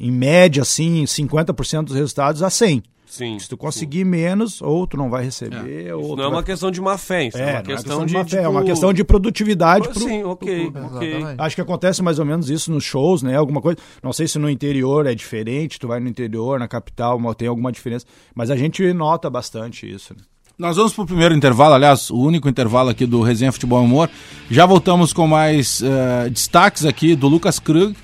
em 0.00 0.10
média, 0.10 0.62
assim, 0.62 1.04
50% 1.04 1.84
dos 1.84 1.94
resultados 1.94 2.42
a 2.42 2.50
100. 2.50 2.82
Sim. 3.16 3.38
Se 3.38 3.48
tu 3.48 3.56
conseguir 3.56 4.04
menos, 4.04 4.60
ou 4.60 4.86
tu 4.86 4.96
não 4.96 5.08
vai 5.08 5.24
receber, 5.24 5.92
ou 5.94 6.00
Isso 6.00 6.10
tu 6.10 6.16
não 6.16 6.24
é 6.24 6.26
vai 6.28 6.36
uma 6.36 6.42
questão 6.42 6.70
de 6.70 6.80
má 6.80 6.98
fé, 6.98 7.24
isso 7.28 7.36
é, 7.38 7.40
É, 7.40 7.44
uma 7.44 7.52
não 7.52 7.58
é 7.58 7.62
questão 7.62 8.06
de, 8.06 8.12
má 8.14 8.24
fé, 8.24 8.36
é 8.36 8.38
tipo, 8.40 8.50
uma 8.50 8.62
questão 8.64 8.92
de 8.92 9.04
produtividade. 9.04 9.88
pro- 9.88 10.00
Sim, 10.00 10.22
ok. 10.24 10.66
Exatamente. 10.74 11.34
Acho 11.38 11.54
que 11.56 11.62
acontece 11.62 12.02
mais 12.02 12.18
ou 12.18 12.24
menos 12.24 12.50
isso 12.50 12.70
nos 12.70 12.84
shows, 12.84 13.22
né? 13.22 13.36
Alguma 13.36 13.60
coisa. 13.60 13.78
Não 14.02 14.12
sei 14.12 14.28
se 14.28 14.38
no 14.38 14.50
interior 14.50 15.06
é 15.06 15.14
diferente, 15.14 15.78
tu 15.78 15.88
vai 15.88 15.98
no 16.00 16.08
interior, 16.08 16.58
na 16.58 16.68
capital, 16.68 17.18
tem 17.34 17.48
alguma 17.48 17.72
diferença. 17.72 18.04
Mas 18.34 18.50
a 18.50 18.56
gente 18.56 18.92
nota 18.92 19.30
bastante 19.30 19.90
isso. 19.90 20.14
Né? 20.14 20.20
Nós 20.58 20.76
vamos 20.76 20.94
pro 20.94 21.04
primeiro 21.04 21.34
intervalo, 21.34 21.74
aliás, 21.74 22.08
o 22.10 22.16
único 22.18 22.48
intervalo 22.48 22.88
aqui 22.88 23.04
do 23.04 23.20
Resenha 23.22 23.52
Futebol 23.52 23.82
Humor. 23.82 24.08
Já 24.50 24.64
voltamos 24.64 25.12
com 25.12 25.26
mais 25.26 25.82
eh, 25.82 26.30
destaques 26.30 26.84
aqui 26.86 27.14
do 27.14 27.28
Lucas 27.28 27.58
Krug. 27.58 27.94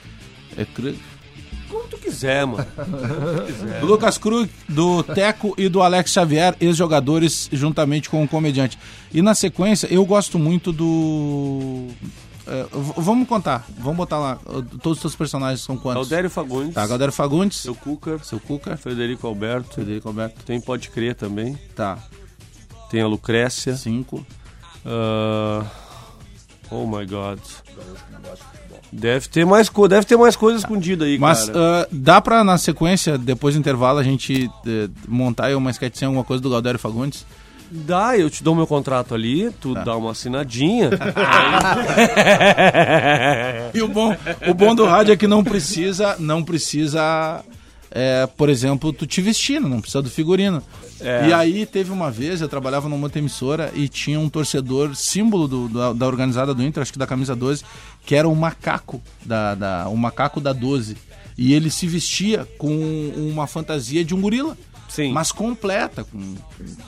É 0.57 0.65
Krug? 0.65 0.99
Quiser, 2.23 2.47
mano. 2.47 2.67
Do 3.81 3.87
Lucas 3.87 4.17
Cruz, 4.19 4.49
do 4.69 5.03
Teco 5.03 5.55
e 5.59 5.69
do 5.69 5.83
Alex 5.83 6.11
Xavier, 6.13 6.55
ex-jogadores, 6.61 7.49
juntamente 7.53 8.09
com 8.09 8.23
o 8.23 8.29
comediante. 8.29 8.79
E 9.13 9.21
na 9.21 9.35
sequência, 9.35 9.87
eu 9.93 10.05
gosto 10.07 10.39
muito 10.39 10.73
do. 10.73 11.89
é, 12.47 12.67
vamos 12.97 13.29
contar, 13.29 13.67
vamos 13.79 13.97
botar 13.97 14.19
lá. 14.19 14.39
uh, 14.47 14.63
Todos 14.79 14.99
os 14.99 15.01
seus 15.01 15.17
personagens 15.17 15.61
são 15.61 15.77
quantos? 15.77 16.09
Galdério 16.09 16.31
Fagundes, 16.31 16.75
Tá, 16.75 16.87
Galdério 16.87 17.13
Fagundes, 17.13 17.59
seu 17.59 17.75
Cuca, 17.75 18.19
seu 18.23 18.39
Cuca, 18.41 18.77
Frederico 18.77 19.27
Alberto, 19.27 19.75
Federico 19.75 20.09
Alberto. 20.09 20.43
tem 20.45 20.61
Pode 20.61 20.89
Crer 20.91 21.15
também, 21.15 21.59
Tá, 21.75 21.99
tem 22.91 23.01
a 23.03 23.07
Lucrécia. 23.07 23.77
cinco. 23.77 24.25
ah, 24.87 25.65
oh 26.71 26.87
my 26.87 27.05
god. 27.07 27.39
Deve 28.93 29.27
ter 29.27 29.47
mais, 29.47 29.71
co 29.71 29.89
deve 29.89 30.05
ter 30.05 30.19
mais 30.19 30.37
coisa 30.37 30.59
escondida 30.59 31.07
aí, 31.07 31.19
Mas 31.19 31.47
cara. 31.49 31.89
uh, 31.91 31.97
dá 31.97 32.21
pra, 32.21 32.45
na 32.45 32.59
sequência, 32.59 33.17
depois 33.17 33.55
do 33.55 33.59
intervalo, 33.59 33.99
a 33.99 34.03
gente 34.03 34.51
eh, 34.67 34.89
montar 35.09 35.47
aí 35.47 35.55
uma 35.55 35.71
sketch 35.71 36.03
alguma 36.03 36.23
coisa 36.23 36.43
do 36.43 36.51
Galdério 36.51 36.79
Fagundes? 36.79 37.25
Dá, 37.71 38.19
eu 38.19 38.29
te 38.29 38.45
dou 38.45 38.55
meu 38.55 38.67
contrato 38.67 39.15
ali, 39.15 39.51
tu 39.59 39.73
dá 39.75 39.97
uma 39.97 40.11
assinadinha. 40.11 40.91
E 43.75 43.81
o 43.81 43.89
bom, 43.89 44.15
o 44.47 44.53
bom 44.53 44.75
do 44.75 44.85
rádio 44.85 45.13
é 45.13 45.17
que 45.17 45.27
não 45.27 45.43
precisa, 45.43 46.17
não 46.19 46.45
precisa, 46.45 47.43
é, 47.91 48.29
por 48.37 48.51
exemplo, 48.51 48.93
tu 48.93 49.07
te 49.07 49.23
vestir, 49.23 49.59
não 49.59 49.81
precisa 49.81 50.03
do 50.03 50.11
figurino. 50.11 50.63
É. 51.03 51.29
E 51.29 51.33
aí 51.33 51.67
teve 51.67 51.91
uma 51.91 52.11
vez, 52.11 52.41
eu 52.41 52.49
trabalhava 52.49 52.89
numa 52.89 53.05
outra 53.05 53.19
emissora 53.19 53.71
e 53.75 53.89
tinha 53.89 54.19
um 54.21 54.29
torcedor, 54.29 54.95
símbolo 54.95 55.47
do- 55.49 55.69
da, 55.69 55.93
da 55.93 56.07
organizada 56.07 56.55
do 56.55 56.63
Inter, 56.63 56.83
acho 56.83 56.93
que 56.93 56.99
da 56.99 57.07
camisa 57.07 57.35
12, 57.37 57.65
que 58.07 58.15
era 58.15 58.29
o 58.29 58.35
macaco 58.37 59.01
da, 59.25 59.55
da, 59.55 59.89
o 59.89 59.97
macaco 59.97 60.41
da 60.41 60.53
12. 60.53 60.97
E 61.37 61.55
ele 61.55 61.71
se 61.71 61.87
vestia 61.87 62.47
com 62.59 62.73
uma 63.17 63.47
fantasia 63.47 64.05
de 64.05 64.15
um 64.15 64.21
gorila. 64.21 64.57
Sim. 64.89 65.11
Mas 65.13 65.33
completa, 65.33 66.05
com, 66.05 66.35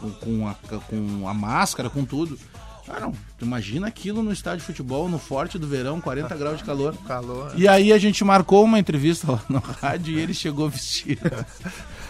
com, 0.00 0.11
com, 0.11 0.48
a, 0.48 0.55
com 0.55 1.27
a 1.29 1.33
máscara, 1.33 1.88
com 1.88 2.05
tudo. 2.05 2.38
Cara, 2.87 3.11
tu 3.38 3.44
imagina 3.47 3.87
aquilo 3.87 4.23
no 4.23 4.31
estádio 4.33 4.61
de 4.61 4.66
futebol, 4.66 5.09
no 5.09 5.18
forte 5.18 5.59
do 5.59 5.66
verão, 5.66 6.01
40 6.01 6.35
graus 6.37 6.59
de 6.59 6.64
calor. 6.64 6.94
Calor. 7.07 7.53
E 7.57 7.66
aí 7.66 7.92
a 7.92 7.99
gente 7.99 8.23
marcou 8.23 8.62
uma 8.64 8.79
entrevista 8.79 9.33
lá 9.33 9.42
no 9.49 9.59
rádio 9.59 10.14
e 10.18 10.20
ele 10.20 10.35
chegou 10.35 10.68
vestido. 10.68 11.20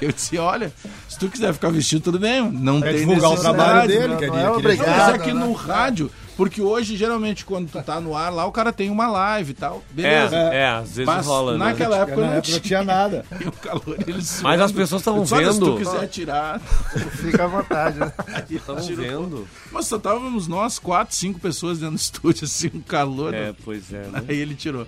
Eu 0.01 0.11
disse, 0.11 0.37
olha, 0.37 0.73
se 1.09 1.17
tu 1.19 1.29
quiser 1.29 1.55
ficar 1.55 1.71
vestido, 1.71 2.03
tudo 2.03 2.19
bem, 2.19 2.51
não 2.51 2.81
tem 2.81 2.97
divulgar 2.97 3.31
o 3.31 3.37
trabalho 3.37 3.87
dele, 3.89 4.09
Não, 4.09 4.17
quer 4.19 4.29
não 4.29 4.39
é 4.39 4.51
obrigado. 4.51 4.89
mas 4.89 5.15
é 5.15 5.19
que 5.19 5.33
né? 5.33 5.41
no 5.47 5.53
rádio, 5.53 6.11
porque 6.37 6.61
hoje, 6.61 6.97
geralmente, 6.97 7.45
quando 7.45 7.71
tu 7.71 7.83
tá 7.83 8.01
no 8.01 8.17
ar 8.17 8.33
lá, 8.33 8.45
o 8.47 8.53
cara 8.53 8.73
tem 8.73 8.91
uma 8.91 9.07
live 9.09 9.53
e 9.53 9.55
tal. 9.55 9.83
Beleza. 9.91 10.37
É, 10.37 10.57
é, 10.57 10.69
às 10.69 10.89
vezes 10.97 11.05
Mas 11.07 11.27
rola, 11.27 11.53
né? 11.53 11.59
naquela 11.67 11.97
época 11.99 12.17
Na 12.17 12.27
não 12.27 12.33
época 12.35 12.37
não 12.37 12.43
tinha. 12.43 12.61
tinha 12.61 12.83
nada. 12.85 13.25
E 13.41 13.49
o 13.49 13.53
calor, 13.53 13.97
ele 14.07 14.23
Mas 14.43 14.61
as 14.61 14.73
pessoas 14.73 15.01
estavam 15.03 15.21
olha, 15.31 15.53
Se 15.53 15.59
tu 15.59 15.77
vendo. 15.77 15.77
quiser 15.79 16.07
tirar. 16.09 16.61
Fica 17.21 17.45
à 17.45 17.47
vontade. 17.47 17.99
né? 17.99 18.13
Estavam 18.51 18.83
vendo. 18.85 19.49
Mas 19.73 19.87
só 19.87 19.97
estávamos 19.97 20.49
nós, 20.49 20.79
quatro, 20.79 21.15
cinco 21.15 21.39
pessoas 21.41 21.79
dentro 21.79 21.95
do 21.97 22.01
estúdio, 22.01 22.45
assim, 22.45 22.71
um 22.75 22.81
calor. 22.81 23.33
É, 23.35 23.55
pois 23.65 23.93
é, 23.93 24.03
né? 24.07 24.23
Aí 24.29 24.37
ele 24.39 24.55
tirou. 24.55 24.87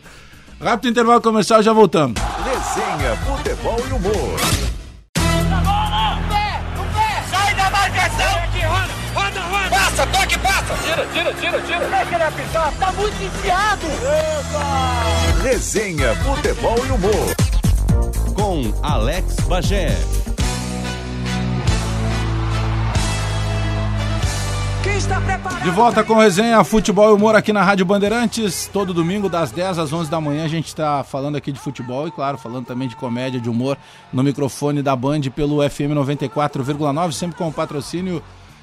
Rápido 0.60 0.90
intervalo 0.90 1.20
comercial, 1.20 1.62
já 1.62 1.72
voltamos. 1.72 2.20
Resenha, 2.44 3.14
futebol 3.16 3.78
e 3.78 3.92
humor. 3.92 4.40
bola! 5.64 6.18
Pé! 6.28 6.62
No 6.76 6.84
pé! 6.94 7.22
Sai 7.30 7.54
da 7.54 7.70
marcação! 7.70 8.38
Aqui, 8.42 8.60
roda! 8.64 8.92
Roda, 9.14 9.40
roda! 9.40 9.70
Passa, 9.70 10.06
toque, 10.06 10.38
Tira, 10.96 11.06
tira, 11.08 11.34
tira, 11.34 11.60
tira! 11.60 11.88
Deixa 11.88 12.14
ele 12.14 12.24
apitar, 12.24 12.72
tá 12.78 12.92
muito 12.92 13.22
enfiado! 13.22 13.86
Eita! 13.86 15.42
Resenha, 15.42 16.14
futebol 16.14 16.78
e 16.86 16.90
humor. 16.90 17.36
Com 18.34 18.72
Alex 18.82 19.36
Bagé. 19.40 19.88
Quem 24.82 24.96
está 24.96 25.20
preparado? 25.20 25.62
De 25.64 25.70
volta 25.70 26.02
com 26.02 26.14
resenha 26.14 26.64
Futebol 26.64 27.10
e 27.10 27.12
Humor 27.12 27.36
aqui 27.36 27.52
na 27.52 27.62
Rádio 27.62 27.84
Bandeirantes. 27.84 28.70
Todo 28.72 28.94
domingo, 28.94 29.28
das 29.28 29.50
10 29.50 29.78
às 29.78 29.92
11 29.92 30.10
da 30.10 30.18
manhã, 30.18 30.46
a 30.46 30.48
gente 30.48 30.68
está 30.68 31.04
falando 31.04 31.36
aqui 31.36 31.52
de 31.52 31.60
futebol 31.60 32.08
e, 32.08 32.10
claro, 32.10 32.38
falando 32.38 32.64
também 32.64 32.88
de 32.88 32.96
comédia, 32.96 33.38
de 33.38 33.50
humor, 33.50 33.76
no 34.10 34.22
microfone 34.22 34.80
da 34.82 34.96
Band 34.96 35.20
pelo 35.34 35.58
FM 35.68 35.92
94,9, 35.94 37.12
sempre 37.12 37.36
com 37.36 37.48
o 37.48 37.52
patrocínio 37.52 38.22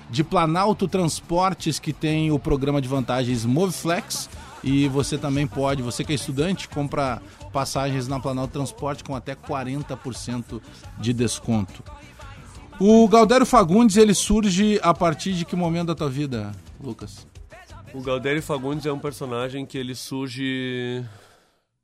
de 0.10 0.24
Planalto 0.24 0.88
Transportes, 0.88 1.80
que 1.80 1.94
tem 1.94 2.32
o 2.32 2.40
programa 2.40 2.82
de 2.82 2.88
vantagens 2.88 3.46
Moveflex. 3.46 4.30
E 4.64 4.88
você 4.88 5.18
também 5.18 5.46
pode, 5.46 5.82
você 5.82 6.04
que 6.04 6.14
é 6.14 6.16
estudante, 6.16 6.70
compra 6.70 7.22
passagens 7.52 8.08
na 8.08 8.20
Planalto 8.20 8.54
Transporte 8.54 9.04
com 9.04 9.16
até 9.16 9.36
40% 9.36 10.62
de 11.00 11.14
desconto. 11.14 11.84
O 12.80 13.08
Galdério 13.08 13.46
Fagundes, 13.46 13.98
ele 13.98 14.14
surge 14.14 14.80
a 14.82 14.94
partir 14.94 15.34
de 15.34 15.46
que 15.46 15.56
momento 15.56 15.88
da 15.88 15.96
tua 15.96 16.10
vida, 16.10 16.52
Lucas? 16.82 17.28
O 17.94 18.02
Galdério 18.02 18.42
Fagundes 18.42 18.86
é 18.86 18.92
um 18.92 19.00
personagem 19.00 19.66
que 19.66 19.78
ele 19.78 19.94
surge 19.94 21.06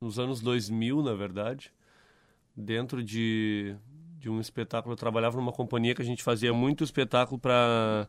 nos 0.00 0.18
anos 0.18 0.40
2000, 0.40 1.02
na 1.02 1.14
verdade, 1.14 1.70
dentro 2.56 3.04
de, 3.04 3.76
de 4.20 4.28
um 4.28 4.40
espetáculo. 4.40 4.92
Eu 4.92 4.96
trabalhava 4.96 5.36
numa 5.36 5.52
companhia 5.52 5.94
que 5.94 6.02
a 6.02 6.04
gente 6.04 6.22
fazia 6.22 6.52
muito 6.52 6.84
espetáculo 6.84 7.40
para 7.40 8.06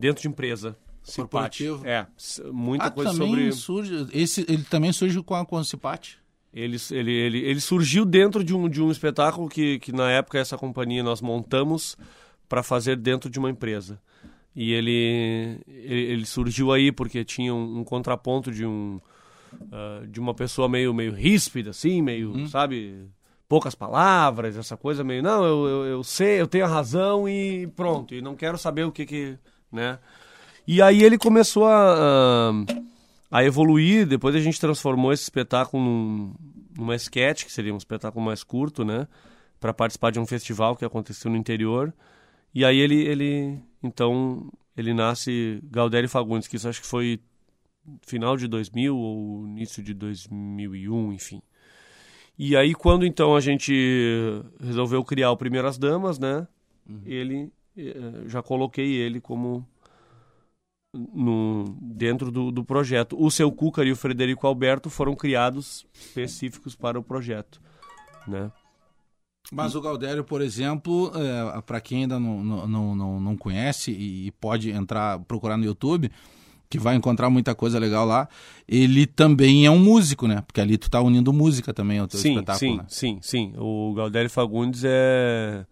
dentro 0.00 0.22
de 0.22 0.28
empresa. 0.28 0.76
Corporativo. 1.14 1.86
É, 1.86 2.04
muita 2.52 2.86
ah, 2.86 2.90
coisa 2.90 3.12
sobre 3.12 3.52
surge, 3.52 4.08
esse, 4.12 4.44
ele 4.48 4.64
também 4.64 4.92
surge 4.92 5.22
com 5.22 5.36
a 5.36 5.46
com 5.46 5.56
o 5.56 5.64
Cipate. 5.64 6.18
Ele, 6.52 6.76
ele, 6.90 7.12
ele, 7.12 7.38
ele 7.38 7.60
surgiu 7.60 8.04
dentro 8.04 8.42
de 8.42 8.52
um, 8.52 8.68
de 8.68 8.82
um 8.82 8.90
espetáculo 8.90 9.48
que, 9.48 9.78
que, 9.78 9.92
na 9.92 10.10
época, 10.10 10.38
essa 10.38 10.56
companhia 10.58 11.02
nós 11.02 11.20
montamos 11.20 11.96
para 12.48 12.62
fazer 12.62 12.96
dentro 12.96 13.30
de 13.30 13.38
uma 13.38 13.50
empresa. 13.50 14.00
E 14.54 14.72
ele, 14.72 15.60
ele, 15.68 16.00
ele 16.00 16.26
surgiu 16.26 16.72
aí 16.72 16.90
porque 16.90 17.24
tinha 17.24 17.54
um, 17.54 17.80
um 17.80 17.84
contraponto 17.84 18.50
de 18.50 18.66
um 18.66 18.98
ah, 19.72 20.02
de 20.08 20.20
uma 20.20 20.34
pessoa 20.34 20.68
meio, 20.68 20.92
meio 20.92 21.12
ríspida, 21.12 21.70
assim, 21.70 22.02
meio, 22.02 22.48
sabe, 22.48 23.06
poucas 23.48 23.74
palavras, 23.74 24.56
essa 24.56 24.76
coisa 24.76 25.04
meio, 25.04 25.22
não, 25.22 25.44
eu, 25.44 25.66
eu, 25.66 25.86
eu 25.86 26.04
sei, 26.04 26.40
eu 26.40 26.46
tenho 26.46 26.64
a 26.64 26.68
razão 26.68 27.28
e 27.28 27.66
pronto, 27.68 28.14
e 28.14 28.20
não 28.20 28.34
quero 28.34 28.58
saber 28.58 28.84
o 28.84 28.92
que 28.92 29.06
que, 29.06 29.38
né? 29.70 29.98
E 30.66 30.82
aí 30.82 31.02
ele 31.02 31.16
começou 31.16 31.66
a, 31.66 32.50
a, 33.30 33.44
evoluir, 33.44 34.06
depois 34.06 34.34
a 34.34 34.40
gente 34.40 34.60
transformou 34.60 35.12
esse 35.12 35.22
espetáculo 35.22 35.82
num, 35.82 36.34
numa 36.76 36.96
sketch, 36.96 37.44
que 37.44 37.52
seria 37.52 37.72
um 37.72 37.76
espetáculo 37.76 38.24
mais 38.24 38.42
curto, 38.42 38.84
né? 38.84 39.06
Para 39.60 39.72
participar 39.72 40.10
de 40.10 40.18
um 40.18 40.26
festival 40.26 40.74
que 40.76 40.84
aconteceu 40.84 41.30
no 41.30 41.36
interior. 41.36 41.94
E 42.52 42.64
aí 42.64 42.78
ele, 42.78 43.00
ele 43.06 43.62
então, 43.80 44.50
ele 44.76 44.92
nasce 44.92 45.60
Galdério 45.70 46.08
Fagundes, 46.08 46.48
que 46.48 46.56
isso 46.56 46.68
acho 46.68 46.80
que 46.80 46.86
foi 46.86 47.20
final 48.04 48.36
de 48.36 48.48
2000 48.48 48.96
ou 48.96 49.46
início 49.46 49.82
de 49.82 49.94
2001, 49.94 51.12
enfim. 51.12 51.40
E 52.38 52.56
aí 52.56 52.74
quando 52.74 53.06
então 53.06 53.34
a 53.34 53.40
gente 53.40 53.72
resolveu 54.60 55.02
criar 55.04 55.30
o 55.30 55.36
Primeiras 55.36 55.78
Damas, 55.78 56.18
né? 56.18 56.46
Ele, 57.04 57.50
eh, 57.76 58.24
já 58.26 58.42
coloquei 58.42 58.92
ele 58.92 59.20
como 59.20 59.66
no, 60.94 61.76
dentro 61.80 62.30
do, 62.30 62.50
do 62.50 62.64
projeto. 62.64 63.16
O 63.18 63.30
seu 63.30 63.50
Cuca 63.50 63.84
e 63.84 63.92
o 63.92 63.96
Frederico 63.96 64.46
Alberto 64.46 64.88
foram 64.88 65.14
criados 65.14 65.86
específicos 65.92 66.74
para 66.74 66.98
o 66.98 67.02
projeto, 67.02 67.60
né? 68.26 68.50
Mas 69.52 69.76
o 69.76 69.80
Galdério, 69.80 70.24
por 70.24 70.40
exemplo, 70.40 71.12
é, 71.14 71.60
para 71.62 71.80
quem 71.80 72.02
ainda 72.02 72.18
não, 72.18 72.42
não, 72.42 72.96
não, 72.96 73.20
não, 73.20 73.36
conhece 73.36 73.92
e 73.92 74.32
pode 74.32 74.70
entrar, 74.70 75.20
procurar 75.20 75.56
no 75.56 75.64
YouTube, 75.64 76.10
que 76.68 76.78
vai 76.78 76.96
encontrar 76.96 77.30
muita 77.30 77.54
coisa 77.54 77.78
legal 77.78 78.04
lá, 78.04 78.28
ele 78.68 79.06
também 79.06 79.66
é 79.66 79.70
um 79.70 79.78
músico, 79.78 80.26
né? 80.26 80.42
Porque 80.46 80.60
ali 80.60 80.76
tu 80.76 80.90
tá 80.90 81.00
unindo 81.00 81.32
música 81.32 81.72
também 81.72 81.98
ao 81.98 82.08
teu 82.08 82.18
sim, 82.18 82.30
espetáculo, 82.30 82.70
sim, 82.70 82.76
né? 82.76 82.84
sim, 82.88 83.18
sim. 83.22 83.52
O 83.56 83.94
Galdério 83.94 84.30
Fagundes 84.30 84.82
é 84.84 85.64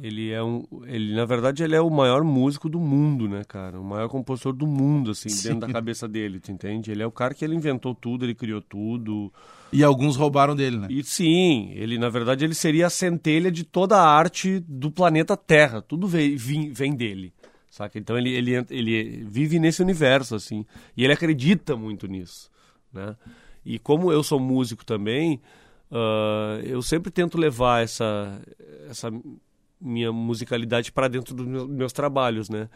ele 0.00 0.30
é 0.30 0.42
um 0.42 0.64
ele 0.86 1.14
na 1.14 1.24
verdade 1.26 1.62
ele 1.62 1.76
é 1.76 1.80
o 1.80 1.90
maior 1.90 2.24
músico 2.24 2.68
do 2.68 2.80
mundo, 2.80 3.28
né, 3.28 3.42
cara? 3.46 3.78
O 3.78 3.84
maior 3.84 4.08
compositor 4.08 4.52
do 4.52 4.66
mundo 4.66 5.10
assim, 5.10 5.28
dentro 5.28 5.66
da 5.66 5.72
cabeça 5.72 6.08
dele, 6.08 6.40
tu 6.40 6.50
entende? 6.50 6.90
Ele 6.90 7.02
é 7.02 7.06
o 7.06 7.10
cara 7.10 7.34
que 7.34 7.44
ele 7.44 7.54
inventou 7.54 7.94
tudo, 7.94 8.24
ele 8.24 8.34
criou 8.34 8.62
tudo. 8.62 9.32
E 9.72 9.84
alguns 9.84 10.16
roubaram 10.16 10.56
dele, 10.56 10.78
né? 10.78 10.86
E 10.90 11.02
sim, 11.02 11.72
ele 11.74 11.98
na 11.98 12.08
verdade 12.08 12.44
ele 12.44 12.54
seria 12.54 12.86
a 12.86 12.90
centelha 12.90 13.50
de 13.50 13.64
toda 13.64 13.98
a 13.98 14.06
arte 14.06 14.60
do 14.66 14.90
planeta 14.90 15.36
Terra. 15.36 15.82
Tudo 15.82 16.06
vem, 16.06 16.36
vem 16.36 16.94
dele. 16.94 17.32
Saca? 17.72 17.98
Então 17.98 18.18
ele, 18.18 18.28
ele, 18.28 18.66
ele 18.68 19.24
vive 19.24 19.58
nesse 19.58 19.80
universo, 19.80 20.34
assim. 20.34 20.66
E 20.94 21.04
ele 21.04 21.12
acredita 21.14 21.74
muito 21.74 22.06
nisso. 22.06 22.50
Né? 22.92 23.16
E 23.64 23.78
como 23.78 24.12
eu 24.12 24.22
sou 24.22 24.38
músico 24.38 24.84
também, 24.84 25.40
ah, 25.90 26.60
eu 26.64 26.82
sempre 26.82 27.10
tento 27.10 27.38
levar 27.38 27.82
essa, 27.82 28.42
essa 28.90 29.10
minha 29.80 30.12
musicalidade 30.12 30.92
para 30.92 31.08
dentro 31.08 31.34
dos 31.34 31.46
meus, 31.46 31.66
meus 31.66 31.92
trabalhos, 31.94 32.50
né? 32.50 32.68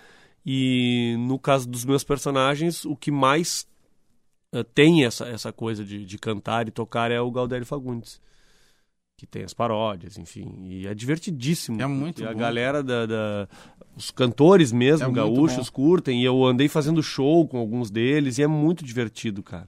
E 0.47 1.15
no 1.19 1.39
caso 1.39 1.69
dos 1.69 1.85
meus 1.85 2.03
personagens, 2.03 2.87
o 2.87 2.97
que 2.97 3.11
mais 3.11 3.69
ah, 4.51 4.65
tem 4.65 5.05
essa, 5.05 5.29
essa 5.29 5.53
coisa 5.53 5.85
de, 5.85 6.07
de 6.07 6.17
cantar 6.17 6.69
e 6.69 6.71
tocar 6.71 7.11
é 7.11 7.21
o 7.21 7.31
Galdério 7.31 7.67
Fagundes. 7.67 8.19
Que 9.17 9.27
tem 9.27 9.43
as 9.45 9.55
paródias, 9.55 10.19
enfim. 10.19 10.53
E 10.67 10.87
é 10.87 10.95
divertidíssimo. 10.95 11.81
É 11.81 11.87
muito 11.87 12.23
E 12.23 12.27
a 12.27 12.33
bom. 12.33 12.39
galera 12.39 12.83
da, 12.83 13.07
da- 13.07 13.49
Os 13.97 14.11
cantores 14.11 14.71
mesmo, 14.73 15.05
É 15.05 15.07
muito 15.07 15.17
gaúchos, 15.17 15.71
curtem. 15.71 16.21
E 16.21 16.25
eu 16.25 16.45
andei 16.45 16.69
fazendo 16.69 17.03
show 17.03 17.49
com 17.49 17.57
alguns 17.59 17.91
deles 17.91 18.37
e 18.37 18.43
é 18.43 18.47
muito 18.47 18.85
divertido, 18.85 19.43
cara. 19.43 19.67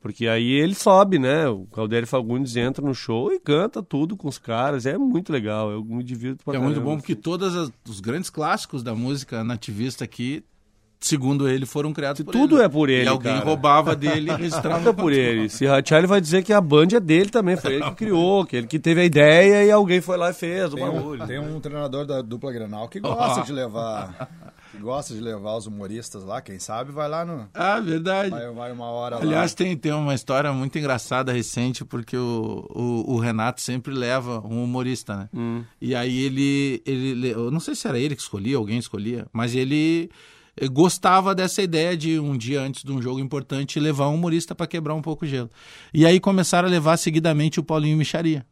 Porque 0.00 0.26
aí 0.26 0.50
ele 0.50 0.74
sobe, 0.74 1.18
né? 1.18 1.48
O 1.48 1.66
Caldério 1.66 2.06
Fagundes 2.08 2.56
entra 2.56 2.84
no 2.84 2.94
show 2.94 3.32
e 3.32 3.38
canta 3.38 3.82
tudo 3.82 4.16
com 4.16 4.26
os 4.28 4.38
caras. 4.38 4.84
É 4.86 4.96
muito 4.98 5.32
legal. 5.32 5.70
Eu 5.70 5.84
me 5.84 6.02
divirto 6.02 6.44
pra 6.44 6.54
É 6.54 6.58
muito 6.58 6.74
caramba, 6.74 6.90
bom 6.92 6.96
porque 6.96 7.14
todos 7.14 7.70
os 7.88 8.00
grandes 8.00 8.30
clássicos 8.30 8.82
da 8.82 8.94
música 8.96 9.44
nativista 9.44 10.04
aqui, 10.04 10.42
segundo 11.00 11.48
ele, 11.48 11.64
foram 11.66 11.92
criados 11.92 12.22
por 12.22 12.32
Tudo 12.32 12.56
ele. 12.56 12.64
é 12.64 12.68
por 12.68 12.88
ele, 12.88 13.04
E 13.04 13.08
alguém 13.08 13.32
cara. 13.34 13.44
roubava 13.44 13.94
dele 13.94 14.30
e 14.30 14.34
registrava 14.36 14.78
Nada 14.78 14.94
por 14.94 15.12
ele. 15.12 15.48
Se 15.48 15.64
ratear, 15.66 15.98
ele 16.00 16.06
vai 16.06 16.20
dizer 16.20 16.42
que 16.42 16.52
a 16.52 16.60
Band 16.60 16.88
é 16.96 17.00
dele 17.00 17.30
também. 17.30 17.56
Foi 17.56 17.74
ele 17.74 17.84
que 17.84 17.94
criou, 17.94 18.44
que 18.44 18.56
ele 18.56 18.66
que 18.66 18.78
teve 18.78 19.00
a 19.00 19.04
ideia 19.04 19.64
e 19.64 19.70
alguém 19.70 20.00
foi 20.00 20.16
lá 20.16 20.30
e 20.30 20.34
fez 20.34 20.72
o 20.72 20.76
Tem 20.76 20.84
bagulho. 20.84 21.22
um, 21.22 21.26
tem 21.26 21.38
um 21.38 21.60
treinador 21.60 22.04
da 22.06 22.20
dupla 22.22 22.52
Grenal 22.52 22.88
que 22.88 23.00
gosta 23.00 23.42
de 23.42 23.52
levar. 23.52 24.28
Que 24.70 24.76
gosta 24.76 25.14
de 25.14 25.20
levar 25.20 25.56
os 25.56 25.66
humoristas 25.66 26.22
lá, 26.22 26.42
quem 26.42 26.58
sabe 26.58 26.92
vai 26.92 27.08
lá 27.08 27.24
no. 27.24 27.48
Ah, 27.54 27.80
verdade. 27.80 28.28
Vai, 28.28 28.50
vai 28.52 28.70
uma 28.70 28.84
hora 28.84 29.16
Aliás, 29.16 29.52
lá. 29.52 29.56
tem, 29.56 29.74
tem 29.74 29.92
uma 29.92 30.14
história 30.14 30.52
muito 30.52 30.78
engraçada 30.78 31.32
recente, 31.32 31.86
porque 31.86 32.14
o, 32.18 32.66
o, 32.68 33.14
o 33.14 33.18
Renato 33.18 33.62
sempre 33.62 33.94
leva 33.94 34.40
um 34.46 34.62
humorista, 34.62 35.16
né? 35.16 35.28
Hum. 35.34 35.64
E 35.80 35.94
aí 35.94 36.22
ele, 36.22 36.82
ele. 36.84 37.30
Eu 37.30 37.50
não 37.50 37.60
sei 37.60 37.74
se 37.74 37.88
era 37.88 37.98
ele 37.98 38.14
que 38.14 38.20
escolhia, 38.20 38.58
alguém 38.58 38.76
escolhia, 38.76 39.26
mas 39.32 39.54
ele 39.54 40.10
gostava 40.70 41.34
dessa 41.34 41.62
ideia 41.62 41.96
de 41.96 42.18
um 42.18 42.36
dia 42.36 42.60
antes 42.60 42.82
de 42.82 42.90
um 42.90 43.00
jogo 43.00 43.20
importante 43.20 43.78
levar 43.78 44.08
um 44.08 44.14
humorista 44.14 44.54
para 44.54 44.66
quebrar 44.66 44.94
um 44.94 45.02
pouco 45.02 45.24
o 45.24 45.28
gelo. 45.28 45.50
E 45.92 46.04
aí 46.06 46.18
começaram 46.18 46.68
a 46.68 46.70
levar 46.70 46.96
seguidamente 46.96 47.60
o 47.60 47.62
Paulinho 47.62 47.96
Micharia. 47.96 48.46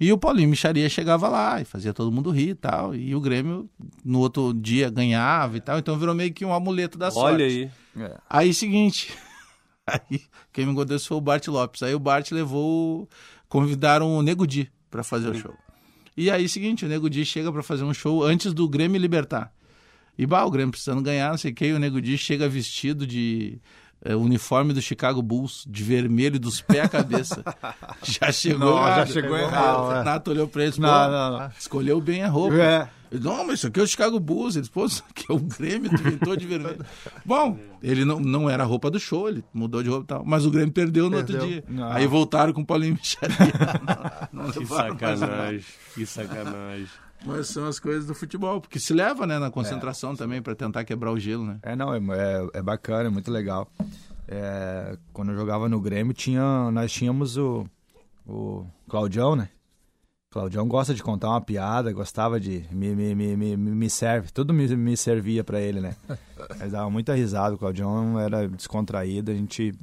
E 0.00 0.10
o 0.12 0.16
Paulinho 0.16 0.48
Micharia 0.48 0.88
chegava 0.88 1.28
lá 1.28 1.60
e 1.60 1.64
fazia 1.64 1.92
todo 1.92 2.10
mundo 2.10 2.30
rir 2.30 2.50
e 2.50 2.54
tal. 2.54 2.94
E 2.94 3.14
o 3.14 3.20
Grêmio, 3.20 3.68
no 4.02 4.20
outro 4.20 4.54
dia, 4.54 4.88
ganhava 4.88 5.58
e 5.58 5.60
tal. 5.60 5.78
Então 5.78 5.98
virou 5.98 6.14
meio 6.14 6.32
que 6.32 6.42
um 6.42 6.54
amuleto 6.54 6.96
da 6.96 7.10
sorte. 7.10 7.34
Olha 7.34 7.44
aí. 7.44 7.70
Aí, 8.28 8.54
seguinte. 8.54 9.12
Aí, 9.86 10.20
quem 10.52 10.66
me 10.66 10.74
contou 10.74 10.94
isso 10.94 11.08
foi 11.08 11.16
o 11.16 11.20
Bart 11.20 11.48
Lopes. 11.48 11.82
Aí 11.82 11.94
o 11.94 11.98
Bart 11.98 12.30
levou. 12.30 13.08
Convidaram 13.48 14.16
o 14.16 14.22
Nego 14.22 14.46
Di 14.46 14.70
pra 14.88 15.02
fazer 15.02 15.28
o 15.30 15.34
show. 15.34 15.52
E 16.16 16.30
aí, 16.30 16.48
seguinte, 16.48 16.84
o 16.84 16.88
Nego 16.88 17.10
Di 17.10 17.24
chega 17.24 17.52
pra 17.52 17.62
fazer 17.62 17.82
um 17.82 17.92
show 17.92 18.22
antes 18.22 18.52
do 18.52 18.68
Grêmio 18.68 19.00
Libertar. 19.00 19.52
E 20.18 20.26
bah, 20.26 20.44
o 20.44 20.50
Grêmio 20.50 20.70
precisando 20.70 21.00
ganhar, 21.02 21.30
não 21.30 21.38
sei 21.38 21.50
o 21.50 21.54
que, 21.54 21.66
e 21.66 21.72
o 21.72 21.78
Nego 21.78 22.00
Di 22.00 22.18
chega 22.18 22.48
vestido 22.48 23.06
de 23.06 23.58
é, 24.04 24.14
uniforme 24.14 24.72
do 24.74 24.82
Chicago 24.82 25.22
Bulls, 25.22 25.64
de 25.68 25.82
vermelho 25.82 26.38
dos 26.38 26.60
pés 26.60 26.84
à 26.84 26.88
cabeça. 26.88 27.42
já 28.02 28.30
chegou 28.32 28.70
Não, 28.76 28.82
já 28.82 28.88
errado. 28.88 29.12
chegou 29.12 29.34
Aí 29.36 29.42
errado, 29.42 29.78
O 29.80 29.88
Renato 29.90 30.30
olhou 30.30 30.46
pra 30.48 30.62
eles, 30.64 30.76
pô, 30.76 30.82
Não, 30.82 31.10
não, 31.10 31.38
não. 31.38 31.50
escolheu 31.58 32.00
bem 32.00 32.22
a 32.22 32.28
roupa. 32.28 32.54
É. 32.56 32.88
Ele, 33.12 33.24
Não, 33.24 33.44
mas 33.44 33.58
isso 33.58 33.66
aqui 33.66 33.80
é 33.80 33.82
o 33.82 33.86
Chicago 33.86 34.20
Bulls. 34.20 34.54
Ele 34.54 34.60
disse, 34.62 34.70
pô, 34.72 34.84
isso 34.86 35.02
aqui 35.10 35.24
é 35.28 35.32
o 35.34 35.38
Grêmio, 35.38 35.90
tu 35.90 36.02
pintou 36.02 36.36
de 36.36 36.46
vermelho. 36.46 36.84
Bom, 37.26 37.58
ele 37.82 38.04
não, 38.04 38.20
não 38.20 38.48
era 38.48 38.62
a 38.62 38.66
roupa 38.66 38.90
do 38.90 39.00
show, 39.00 39.28
ele 39.28 39.42
mudou 39.52 39.82
de 39.82 39.88
roupa 39.88 40.04
e 40.04 40.06
tal. 40.06 40.24
Mas 40.24 40.46
o 40.46 40.50
Grêmio 40.50 40.72
perdeu 40.72 41.10
no 41.10 41.16
outro 41.16 41.32
Perdeu. 41.38 41.48
dia. 41.50 41.64
Não. 41.68 41.90
Aí 41.90 42.06
voltaram 42.06 42.52
com 42.52 42.60
o 42.60 42.66
Paulinho 42.66 42.94
Micharia. 42.94 43.36
Que 44.52 44.66
sacanagem. 44.66 45.64
Que 45.94 46.06
sacanagem. 46.06 46.86
Mas 47.24 47.48
são 47.48 47.66
as 47.66 47.78
coisas 47.78 48.06
do 48.06 48.14
futebol, 48.14 48.60
porque 48.60 48.78
se 48.78 48.94
leva, 48.94 49.26
né, 49.26 49.38
na 49.38 49.50
concentração 49.50 50.16
também, 50.16 50.40
pra 50.40 50.54
tentar 50.54 50.84
quebrar 50.84 51.12
o 51.12 51.18
gelo, 51.18 51.44
né? 51.44 51.58
É, 51.62 51.76
não, 51.76 51.94
é, 51.94 51.98
é, 51.98 52.58
é 52.58 52.62
bacana, 52.62 53.08
é 53.08 53.10
muito 53.10 53.30
legal. 53.30 53.70
É, 54.26 54.96
quando 55.12 55.32
eu 55.32 55.36
jogava 55.36 55.68
no 55.68 55.80
Grêmio, 55.80 56.14
tinha, 56.14 56.70
nós 56.70 56.90
tínhamos 56.92 57.36
o, 57.36 57.66
o 58.26 58.64
Claudião, 58.88 59.36
né? 59.36 59.48
Claudião 60.32 60.68
gosta 60.68 60.94
de 60.94 61.02
contar 61.02 61.30
uma 61.30 61.40
piada, 61.40 61.92
gostava 61.92 62.38
de. 62.38 62.64
Me, 62.70 62.94
me, 62.94 63.16
me, 63.16 63.36
me, 63.36 63.56
me 63.56 63.90
serve, 63.90 64.30
tudo 64.30 64.54
me, 64.54 64.68
me 64.76 64.96
servia 64.96 65.42
pra 65.42 65.60
ele, 65.60 65.80
né? 65.80 65.96
Mas 66.56 66.70
dava 66.70 66.88
muita 66.88 67.14
risada, 67.14 67.56
o 67.56 67.58
Claudião 67.58 68.18
era 68.18 68.48
descontraído, 68.48 69.32
a 69.32 69.34
gente. 69.34 69.74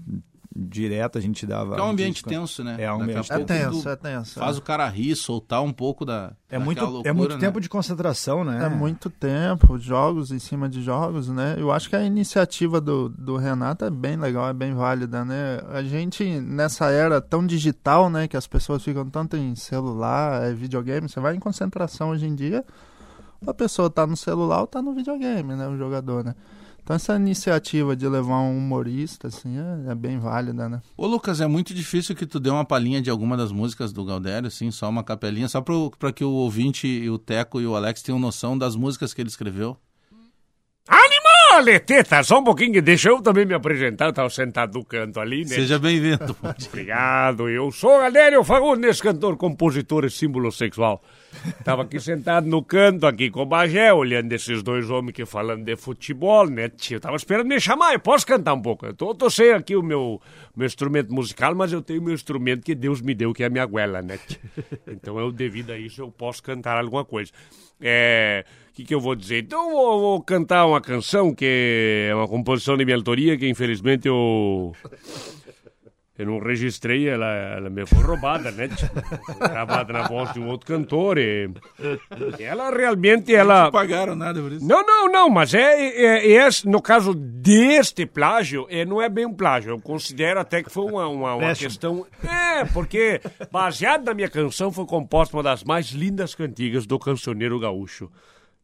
Direto 0.60 1.20
a 1.20 1.22
gente 1.22 1.46
dava. 1.46 1.76
É 1.78 1.82
um 1.84 1.90
ambiente 1.92 2.24
descon- 2.24 2.30
tenso, 2.32 2.64
né? 2.64 2.78
É 2.80 2.92
um 2.92 2.98
Daqui 2.98 3.12
a 3.12 3.20
ambiente 3.20 3.32
É 3.32 3.36
pouco 3.36 3.48
tenso, 3.48 3.84
tu 3.84 3.90
é 3.90 3.96
tenso. 3.96 4.40
Faz 4.40 4.58
o 4.58 4.62
cara 4.62 4.90
rir, 4.90 5.16
soltar 5.16 5.62
um 5.62 5.72
pouco 5.72 6.04
da. 6.04 6.32
É 6.50 6.58
muito, 6.58 6.80
é 6.80 6.88
loucura, 6.88 7.14
muito 7.14 7.34
né? 7.36 7.40
tempo 7.40 7.62
de 7.62 7.70
concentração, 7.70 8.44
né? 8.44 8.66
É 8.66 8.70
muito 8.70 9.08
tempo, 9.08 9.78
jogos 9.78 10.32
em 10.32 10.40
cima 10.40 10.68
de 10.68 10.82
jogos, 10.82 11.30
né? 11.30 11.56
Eu 11.60 11.72
acho 11.72 11.88
que 11.88 11.96
a 11.96 12.04
iniciativa 12.04 12.82
do, 12.82 13.08
do 13.08 13.38
Renato 13.38 13.86
é 13.86 13.90
bem 13.92 14.18
legal, 14.18 14.50
é 14.50 14.54
bem 14.54 14.74
válida, 14.74 15.24
né? 15.24 15.62
A 15.72 15.84
gente, 15.84 16.24
nessa 16.42 16.90
era 16.90 17.22
tão 17.22 17.46
digital, 17.46 18.10
né? 18.10 18.28
Que 18.28 18.36
as 18.36 18.48
pessoas 18.48 18.84
ficam 18.84 19.08
tanto 19.08 19.38
em 19.38 19.54
celular, 19.54 20.42
é 20.42 20.54
videogame, 20.54 21.08
você 21.08 21.20
vai 21.20 21.36
em 21.36 21.40
concentração 21.40 22.10
hoje 22.10 22.26
em 22.26 22.34
dia, 22.34 22.66
a 23.46 23.54
pessoa 23.54 23.92
tá 23.92 24.08
no 24.08 24.18
celular 24.18 24.62
ou 24.62 24.68
tá 24.68 24.82
no 24.82 24.92
videogame, 24.94 25.56
né? 25.56 25.68
O 25.68 25.78
jogador, 25.78 26.24
né? 26.24 26.34
Então 26.88 26.96
essa 26.96 27.18
iniciativa 27.18 27.98
de 27.98 28.08
levar 28.08 28.40
um 28.40 28.58
humorista, 28.58 29.28
assim, 29.28 29.58
é, 29.58 29.92
é 29.92 29.94
bem 29.94 30.18
válida, 30.20 30.70
né? 30.70 30.82
Ô 30.96 31.06
Lucas, 31.06 31.42
é 31.42 31.46
muito 31.46 31.74
difícil 31.74 32.16
que 32.16 32.26
tu 32.26 32.40
dê 32.40 32.50
uma 32.50 32.64
palhinha 32.64 33.02
de 33.02 33.10
alguma 33.10 33.36
das 33.36 33.52
músicas 33.52 33.92
do 33.92 34.06
Galdério, 34.06 34.48
assim, 34.48 34.72
só 34.72 34.88
uma 34.88 35.04
capelinha, 35.04 35.50
só 35.50 35.62
pra 35.62 36.14
que 36.14 36.24
o 36.24 36.32
ouvinte, 36.32 37.10
o 37.10 37.18
Teco 37.18 37.60
e 37.60 37.68
o 37.68 37.76
Alex 37.76 38.02
tenham 38.02 38.18
noção 38.18 38.58
das 38.58 38.74
músicas 38.74 39.14
que 39.14 39.22
ele 39.22 39.28
escreveu. 39.28 39.76
Animal, 41.48 41.64
Leteta, 41.64 42.24
só 42.24 42.40
um 42.40 42.44
pouquinho, 42.44 42.82
deixa 42.82 43.10
eu 43.10 43.22
também 43.22 43.46
me 43.46 43.54
apresentar, 43.54 44.08
eu 44.08 44.14
tava 44.14 44.30
sentado 44.30 44.78
no 44.78 44.84
canto 44.84 45.20
ali, 45.20 45.42
né? 45.42 45.56
Seja 45.56 45.80
bem-vindo. 45.80 46.36
Obrigado, 46.68 47.50
eu 47.50 47.72
sou 47.72 48.00
Galério 48.00 48.44
Fagundes, 48.44 49.02
cantor, 49.02 49.38
compositor 49.38 50.06
e 50.06 50.10
símbolo 50.10 50.52
sexual. 50.52 51.02
Tava 51.64 51.84
aqui 51.84 52.00
sentado 52.00 52.48
no 52.48 52.64
canto, 52.64 53.06
aqui 53.06 53.30
com 53.30 53.42
o 53.42 53.46
Bagé, 53.46 53.94
olhando 53.94 54.32
esses 54.34 54.62
dois 54.62 54.90
homens 54.90 55.14
que 55.14 55.26
falando 55.26 55.64
de 55.64 55.76
futebol, 55.76 56.48
né? 56.50 56.70
tio? 56.70 56.98
Eu 56.98 57.02
tava 57.02 57.16
esperando 57.16 57.48
me 57.48 57.60
chamar, 57.60 57.94
eu 57.94 58.00
posso 58.00 58.26
cantar 58.26 58.54
um 58.54 58.62
pouco. 58.62 58.86
Eu 58.86 58.94
tô, 58.94 59.14
tô 59.16 59.30
sem 59.30 59.52
aqui 59.52 59.76
o 59.76 59.84
meu, 59.84 60.22
meu 60.56 60.66
instrumento 60.66 61.14
musical, 61.14 61.56
mas 61.56 61.72
eu 61.72 61.82
tenho 61.82 62.02
meu 62.02 62.14
instrumento 62.14 62.64
que 62.64 62.76
Deus 62.76 63.02
me 63.02 63.14
deu, 63.14 63.34
que 63.34 63.44
é 63.44 63.46
a 63.46 63.50
minha 63.50 63.66
goela, 63.66 64.02
né? 64.02 64.20
tio? 64.28 64.40
Então 64.88 65.18
eu, 65.20 65.32
devido 65.32 65.72
a 65.72 65.78
isso, 65.78 66.02
eu 66.02 66.12
posso 66.12 66.42
cantar 66.44 66.78
alguma 66.78 67.06
coisa. 67.06 67.32
É... 67.80 68.44
O 68.78 68.80
que, 68.80 68.86
que 68.86 68.94
eu 68.94 69.02
vou 69.02 69.16
dizer? 69.16 69.40
Então 69.40 69.72
eu 69.72 69.76
vou, 69.76 70.00
vou 70.00 70.22
cantar 70.22 70.68
uma 70.68 70.80
canção 70.80 71.34
que 71.34 72.08
é 72.12 72.14
uma 72.14 72.28
composição 72.28 72.78
de 72.78 72.86
minha 72.86 72.96
autoria, 72.96 73.36
que 73.36 73.50
infelizmente 73.50 74.08
eu... 74.08 74.72
Eu 76.16 76.26
não 76.28 76.38
registrei, 76.40 77.08
ela, 77.10 77.26
ela 77.28 77.70
me 77.72 77.88
foi 77.88 78.04
roubada, 78.04 78.52
né? 78.52 78.70
Gravada 79.40 79.94
na 79.94 80.08
voz 80.08 80.32
de 80.34 80.40
um 80.40 80.48
outro 80.48 80.68
cantor 80.68 81.18
e... 81.18 81.50
Ela 82.40 82.70
realmente, 82.70 83.34
ela... 83.34 83.66
Não 83.66 83.72
pagaram 83.72 84.16
nada 84.16 84.40
por 84.40 84.52
isso. 84.52 84.64
Não, 84.68 84.84
não, 84.86 85.12
não, 85.12 85.28
mas 85.30 85.56
é, 85.56 85.60
é, 85.60 86.28
é 86.28 86.48
esse- 86.48 86.68
no 86.68 86.80
caso 86.80 87.16
deste 87.16 88.06
plágio, 88.06 88.68
é, 88.70 88.86
não 88.86 89.02
é 89.02 89.10
bem 89.10 89.26
um 89.26 89.34
plágio. 89.34 89.72
Eu 89.72 89.80
considero 89.80 90.40
até 90.40 90.62
que 90.62 90.70
foi 90.72 90.86
uma, 90.86 91.08
uma, 91.08 91.36
uma 91.36 91.56
questão. 91.56 92.06
É, 92.24 92.64
porque 92.66 93.22
baseado 93.52 94.06
na 94.06 94.14
minha 94.14 94.30
canção, 94.30 94.72
foi 94.72 94.86
composta 94.86 95.36
uma 95.36 95.44
das 95.44 95.64
mais 95.64 95.88
lindas 95.92 96.34
cantigas 96.36 96.86
do 96.86 96.98
cancioneiro 97.00 97.60
gaúcho, 97.60 98.10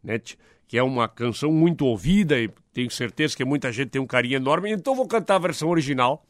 né? 0.03 0.19
Que 0.67 0.77
é 0.77 0.83
uma 0.83 1.07
canção 1.07 1.51
muito 1.51 1.85
ouvida 1.85 2.39
e 2.39 2.49
tenho 2.73 2.89
certeza 2.89 3.37
que 3.37 3.45
muita 3.45 3.71
gente 3.71 3.89
tem 3.89 4.01
um 4.01 4.07
carinho 4.07 4.37
enorme. 4.37 4.71
Então 4.71 4.95
vou 4.95 5.07
cantar 5.07 5.35
a 5.35 5.39
versão 5.39 5.69
original, 5.69 6.25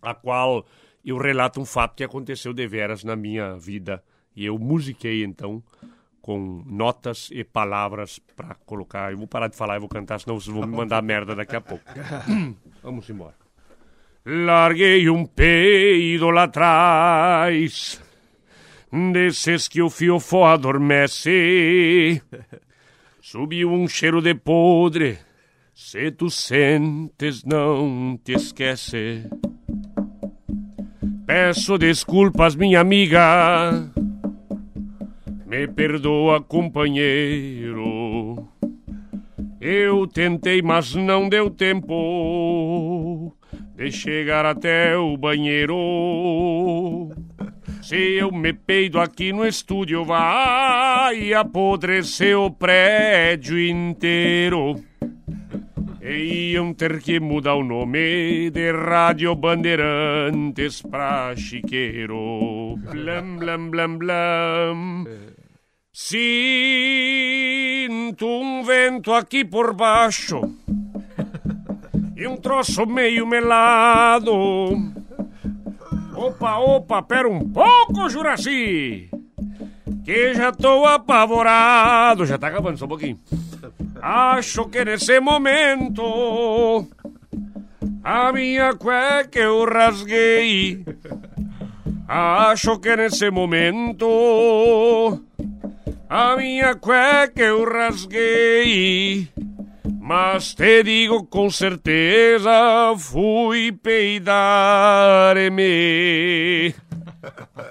a 0.00 0.14
qual 0.14 0.64
eu 1.04 1.18
relato 1.18 1.60
um 1.60 1.64
fato 1.64 1.96
que 1.96 2.04
aconteceu 2.04 2.54
deveras 2.54 3.02
na 3.02 3.16
minha 3.16 3.56
vida. 3.56 4.02
E 4.34 4.44
eu 4.44 4.58
musiquei 4.58 5.24
então 5.24 5.62
com 6.20 6.62
notas 6.66 7.28
e 7.32 7.42
palavras 7.42 8.20
para 8.36 8.54
colocar. 8.66 9.10
Eu 9.10 9.18
vou 9.18 9.26
parar 9.26 9.48
de 9.48 9.56
falar 9.56 9.76
e 9.76 9.80
vou 9.80 9.88
cantar, 9.88 10.20
senão 10.20 10.38
vocês 10.38 10.54
vão 10.54 10.66
me 10.66 10.76
mandar 10.76 11.02
merda 11.02 11.34
daqui 11.34 11.56
a 11.56 11.60
pouco. 11.60 11.84
Vamos 12.82 13.08
embora. 13.08 13.34
Larguei 14.24 15.08
um 15.08 15.24
peido 15.24 16.30
lá 16.30 16.44
atrás, 16.44 18.00
desses 19.12 19.66
que 19.66 19.80
o 19.80 19.88
fiofó 19.88 20.46
adormece. 20.46 22.22
Subiu 23.22 23.70
um 23.70 23.86
cheiro 23.86 24.22
de 24.22 24.34
podre, 24.34 25.18
se 25.74 26.10
tu 26.10 26.30
sentes 26.30 27.44
não 27.44 28.18
te 28.24 28.32
esquece. 28.32 29.28
Peço 31.26 31.76
desculpas, 31.76 32.56
minha 32.56 32.80
amiga. 32.80 33.92
Me 35.46 35.68
perdoa, 35.68 36.40
companheiro. 36.40 38.48
Eu 39.60 40.06
tentei, 40.06 40.62
mas 40.62 40.94
não 40.94 41.28
deu 41.28 41.50
tempo 41.50 43.36
de 43.76 43.92
chegar 43.92 44.46
até 44.46 44.96
o 44.96 45.14
banheiro. 45.18 45.76
Se 47.82 47.96
eu 47.96 48.30
me 48.30 48.52
peido 48.52 49.00
aqui 49.00 49.32
no 49.32 49.46
estúdio, 49.46 50.04
vai 50.04 51.32
apodrecer 51.32 52.38
o 52.38 52.50
prédio 52.50 53.58
inteiro. 53.58 54.76
E 56.02 56.52
iam 56.52 56.74
ter 56.74 57.00
que 57.00 57.18
mudar 57.20 57.54
o 57.54 57.64
nome 57.64 58.50
de 58.50 58.70
Rádio 58.72 59.34
Bandeirantes 59.34 60.82
pra 60.82 61.34
Chiqueiro. 61.36 62.76
Blam, 62.90 63.36
blam, 63.36 63.70
blam, 63.70 63.98
blam. 63.98 65.06
Sinto 65.92 66.26
um 68.26 68.62
vento 68.62 69.12
aqui 69.12 69.44
por 69.44 69.74
baixo 69.74 70.40
e 72.16 72.26
um 72.26 72.36
troço 72.36 72.84
meio 72.86 73.26
melado. 73.26 74.99
Opa, 76.20 76.58
opa, 76.58 77.02
pera 77.02 77.26
um 77.26 77.48
pouco, 77.48 78.06
Juraci, 78.10 79.08
que 80.04 80.34
já 80.34 80.52
tô 80.52 80.84
apavorado. 80.84 82.26
Já 82.26 82.36
tá 82.36 82.48
acabando, 82.48 82.76
só 82.76 82.84
um 82.84 82.88
pouquinho. 82.88 83.18
Acho 84.02 84.66
que 84.66 84.84
nesse 84.84 85.18
momento 85.18 86.86
a 88.04 88.30
minha 88.34 88.74
cueca 88.74 89.38
eu 89.38 89.64
rasguei. 89.64 90.84
Acho 92.06 92.78
que 92.78 92.94
nesse 92.96 93.30
momento 93.30 95.24
a 96.06 96.36
minha 96.36 96.74
cueca 96.74 97.40
eu 97.40 97.64
rasguei. 97.64 99.26
Mas 100.10 100.54
te 100.54 100.82
digo 100.82 101.22
com 101.24 101.48
certeza, 101.48 102.50
fui 102.98 103.70
peidar-me. 103.70 104.34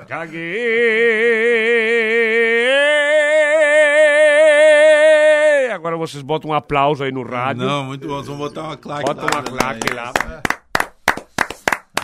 Caguei. 0.07 0.39
Agora 5.73 5.97
vocês 5.97 6.23
botam 6.23 6.51
um 6.51 6.53
aplauso 6.53 7.03
aí 7.03 7.11
no 7.11 7.23
rádio. 7.23 7.65
Não, 7.65 7.83
muito 7.83 8.07
bom. 8.07 8.23
Vamos 8.23 8.39
botar 8.39 8.63
uma 8.63 8.77
claque. 8.77 9.03
Bota 9.05 9.21
uma 9.23 9.35
lá, 9.35 9.43
claque 9.43 9.93
né? 9.93 10.01
lá. 10.01 10.13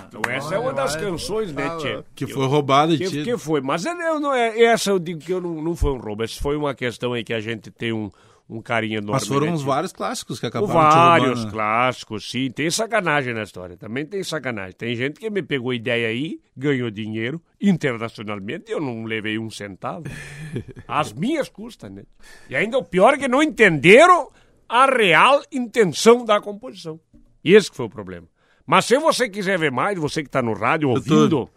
Então 0.10 0.22
essa 0.30 0.54
é 0.54 0.60
uma 0.60 0.74
das 0.74 0.98
canções, 0.98 1.54
né, 1.54 1.78
Tchê? 1.78 2.04
Que 2.14 2.28
foi 2.28 2.46
roubada 2.46 2.98
de 2.98 3.10
Que, 3.10 3.24
que 3.24 3.38
foi? 3.38 3.62
Mas 3.62 3.86
é, 3.86 3.92
eu 3.92 4.20
não 4.20 4.34
é, 4.34 4.62
essa 4.64 4.90
eu 4.90 5.00
digo 5.00 5.22
que 5.22 5.32
eu 5.32 5.40
não, 5.40 5.62
não 5.62 5.78
foi 5.78 5.94
um 5.94 5.98
roubo. 5.98 6.26
Essa 6.26 6.42
foi 6.42 6.58
uma 6.58 6.76
questão 6.76 7.14
aí 7.14 7.24
que 7.24 7.34
a 7.34 7.40
gente 7.40 7.72
tem 7.72 7.94
um, 7.94 8.12
um 8.50 8.62
carinho 8.62 9.00
enorme. 9.00 9.14
Mas 9.14 9.28
foram 9.28 9.52
né, 9.52 9.58
vários 9.58 9.92
clássicos 9.92 10.40
que 10.40 10.46
acabaram 10.46 10.74
vários 10.74 11.28
roubando. 11.28 11.46
né? 11.46 11.52
clássicos, 11.52 12.30
sim. 12.30 12.52
Tem 12.52 12.70
sacanagem 12.70 13.34
na 13.34 13.44
história. 13.44 13.76
Também 13.76 14.06
tem 14.06 14.24
sacanagem. 14.24 14.74
Tem 14.74 14.96
gente 14.96 15.20
que 15.20 15.30
me 15.30 15.42
pegou 15.42 15.74
ideia 15.74 16.08
aí, 16.08 16.40
ganhou 16.56 16.92
dinheiro 16.92 17.42
internacionalmente 17.60 18.66
e 18.70 18.74
eu 18.74 18.80
não 18.80 19.04
levei 19.04 19.40
um 19.40 19.50
centavo. 19.50 20.06
As 20.88 21.12
minhas 21.12 21.50
custas, 21.50 21.92
né? 21.92 22.04
E 22.50 22.56
ainda 22.56 22.78
o 22.78 22.84
pior 22.84 23.16
é 23.16 23.18
que 23.18 23.28
não 23.28 23.42
entenderam 23.42 24.30
a 24.70 24.86
real 24.86 25.42
intenção 25.52 26.24
da 26.24 26.40
composição. 26.40 27.00
E 27.44 27.54
esse 27.54 27.70
que 27.70 27.78
foi 27.78 27.86
o 27.88 27.90
problema. 27.90 28.28
Mas 28.66 28.86
se 28.86 28.98
você 28.98 29.30
quiser 29.30 29.60
ver 29.60 29.72
mais, 29.72 29.98
você 29.98 30.24
que 30.24 30.30
está 30.30 30.42
no 30.42 30.54
rádio 30.54 30.90
ouvindo, 30.90 31.50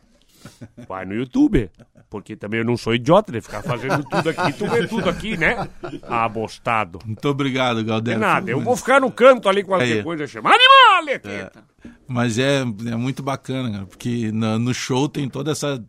vai 0.87 1.07
no 1.07 1.15
YouTube. 1.15 1.71
Porque 2.11 2.35
também 2.37 2.61
eu 2.61 2.65
não 2.65 2.77
sou 2.77 2.95
idiota 2.95 3.31
de 3.31 3.41
ficar 3.41 3.63
fazendo 3.63 4.03
tudo 4.03 4.31
aqui. 4.31 4.53
Tu 4.55 4.67
vê 4.67 4.87
tudo 4.87 5.11
aqui, 5.11 5.37
né? 5.37 5.69
Abostado. 6.09 6.99
Muito 7.05 7.29
obrigado, 7.29 7.79
De 7.79 7.85
Galdério. 7.85 8.21
nada, 8.21 8.51
eu 8.51 8.61
vou 8.61 8.77
ficar 8.77 9.01
no 9.01 9.11
canto 9.11 9.49
ali 9.49 9.63
qualquer 9.63 9.99
Aí. 9.99 10.03
coisa. 10.03 10.27
Chama 10.27 10.51
animal, 10.51 11.05
Leteta. 11.05 11.65
Mas 12.07 12.39
é, 12.39 12.61
é 12.61 12.97
muito 12.97 13.23
bacana, 13.23 13.71
cara, 13.71 13.87
porque 13.87 14.33
na- 14.33 14.59
no 14.59 14.73
show 14.73 15.09
tem 15.09 15.29
toda 15.29 15.53
essa. 15.53 15.85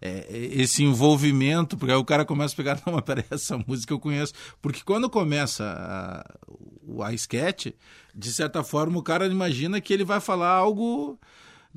é, 0.00 0.26
esse 0.30 0.82
envolvimento, 0.84 1.76
porque 1.76 1.92
aí 1.92 1.98
o 1.98 2.04
cara 2.04 2.24
começa 2.24 2.54
a 2.54 2.56
pegar, 2.56 2.80
não, 2.86 2.94
mas 2.94 3.02
peraí, 3.04 3.24
essa 3.30 3.58
música 3.66 3.92
eu 3.92 3.98
conheço. 4.00 4.32
Porque 4.62 4.80
quando 4.84 5.10
começa 5.10 5.64
a, 5.64 7.04
a 7.06 7.12
sketch, 7.12 7.66
de 8.14 8.32
certa 8.32 8.62
forma 8.64 8.98
o 8.98 9.02
cara 9.02 9.26
imagina 9.26 9.80
que 9.80 9.92
ele 9.92 10.04
vai 10.04 10.20
falar 10.20 10.48
algo, 10.50 11.18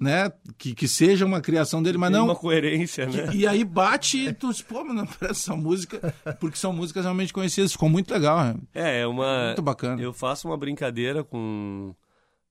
né, 0.02 0.32
que, 0.58 0.74
que 0.74 0.88
seja 0.88 1.28
uma 1.28 1.40
criação 1.40 1.84
dele, 1.84 1.96
mas 1.96 2.10
Tem 2.10 2.20
não. 2.20 2.26
uma 2.26 2.36
coerência, 2.36 3.06
né? 3.06 3.30
E 3.36 3.46
aí 3.46 3.64
bate 3.64 4.18
e 4.18 4.34
tu 4.34 4.50
diz, 4.50 4.64
pô, 4.64 4.84
parece 5.20 5.42
essa 5.44 5.56
música, 5.56 6.14
porque 6.40 6.58
são 6.58 6.74
músicas 6.74 7.04
realmente 7.04 7.32
conhecidas, 7.32 7.72
ficou 7.72 7.88
muito 7.88 8.12
legal, 8.12 8.44
né? 8.44 8.56
É, 8.74 9.02
é 9.02 9.08
uma. 9.08 9.46
Muito 9.48 9.62
bacana. 9.62 10.02
Eu 10.02 10.12
faço 10.12 10.48
uma 10.48 10.58
brincadeira 10.58 11.24
com, 11.24 11.94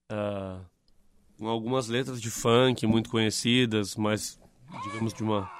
ah, 0.09 0.61
com 1.37 1.45
algumas 1.49 1.89
letras 1.89 2.21
de 2.21 2.31
funk 2.31 2.87
muito 2.87 3.09
conhecidas, 3.09 3.97
mas 3.97 4.39
digamos 4.85 5.13
de 5.13 5.21
uma 5.21 5.51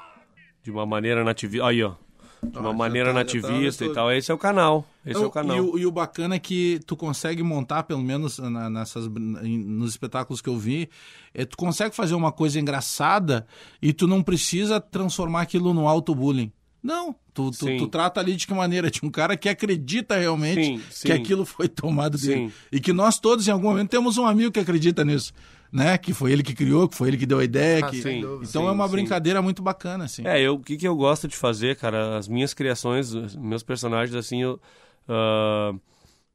de 0.64 0.72
uma 0.72 0.86
maneira 0.86 1.26
nativista. 1.26 1.68
Aí, 1.68 1.84
ó. 1.84 1.96
De 2.44 2.58
uma 2.58 2.72
Ah, 2.72 2.74
maneira 2.74 3.10
tá- 3.10 3.14
tá 3.14 3.20
nativista 3.20 3.86
no 3.86 3.92
e 3.92 3.94
tal. 3.94 4.12
Esse 4.12 4.32
é 4.32 4.34
o 4.34 4.38
canal. 4.38 4.86
Esse 5.06 5.16
é 5.18 5.20
Não, 5.22 5.28
o 5.28 5.32
canal. 5.32 5.58
E 5.58 5.60
o, 5.62 5.78
e 5.80 5.86
o 5.86 5.92
bacana 5.92 6.36
é 6.36 6.40
que 6.40 6.80
tu 6.88 6.96
consegue 6.98 7.44
montar, 7.44 7.84
pelo 7.84 8.02
menos 8.02 8.40
na- 8.40 8.70
nessas, 8.70 9.08
nos 9.08 9.92
espetáculos 9.92 10.42
que 10.42 10.50
eu 10.50 10.58
vi, 10.58 10.90
é, 11.34 11.46
tu 11.46 11.56
consegue 11.56 11.96
fazer 11.96 12.16
uma 12.16 12.32
coisa 12.32 12.60
engraçada 12.60 13.46
e 13.82 13.94
tu 13.94 14.08
não 14.08 14.24
precisa 14.24 14.80
transformar 14.82 15.42
aquilo 15.42 15.74
no 15.74 15.88
auto-bullying. 15.88 16.52
Não, 16.84 17.16
tu, 17.32 17.52
tu, 17.52 17.78
tu 17.78 17.88
trata 17.88 18.20
ali 18.20 18.36
de 18.36 18.48
que 18.48 18.54
maneira? 18.56 18.90
De 18.90 19.00
um 19.04 19.10
cara 19.12 19.38
que 19.38 19.48
acredita 19.48 20.18
realmente 20.18 20.66
Sim, 20.66 20.78
que 20.80 20.94
sim. 20.96 21.12
aquilo 21.12 21.46
foi 21.46 21.68
tomado 21.70 22.18
dele. 22.18 22.50
Sim. 22.50 22.54
E 22.72 22.80
que 22.80 22.92
nós 22.92 23.20
todos, 23.20 23.48
em 23.48 23.52
algum 23.52 23.70
momento, 23.70 23.90
temos 23.92 24.18
um 24.18 24.26
amigo 24.26 24.52
que 24.52 24.60
acredita 24.60 25.06
nisso. 25.06 25.32
Né? 25.72 25.98
Que 25.98 26.14
foi 26.14 26.32
ele 26.32 26.44
que 26.44 26.54
criou, 26.54 26.88
que 26.90 26.96
foi 26.96 27.08
ele 27.08 27.18
que 27.18 27.26
deu 27.26 27.40
a 27.40 27.44
ideia. 27.44 27.82
que... 27.90 28.02
sim, 28.02 28.20
Então 28.20 28.46
sim, 28.64 28.68
é 28.68 28.72
uma 28.72 28.86
sim. 28.86 28.92
brincadeira 28.92 29.42
muito 29.42 29.62
bacana, 29.62 30.04
assim. 30.04 30.28
É, 30.28 30.42
eu, 30.42 30.56
o 30.56 30.60
que, 30.60 30.76
que 30.76 30.88
eu 30.88 30.96
gosto 30.96 31.28
de 31.28 31.36
fazer, 31.38 31.78
cara, 31.78 32.18
as 32.18 32.28
minhas 32.28 32.54
criações, 32.54 33.14
os 33.14 33.36
meus 33.36 33.64
personagens, 33.64 34.16
assim, 34.16 34.42
eu, 34.42 34.60
ah, 35.08 35.74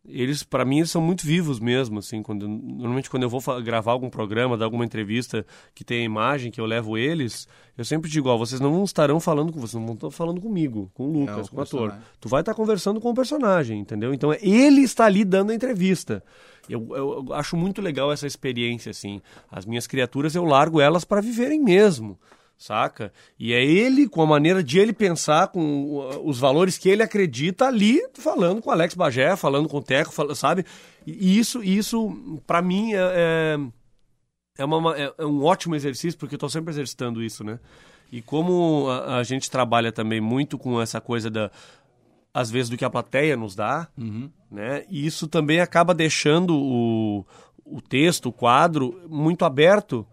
eles, 0.08 0.42
para 0.42 0.64
mim, 0.64 0.78
eles 0.78 0.90
são 0.90 1.00
muito 1.02 1.26
vivos 1.26 1.58
mesmo, 1.60 1.98
assim, 1.98 2.22
quando, 2.22 2.46
normalmente 2.48 3.10
quando 3.10 3.22
eu 3.24 3.28
vou 3.28 3.40
gravar 3.62 3.92
algum 3.92 4.08
programa, 4.10 4.56
dar 4.56 4.64
alguma 4.64 4.84
entrevista 4.84 5.44
que 5.74 5.84
tem 5.84 6.00
a 6.00 6.04
imagem, 6.04 6.50
que 6.50 6.60
eu 6.60 6.66
levo 6.66 6.96
eles, 6.96 7.46
eu 7.76 7.84
sempre 7.84 8.10
digo, 8.10 8.28
ó, 8.28 8.36
vocês 8.36 8.60
não 8.60 8.84
estarão 8.84 9.18
falando 9.20 9.52
com, 9.52 9.60
vocês 9.60 9.82
não 9.82 9.94
estão 9.94 10.10
falando 10.10 10.40
comigo, 10.40 10.90
com 10.94 11.04
o 11.08 11.12
Lucas, 11.20 11.36
É, 11.38 11.40
o 11.42 11.48
com 11.50 11.56
o 11.56 11.60
ator. 11.62 11.94
Tu 12.20 12.28
vai 12.28 12.40
estar 12.40 12.54
conversando 12.54 13.00
com 13.00 13.10
o 13.10 13.14
personagem, 13.14 13.78
entendeu? 13.80 14.14
Então, 14.14 14.32
é- 14.32 14.38
ele 14.42 14.82
está 14.82 15.04
ali 15.06 15.24
dando 15.24 15.50
a 15.50 15.54
entrevista. 15.54 16.22
Eu, 16.68 16.86
eu- 16.96 17.24
eu 17.28 17.34
acho 17.34 17.56
muito 17.56 17.80
legal 17.80 18.10
essa 18.12 18.26
experiência, 18.26 18.90
assim. 18.90 19.20
As 19.50 19.64
minhas 19.64 19.86
criaturas, 19.86 20.34
eu 20.34 20.44
largo 20.44 20.80
elas 20.80 21.04
para 21.04 21.20
viverem 21.20 21.62
mesmo, 21.62 22.18
saca? 22.58 23.12
E 23.38 23.52
é 23.52 23.64
ele, 23.64 24.08
com 24.08 24.22
a 24.22 24.26
maneira 24.26 24.62
de 24.62 24.78
ele 24.78 24.92
pensar, 24.92 25.48
com 25.48 25.60
uh, 25.98 26.28
os 26.28 26.38
valores 26.38 26.78
que 26.78 26.88
ele 26.88 27.02
acredita 27.02 27.66
ali, 27.66 28.00
falando 28.14 28.62
com 28.62 28.70
o 28.70 28.72
Alex 28.72 28.94
Bagé, 28.94 29.36
falando 29.36 29.68
com 29.68 29.78
o 29.78 29.82
Teco, 29.82 30.12
sabe? 30.34 30.64
E 31.06 31.38
isso, 31.38 31.62
isso 31.62 32.40
para 32.46 32.62
mim, 32.62 32.92
é, 32.94 32.98
é, 32.98 33.58
é, 34.58 34.64
uma- 34.64 34.96
é- 34.98 35.12
é 35.18 35.26
um 35.26 35.44
ótimo 35.44 35.74
exercício, 35.74 36.18
porque 36.18 36.34
eu 36.34 36.38
estou 36.38 36.48
sempre 36.50 36.72
exercitando 36.72 37.22
isso, 37.22 37.44
né? 37.44 37.58
E 38.10 38.22
como 38.22 38.86
a, 38.88 39.16
a 39.18 39.22
gente 39.22 39.50
trabalha 39.50 39.90
também 39.92 40.20
muito 40.20 40.56
com 40.56 40.80
essa 40.80 41.00
coisa 41.00 41.28
da 41.30 41.50
às 42.32 42.50
vezes 42.50 42.68
do 42.68 42.76
que 42.76 42.84
a 42.84 42.90
plateia 42.90 43.34
nos 43.36 43.54
dá, 43.54 43.88
né? 44.50 44.84
E 44.90 45.06
isso 45.06 45.26
também 45.26 45.58
acaba 45.60 45.94
deixando 45.94 46.54
o, 46.54 47.24
o 47.64 47.80
texto, 47.80 48.26
o 48.28 48.32
quadro 48.32 49.00
muito 49.08 49.44
aberto. 49.44 50.06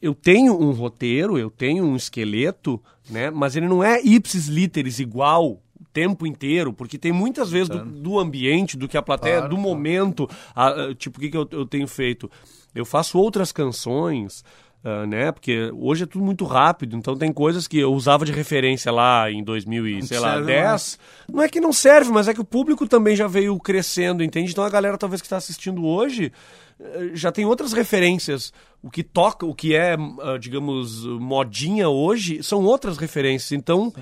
Eu 0.00 0.14
tenho 0.14 0.54
um 0.58 0.70
roteiro, 0.70 1.38
eu 1.38 1.50
tenho 1.50 1.84
um 1.84 1.96
esqueleto, 1.96 2.80
né? 3.10 3.30
Mas 3.30 3.56
ele 3.56 3.66
não 3.68 3.82
é 3.82 4.00
ipsis 4.02 4.46
literis 4.46 4.98
igual 5.00 5.46
o 5.52 5.84
tempo 5.92 6.26
inteiro, 6.26 6.72
porque 6.72 6.96
tem 6.98 7.12
muitas 7.12 7.50
vezes 7.50 7.68
do, 7.68 7.78
do 7.84 8.18
ambiente, 8.18 8.76
do 8.76 8.86
que 8.88 8.96
a 8.96 9.02
plateia, 9.02 9.40
do 9.48 9.56
momento, 9.56 10.28
a- 10.54 10.68
a- 10.84 10.94
tipo 10.94 11.18
o 11.18 11.20
que, 11.20 11.30
que 11.30 11.36
eu, 11.36 11.48
eu 11.50 11.66
tenho 11.66 11.88
feito. 11.88 12.30
Eu 12.74 12.84
faço 12.84 13.18
outras 13.18 13.50
canções, 13.50 14.44
ah, 14.84 15.06
né? 15.06 15.32
Porque 15.32 15.70
hoje 15.74 16.04
é 16.04 16.06
tudo 16.06 16.24
muito 16.24 16.44
rápido, 16.44 16.96
então 16.96 17.16
tem 17.16 17.32
coisas 17.32 17.66
que 17.66 17.78
eu 17.78 17.92
usava 17.92 18.24
de 18.24 18.32
referência 18.32 18.92
lá 18.92 19.30
em 19.30 19.42
2000 19.42 19.88
e, 19.88 20.02
sei 20.02 20.18
lá, 20.20 20.34
serve 20.34 20.46
10. 20.46 20.98
Não 21.32 21.42
é 21.42 21.48
que 21.48 21.60
não 21.60 21.72
serve, 21.72 22.10
mas 22.10 22.28
é 22.28 22.34
que 22.34 22.40
o 22.40 22.44
público 22.44 22.86
também 22.86 23.16
já 23.16 23.26
veio 23.26 23.58
crescendo, 23.58 24.22
entende? 24.22 24.52
Então 24.52 24.64
a 24.64 24.70
galera 24.70 24.96
talvez 24.96 25.20
que 25.20 25.26
está 25.26 25.36
assistindo 25.36 25.84
hoje 25.84 26.32
eh, 26.80 27.10
já 27.12 27.32
tem 27.32 27.44
outras 27.44 27.72
referências. 27.72 28.52
O 28.80 28.88
que 28.88 29.02
toca, 29.02 29.44
o 29.44 29.54
que 29.54 29.74
é, 29.74 29.96
ah, 30.22 30.38
digamos, 30.38 31.04
modinha 31.04 31.88
hoje, 31.88 32.40
são 32.44 32.62
outras 32.62 32.96
referências. 32.98 33.50
Então, 33.50 33.92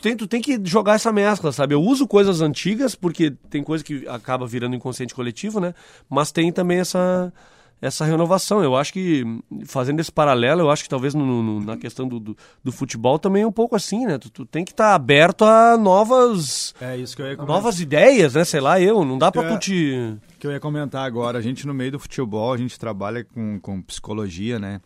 tem, 0.00 0.16
tu 0.16 0.28
tem 0.28 0.40
que 0.40 0.60
jogar 0.62 0.94
essa 0.94 1.12
mescla, 1.12 1.50
sabe? 1.50 1.74
Eu 1.74 1.82
uso 1.82 2.06
coisas 2.06 2.40
antigas, 2.40 2.94
porque 2.94 3.32
tem 3.50 3.64
coisa 3.64 3.82
que 3.82 4.06
acaba 4.06 4.46
virando 4.46 4.76
inconsciente 4.76 5.12
coletivo, 5.12 5.58
né? 5.58 5.74
Mas 6.08 6.30
tem 6.30 6.52
também 6.52 6.78
essa, 6.78 7.32
essa 7.80 8.04
renovação. 8.04 8.62
Eu 8.62 8.74
acho 8.76 8.92
que, 8.92 9.24
fazendo 9.66 10.00
esse 10.00 10.10
paralelo, 10.10 10.62
eu 10.62 10.70
acho 10.70 10.82
que 10.82 10.88
talvez 10.88 11.14
no- 11.14 11.42
no- 11.42 11.60
na 11.60 11.76
questão 11.76 12.08
do, 12.08 12.18
do, 12.18 12.36
do 12.62 12.72
futebol 12.72 13.18
também 13.18 13.42
é 13.42 13.46
um 13.46 13.52
pouco 13.52 13.76
assim, 13.76 14.04
né? 14.06 14.18
Tu, 14.18 14.30
tu 14.30 14.44
tem 14.46 14.64
que 14.64 14.72
estar 14.72 14.94
aberto 14.94 15.44
a 15.44 15.76
novas, 15.76 16.74
É 16.80 16.96
isso 16.96 17.14
que 17.16 17.22
eu 17.22 17.26
ia 17.26 17.36
comentar. 17.36 17.54
novas 17.56 17.80
ideias, 17.80 18.34
né? 18.34 18.44
Sei 18.44 18.60
lá, 18.60 18.80
eu. 18.80 19.04
Não 19.04 19.16
dá 19.18 19.30
pra 19.30 19.42
É. 19.44 19.48
tu 19.48 19.58
te... 19.58 20.16
que 20.38 20.46
eu 20.46 20.50
ia 20.52 20.60
comentar 20.60 21.04
agora. 21.06 21.38
A 21.38 21.42
gente, 21.42 21.66
no 21.66 21.74
meio 21.74 21.92
do 21.92 21.98
futebol, 21.98 22.52
a 22.52 22.56
gente 22.56 22.78
trabalha 22.78 23.24
com, 23.24 23.58
com 23.60 23.80
psicologia, 23.82 24.58
né? 24.58 24.80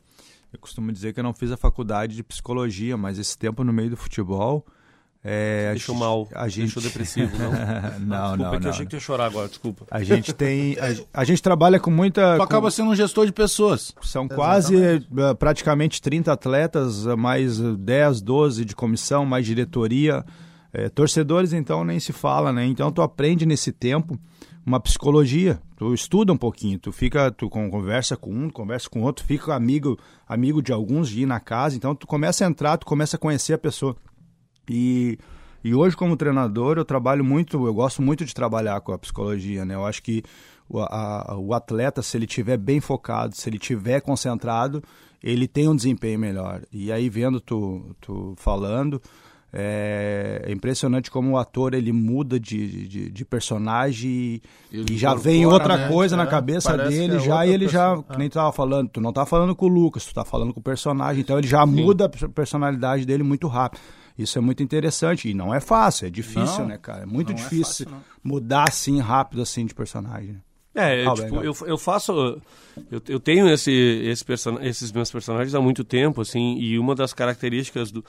Eu 0.53 0.59
costumo 0.59 0.93
dizer 0.93 1.15
que 1.15 1.21
eu 1.21 1.25
não 1.25 1.33
fiz 1.33 1.51
a 1.51 1.57
faculdade 1.57 2.15
de 2.15 2.23
psicologia, 2.23 2.97
mas 2.97 3.19
esse 3.19 3.39
tempo 3.39 3.65
no 3.65 3.73
meio 3.73 3.89
do 3.91 3.97
futebol 3.97 4.67
É, 5.25 5.71
Deixou 5.71 5.95
mal, 5.95 6.29
a 6.35 6.49
gente... 6.49 6.63
deixou 6.63 6.83
depressivo, 6.83 7.31
não? 7.39 7.53
não, 8.01 8.37
desculpa, 8.37 8.37
não, 8.37 8.55
é 8.55 8.57
que 8.57 8.59
não. 8.59 8.67
eu 8.67 8.71
achei 8.71 8.87
que 8.87 8.97
ia 8.97 9.01
chorar 9.01 9.27
agora, 9.27 9.47
desculpa. 9.47 9.87
A 9.89 10.03
gente 10.03 10.33
tem. 10.33 10.77
A, 11.15 11.21
a 11.21 11.25
gente 11.25 11.41
trabalha 11.41 11.79
com 11.79 11.91
muita. 11.91 12.37
Tu 12.37 12.43
acaba 12.43 12.71
sendo 12.73 12.91
um 12.91 12.97
gestor 12.97 13.25
de 13.27 13.33
pessoas. 13.33 13.95
São 14.03 14.27
quase 14.27 14.75
uh, 14.77 15.35
praticamente 15.39 16.03
30 16.03 16.33
atletas, 16.33 17.07
uh, 17.07 17.17
mais 17.17 17.61
uh, 17.61 17.77
10, 17.77 18.21
12 18.21 18.65
de 18.65 18.75
comissão, 18.75 19.25
mais 19.25 19.47
diretoria. 19.47 20.25
É, 20.75 20.89
torcedores, 20.89 21.53
então, 21.53 21.85
nem 21.85 22.01
se 22.01 22.15
fala, 22.15 22.51
né? 22.51 22.65
Então, 22.65 22.91
tu 22.91 23.03
aprende 23.03 23.45
nesse 23.45 23.71
tempo 23.71 24.19
uma 24.65 24.81
psicologia. 24.81 25.61
Tu 25.77 25.93
estuda 25.93 26.33
um 26.33 26.37
pouquinho, 26.37 26.79
tu 26.79 26.91
fica, 26.91 27.31
tu 27.31 27.51
con- 27.51 27.69
conversa 27.69 28.17
com 28.17 28.33
um, 28.33 28.49
conversa 28.49 28.89
com 28.89 29.03
outro, 29.03 29.25
fica 29.25 29.55
amigo, 29.55 29.99
amigo 30.27 30.63
de 30.63 30.73
alguns 30.73 31.11
de 31.11 31.23
ir 31.23 31.27
na 31.27 31.39
casa. 31.39 31.77
Então, 31.77 31.95
tu 31.95 32.07
começa 32.07 32.45
a 32.45 32.49
entrar, 32.49 32.79
tu 32.79 32.87
começa 32.87 33.17
a 33.17 33.19
conhecer 33.19 33.53
a 33.53 33.59
pessoa. 33.59 33.95
E, 34.73 35.19
e 35.63 35.75
hoje, 35.75 35.95
como 35.97 36.17
treinador, 36.17 36.79
eu 36.79 36.85
trabalho 36.85 37.23
muito, 37.25 37.67
eu 37.67 37.75
gosto 37.75 38.01
muito 38.01 38.25
de 38.25 38.33
trabalhar 38.35 38.81
com 38.81 38.93
a 38.93 38.99
psicologia, 38.99 39.65
né? 39.65 39.75
Eu 39.75 39.85
acho 39.85 40.03
que 40.03 40.23
o, 40.69 40.81
a- 40.81 41.37
o 41.39 41.53
atleta, 41.53 42.01
se 42.03 42.17
ele 42.17 42.27
tiver 42.27 42.57
bem 42.57 42.81
focado, 42.81 43.37
se 43.37 43.49
ele 43.49 43.59
tiver 43.59 44.01
concentrado, 44.01 44.83
ele 45.23 45.47
tem 45.47 45.69
um 45.69 45.77
desempenho 45.77 46.19
melhor. 46.19 46.63
E 46.73 46.91
aí, 46.91 47.09
vendo 47.11 47.41
tu, 47.41 47.95
tu 48.01 48.35
falando, 48.39 49.01
é, 49.53 50.43
é 50.47 50.53
impressionante 50.53 51.11
como 51.11 51.33
o 51.33 51.37
ator 51.37 51.75
ele 51.75 51.93
muda 51.93 52.41
de, 52.41 52.89
de, 52.89 53.11
de 53.11 53.25
personagem 53.25 54.11
e, 54.11 54.43
e 54.73 54.97
já 54.97 55.15
vem 55.15 55.45
outra 55.47 55.77
né? 55.77 55.89
coisa 55.89 56.17
na 56.17 56.23
É, 56.25 56.27
cabeça 56.27 56.71
parece 56.71 56.97
dele 56.97 57.17
é 57.17 57.19
já 57.19 57.47
e 57.47 57.51
ele 57.51 57.69
já, 57.69 58.03
que 58.03 58.19
nem 58.19 58.29
tu 58.31 58.35
tava 58.35 58.51
falando, 58.53 58.89
tu 58.89 59.01
não 59.01 59.13
tá 59.13 59.27
falando 59.27 59.55
com 59.55 59.67
o 59.67 59.69
Lucas, 59.69 60.07
tu 60.07 60.15
tá 60.15 60.25
falando 60.25 60.55
com 60.55 60.61
o 60.61 60.63
personagem, 60.63 61.21
então 61.21 61.39
ele 61.39 61.47
já 61.47 61.67
muda 61.67 62.07
a 62.07 62.29
personalidade 62.29 63.05
dele 63.05 63.23
muito 63.23 63.47
rápido. 63.47 63.81
Isso 64.19 64.39
é 64.39 64.41
muito 64.41 64.63
interessante 64.63 65.29
e 65.31 65.35
não 65.35 65.55
é 65.55 65.61
fácil, 65.61 66.07
é 66.07 66.11
difícil, 66.11 66.61
Não, 66.61 66.67
né, 66.69 66.79
cara? 66.79 67.03
É 67.03 67.07
muito 67.07 67.33
é 67.33 67.35
difícil 67.35 67.87
fácil, 67.87 67.91
não. 67.91 68.01
mudar 68.23 68.69
assim 68.69 69.01
rápido 69.01 69.43
assim 69.43 69.65
de 69.67 69.75
personagem. 69.75 70.41
É, 70.75 71.05
Ah, 71.07 71.13
tipo, 71.15 71.37
eu, 71.43 71.55
eu 71.67 71.77
faço. 71.77 72.41
Eu, 72.91 73.03
eu 73.09 73.21
tenho 73.21 73.47
esse, 73.49 73.71
esse 73.71 74.25
person... 74.25 74.59
esses 74.63 74.91
meus 74.91 75.11
personagens 75.11 75.55
há 75.55 75.61
muito 75.61 75.85
tempo, 75.85 76.21
assim, 76.23 76.57
e 76.59 76.79
uma 76.79 76.95
das 76.95 77.13
características 77.13 77.91
do, 77.91 78.03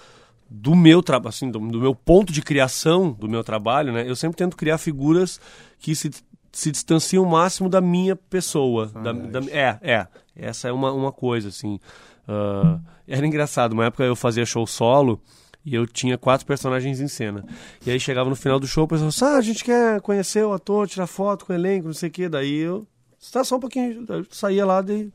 do 0.49 0.73
meu 0.75 1.03
trabalho, 1.03 1.29
assim, 1.29 1.51
do, 1.51 1.59
do 1.59 1.79
meu 1.79 1.93
ponto 1.93 2.31
de 2.31 2.41
criação 2.41 3.11
do 3.11 3.27
meu 3.27 3.43
trabalho, 3.43 3.91
né? 3.91 4.09
Eu 4.09 4.15
sempre 4.15 4.37
tento 4.37 4.55
criar 4.55 4.77
figuras 4.77 5.41
que 5.77 5.93
se, 5.93 6.09
se 6.53 6.71
distanciam 6.71 7.23
o 7.25 7.29
máximo 7.29 7.67
da 7.67 7.81
minha 7.81 8.15
pessoa. 8.15 8.87
Da, 8.87 9.11
da- 9.11 9.51
é, 9.51 9.77
é. 9.81 10.07
Essa 10.35 10.69
é 10.69 10.71
uma, 10.71 10.91
uma 10.93 11.11
coisa, 11.11 11.49
assim. 11.49 11.79
Ah, 12.25 12.79
era 13.05 13.27
engraçado, 13.27 13.73
uma 13.73 13.85
época 13.87 14.03
eu 14.05 14.15
fazia 14.15 14.45
show 14.45 14.65
solo. 14.65 15.21
E 15.65 15.73
eu 15.75 15.87
tinha 15.87 16.17
quatro 16.17 16.45
personagens 16.45 16.99
em 16.99 17.07
cena. 17.07 17.45
E 17.85 17.91
aí 17.91 17.99
chegava 17.99 18.29
no 18.29 18.35
final 18.35 18.59
do 18.59 18.67
show, 18.67 18.83
o 18.83 18.87
pessoal 18.87 19.33
ah, 19.33 19.37
a 19.37 19.41
gente 19.41 19.63
quer 19.63 20.01
conhecer 20.01 20.43
o 20.43 20.53
ator, 20.53 20.87
tirar 20.87 21.07
foto 21.07 21.45
com 21.45 21.53
o 21.53 21.55
elenco, 21.55 21.87
não 21.87 21.93
sei 21.93 22.09
o 22.09 22.11
quê. 22.11 22.27
Daí 22.27 22.53
eu, 22.55 22.85
está 23.19 23.43
só 23.43 23.55
um 23.55 23.59
pouquinho, 23.59 24.05
eu 24.09 24.25
saía 24.29 24.65
lá, 24.65 24.81
daí, 24.81 25.11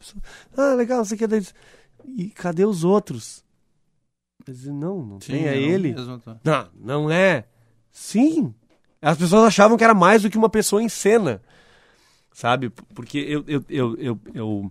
ah, 0.57 0.75
legal, 0.75 0.99
não 0.99 1.05
sei 1.05 1.17
o 1.17 1.19
quê. 1.19 1.27
Daí, 1.27 1.47
e 2.17 2.31
cadê 2.31 2.65
os 2.65 2.83
outros? 2.83 3.45
Eu 4.47 4.55
dizia, 4.55 4.73
não, 4.73 5.05
não 5.05 5.19
tem, 5.19 5.47
é 5.47 5.59
ele. 5.59 5.93
mesmo. 5.93 6.23
Não, 6.43 6.69
não 6.75 7.11
é. 7.11 7.45
Sim. 7.93 8.55
As 9.03 9.19
pessoas 9.19 9.45
achavam 9.45 9.77
que 9.77 9.85
era 9.85 9.95
mais 9.95 10.23
do 10.23 10.31
que 10.31 10.39
uma 10.39 10.49
pessoa 10.49 10.83
em 10.83 10.89
cena. 10.89 11.43
Sabe? 12.33 12.71
Porque 12.95 13.19
eu, 13.19 13.45
eu, 13.47 13.65
eu, 13.69 13.97
eu, 13.99 14.21
eu, 14.33 14.71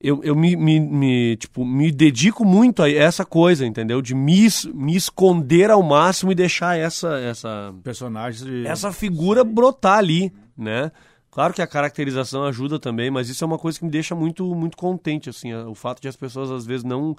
eu, 0.00 0.22
eu 0.24 0.34
me, 0.34 0.56
me, 0.56 0.80
me, 0.80 1.36
tipo, 1.36 1.64
me 1.64 1.90
dedico 1.92 2.44
muito 2.44 2.82
a 2.82 2.90
essa 2.90 3.24
coisa, 3.24 3.66
entendeu? 3.66 4.00
De 4.00 4.14
me, 4.14 4.46
me 4.72 4.96
esconder 4.96 5.70
ao 5.70 5.82
máximo 5.82 6.32
e 6.32 6.34
deixar 6.34 6.78
essa, 6.78 7.18
essa, 7.18 7.74
Personagens 7.82 8.42
de... 8.44 8.66
essa 8.66 8.92
figura 8.92 9.44
brotar 9.44 9.98
ali, 9.98 10.32
né? 10.56 10.90
Claro 11.30 11.54
que 11.54 11.62
a 11.62 11.66
caracterização 11.66 12.44
ajuda 12.44 12.78
também, 12.78 13.10
mas 13.10 13.28
isso 13.28 13.44
é 13.44 13.46
uma 13.46 13.58
coisa 13.58 13.78
que 13.78 13.84
me 13.84 13.90
deixa 13.90 14.14
muito, 14.14 14.44
muito 14.54 14.76
contente, 14.76 15.28
assim, 15.30 15.54
o 15.54 15.74
fato 15.74 16.00
de 16.02 16.08
as 16.08 16.16
pessoas 16.16 16.50
às 16.50 16.66
vezes 16.66 16.82
não, 16.82 17.14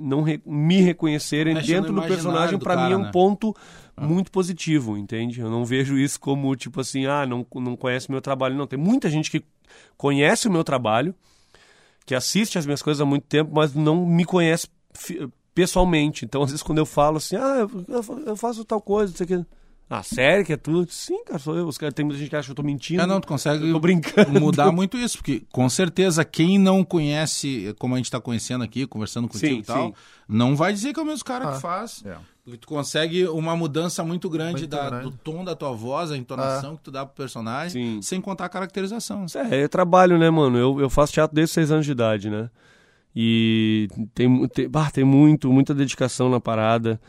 não 0.00 0.22
re- 0.22 0.42
me 0.44 0.80
reconhecerem 0.80 1.54
Mexe 1.54 1.68
dentro 1.68 1.92
do 1.92 2.02
personagem, 2.02 2.58
pra 2.58 2.76
mim 2.86 2.94
é 2.94 2.96
um 2.96 3.02
né? 3.02 3.10
ponto 3.12 3.54
muito 4.00 4.32
positivo, 4.32 4.98
entende? 4.98 5.40
Eu 5.40 5.50
não 5.50 5.64
vejo 5.64 5.96
isso 5.96 6.18
como 6.18 6.56
tipo 6.56 6.80
assim, 6.80 7.06
ah, 7.06 7.24
não, 7.26 7.46
não 7.54 7.76
conhece 7.76 8.10
meu 8.10 8.20
trabalho, 8.20 8.56
não. 8.56 8.66
Tem 8.66 8.78
muita 8.78 9.08
gente 9.08 9.30
que 9.30 9.44
conhece 9.96 10.48
o 10.48 10.50
meu 10.50 10.64
trabalho, 10.64 11.14
que 12.06 12.14
assiste 12.14 12.58
as 12.58 12.66
minhas 12.66 12.82
coisas 12.82 13.00
há 13.00 13.04
muito 13.04 13.24
tempo, 13.26 13.50
mas 13.54 13.74
não 13.74 14.04
me 14.06 14.24
conhece 14.24 14.66
pessoalmente. 15.54 16.24
Então, 16.24 16.42
às 16.42 16.50
vezes, 16.50 16.62
quando 16.62 16.78
eu 16.78 16.86
falo 16.86 17.18
assim, 17.18 17.36
ah, 17.36 17.58
eu- 17.60 17.84
eu 17.88 18.02
fa- 18.02 18.20
eu 18.26 18.36
faço 18.36 18.64
tal 18.64 18.80
coisa, 18.80 19.10
não 19.12 19.16
sei 19.16 19.24
o 19.24 19.42
que. 19.42 19.46
Ah, 19.88 20.02
sério 20.02 20.44
que 20.46 20.52
é 20.52 20.56
tu? 20.56 20.86
Sim, 20.90 21.22
cara, 21.24 21.38
sou 21.38 21.54
eu. 21.56 21.68
Os 21.68 21.76
caras, 21.76 21.94
tem 21.94 22.04
muita 22.04 22.18
gente 22.18 22.30
que 22.30 22.34
acha 22.36 22.46
que 22.46 22.52
eu 22.52 22.56
tô 22.56 22.62
mentindo. 22.62 23.02
É, 23.02 23.06
não, 23.06 23.20
tu 23.20 23.28
consegue 23.28 23.66
Eu 23.68 23.74
tô 23.74 23.80
brincando. 23.80 24.40
mudar 24.40 24.72
muito 24.72 24.96
isso, 24.96 25.18
porque 25.18 25.42
com 25.52 25.68
certeza 25.68 26.24
quem 26.24 26.58
não 26.58 26.82
conhece, 26.82 27.74
como 27.78 27.94
a 27.94 27.98
gente 27.98 28.06
está 28.06 28.18
conhecendo 28.18 28.64
aqui, 28.64 28.86
conversando 28.86 29.28
contigo 29.28 29.54
Sim, 29.54 29.60
e 29.60 29.62
tal, 29.62 29.88
sim. 29.88 29.94
não 30.26 30.56
vai 30.56 30.72
dizer 30.72 30.92
que 30.94 30.98
é 30.98 31.02
o 31.02 31.06
mesmo 31.06 31.24
cara 31.24 31.50
Ah. 31.50 31.52
que 31.52 31.60
faz. 31.60 32.02
É. 32.04 32.16
Tu 32.60 32.66
consegue 32.66 33.26
uma 33.26 33.56
mudança 33.56 34.04
muito 34.04 34.28
grande 34.28 34.60
Muito 34.60 34.66
da- 34.70 34.90
grande. 34.90 35.04
do 35.10 35.16
tom 35.16 35.42
da 35.42 35.54
tua 35.56 35.72
voz, 35.72 36.10
a 36.10 36.16
entonação 36.16 36.76
que 36.76 36.82
tu 36.82 36.90
dá 36.90 37.06
pro 37.06 37.14
personagem, 37.14 37.70
Sim. 37.96 38.02
sem 38.02 38.20
contar 38.20 38.44
a 38.44 38.48
caracterização. 38.50 39.24
É, 39.50 39.62
é 39.62 39.68
trabalho, 39.68 40.18
né, 40.18 40.28
mano? 40.28 40.58
Eu, 40.58 40.78
eu 40.78 40.90
faço 40.90 41.14
teatro 41.14 41.34
desde 41.34 41.54
seis 41.54 41.70
anos 41.70 41.86
de 41.86 41.92
idade, 41.92 42.28
né? 42.28 42.50
E 43.16 43.88
tem, 44.14 44.46
tem, 44.48 44.68
bah, 44.68 44.90
tem 44.90 45.04
muito, 45.04 45.50
muita 45.50 45.72
dedicação 45.74 46.28
na 46.28 46.38
parada. 46.38 47.00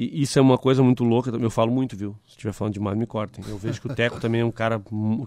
E 0.00 0.22
isso 0.22 0.38
é 0.38 0.42
uma 0.42 0.56
coisa 0.56 0.82
muito 0.82 1.04
louca. 1.04 1.30
Eu 1.30 1.50
falo 1.50 1.70
muito, 1.70 1.94
viu? 1.94 2.16
Se 2.26 2.30
estiver 2.30 2.54
falando 2.54 2.72
demais, 2.72 2.96
me 2.96 3.04
cortem. 3.04 3.44
Eu 3.46 3.58
vejo 3.58 3.82
que 3.82 3.86
o 3.86 3.94
Teco 3.94 4.18
também 4.18 4.40
é 4.40 4.44
um 4.44 4.50
cara 4.50 4.80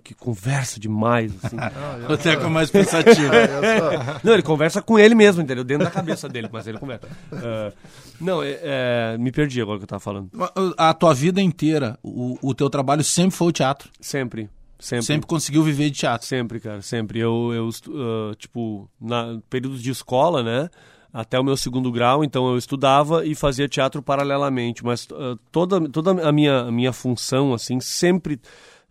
que 0.04 0.16
conversa 0.16 0.80
demais, 0.80 1.32
assim. 1.44 1.58
O 2.10 2.18
Teco 2.18 2.46
é 2.46 2.50
mais 2.50 2.72
pensativo. 2.72 3.32
Não, 4.24 4.34
ele 4.34 4.42
conversa 4.42 4.82
com 4.82 4.98
ele 4.98 5.14
mesmo, 5.14 5.44
entendeu? 5.44 5.64
Dentro 5.64 5.86
da 5.86 5.92
cabeça 5.92 6.28
dele, 6.28 6.50
mas 6.52 6.66
ele 6.66 6.80
conversa. 6.80 7.08
Ah, 7.32 7.72
não, 8.20 8.42
é, 8.42 8.60
é, 8.64 9.18
me 9.20 9.32
perdi 9.32 9.62
agora 9.62 9.78
que 9.78 9.84
eu 9.84 9.88
tava 9.88 10.00
falando. 10.00 10.30
a 10.78 10.94
tua 10.94 11.14
vida 11.14 11.42
inteira, 11.42 11.98
o, 12.02 12.38
o 12.42 12.56
teu 12.56 12.70
trabalho 12.70 13.04
sempre 13.04 13.36
foi 13.36 13.48
o 13.50 13.52
teatro. 13.52 13.90
Sempre, 14.00 14.50
sempre. 14.80 15.06
Sempre 15.06 15.28
conseguiu 15.28 15.62
viver 15.64 15.90
de 15.90 16.00
teatro. 16.00 16.26
Sempre, 16.26 16.60
cara, 16.60 16.82
sempre. 16.82 17.20
Eu, 17.20 17.52
eu 17.54 17.70
ah, 17.70 18.36
tipo, 18.38 18.90
na 19.00 19.40
período 19.50 19.78
de 19.78 19.92
escola, 19.92 20.42
né? 20.42 20.70
Até 21.14 21.40
o 21.40 21.44
meu 21.44 21.56
segundo 21.56 21.92
grau, 21.92 22.24
então 22.24 22.50
eu 22.50 22.58
estudava 22.58 23.24
e 23.24 23.36
fazia 23.36 23.70
teatro 23.70 24.02
paralelamente. 24.02 24.84
Mas 24.84 25.08
ah, 25.12 25.38
toda, 25.52 25.88
toda 25.88 26.28
a 26.28 26.32
minha, 26.32 26.72
minha 26.72 26.92
função, 26.92 27.54
assim, 27.54 27.80
sempre. 27.80 28.42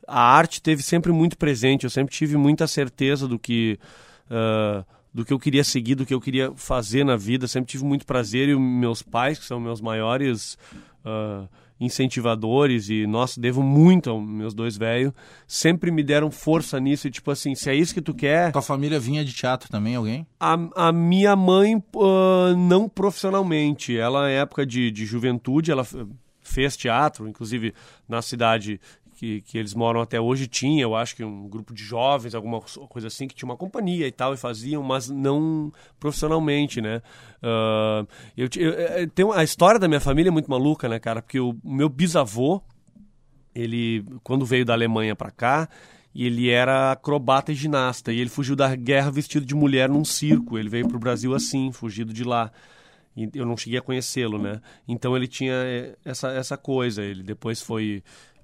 A 0.06 0.20
arte 0.20 0.62
teve 0.62 0.82
sempre 0.82 1.10
muito 1.10 1.36
presente. 1.36 1.82
Eu 1.82 1.90
sempre 1.90 2.14
tive 2.14 2.36
muita 2.36 2.68
certeza 2.68 3.26
do 3.26 3.38
que. 3.38 3.76
ah, 4.30 4.84
do 5.12 5.26
que 5.26 5.32
eu 5.32 5.38
queria 5.38 5.62
seguir, 5.62 5.94
do 5.94 6.06
que 6.06 6.14
eu 6.14 6.20
queria 6.20 6.52
fazer 6.54 7.04
na 7.04 7.16
vida. 7.16 7.46
Sempre 7.48 7.72
tive 7.72 7.84
muito 7.84 8.06
prazer 8.06 8.48
e 8.48 8.56
meus 8.56 9.02
pais, 9.02 9.38
que 9.38 9.44
são 9.44 9.60
meus 9.60 9.80
maiores 9.80 10.56
ah, 11.04 11.46
incentivadores 11.84 12.88
e, 12.88 13.06
nossa, 13.06 13.40
devo 13.40 13.62
muito 13.62 14.10
aos 14.10 14.22
meus 14.24 14.54
dois 14.54 14.76
velhos, 14.76 15.12
sempre 15.46 15.90
me 15.90 16.02
deram 16.02 16.30
força 16.30 16.78
nisso 16.78 17.08
e, 17.08 17.10
tipo 17.10 17.30
assim, 17.30 17.54
se 17.54 17.68
é 17.68 17.74
isso 17.74 17.92
que 17.92 18.00
tu 18.00 18.14
quer... 18.14 18.52
Tua 18.52 18.62
família 18.62 19.00
vinha 19.00 19.24
de 19.24 19.32
teatro 19.32 19.68
também, 19.68 19.96
alguém? 19.96 20.26
A, 20.38 20.88
a 20.88 20.92
minha 20.92 21.34
mãe, 21.34 21.82
ah, 21.96 22.54
não 22.56 22.88
profissionalmente, 22.88 23.96
ela, 23.96 24.22
na 24.22 24.30
época 24.30 24.64
de, 24.64 24.90
de 24.90 25.04
juventude, 25.04 25.70
ela 25.70 25.86
fez 26.42 26.76
teatro, 26.76 27.28
inclusive 27.28 27.74
na 28.08 28.20
cidade 28.20 28.80
que, 29.22 29.40
que 29.42 29.56
eles 29.56 29.72
moram 29.72 30.00
até 30.00 30.20
hoje 30.20 30.48
tinha, 30.48 30.82
eu 30.82 30.96
acho 30.96 31.14
que 31.14 31.22
um 31.22 31.48
grupo 31.48 31.72
de 31.72 31.84
jovens, 31.84 32.34
alguma 32.34 32.60
coisa 32.60 33.06
assim, 33.06 33.28
que 33.28 33.36
tinha 33.36 33.48
uma 33.48 33.56
companhia 33.56 34.04
e 34.04 34.10
tal, 34.10 34.34
e 34.34 34.36
faziam, 34.36 34.82
mas 34.82 35.08
não 35.08 35.72
profissionalmente, 36.00 36.80
né? 36.80 37.00
Ah, 37.40 38.04
eu, 38.36 38.48
eu, 38.56 38.70
eu- 38.72 39.08
tem 39.10 39.24
uma- 39.24 39.36
a 39.36 39.44
história 39.44 39.78
da 39.78 39.86
minha 39.86 40.00
família 40.00 40.28
é 40.28 40.32
muito 40.32 40.50
maluca, 40.50 40.88
né, 40.88 40.98
cara? 40.98 41.22
Porque 41.22 41.38
o, 41.38 41.56
meu 41.62 41.88
bisavô, 41.88 42.60
ele, 43.54 44.04
quando 44.24 44.44
veio 44.44 44.64
da 44.64 44.72
Alemanha 44.72 45.14
pra 45.14 45.30
cá, 45.30 45.68
e 46.12 46.26
ele 46.26 46.50
era 46.50 46.90
acrobata 46.90 47.52
e 47.52 47.54
ginasta, 47.54 48.12
e 48.12 48.18
ele 48.18 48.28
fugiu 48.28 48.56
da 48.56 48.74
guerra 48.74 49.08
vestido 49.08 49.46
de 49.46 49.54
mulher 49.54 49.88
num 49.88 50.04
circo. 50.04 50.58
Ele 50.58 50.68
veio 50.68 50.88
pro 50.88 50.98
Brasil 50.98 51.32
assim, 51.32 51.70
fugido 51.70 52.12
de 52.12 52.24
lá. 52.24 52.50
Eu 53.34 53.46
não 53.46 53.56
cheguei 53.56 53.78
a 53.78 53.82
conhecê-lo, 53.82 54.36
né? 54.38 54.60
Então 54.88 55.14
ele 55.16 55.28
tinha 55.28 55.52
eh, 55.52 55.96
essa, 56.04 56.28
essa 56.32 56.56
coisa. 56.56 57.02
Ele 57.04 57.22
depois 57.22 57.62
foi 57.62 58.02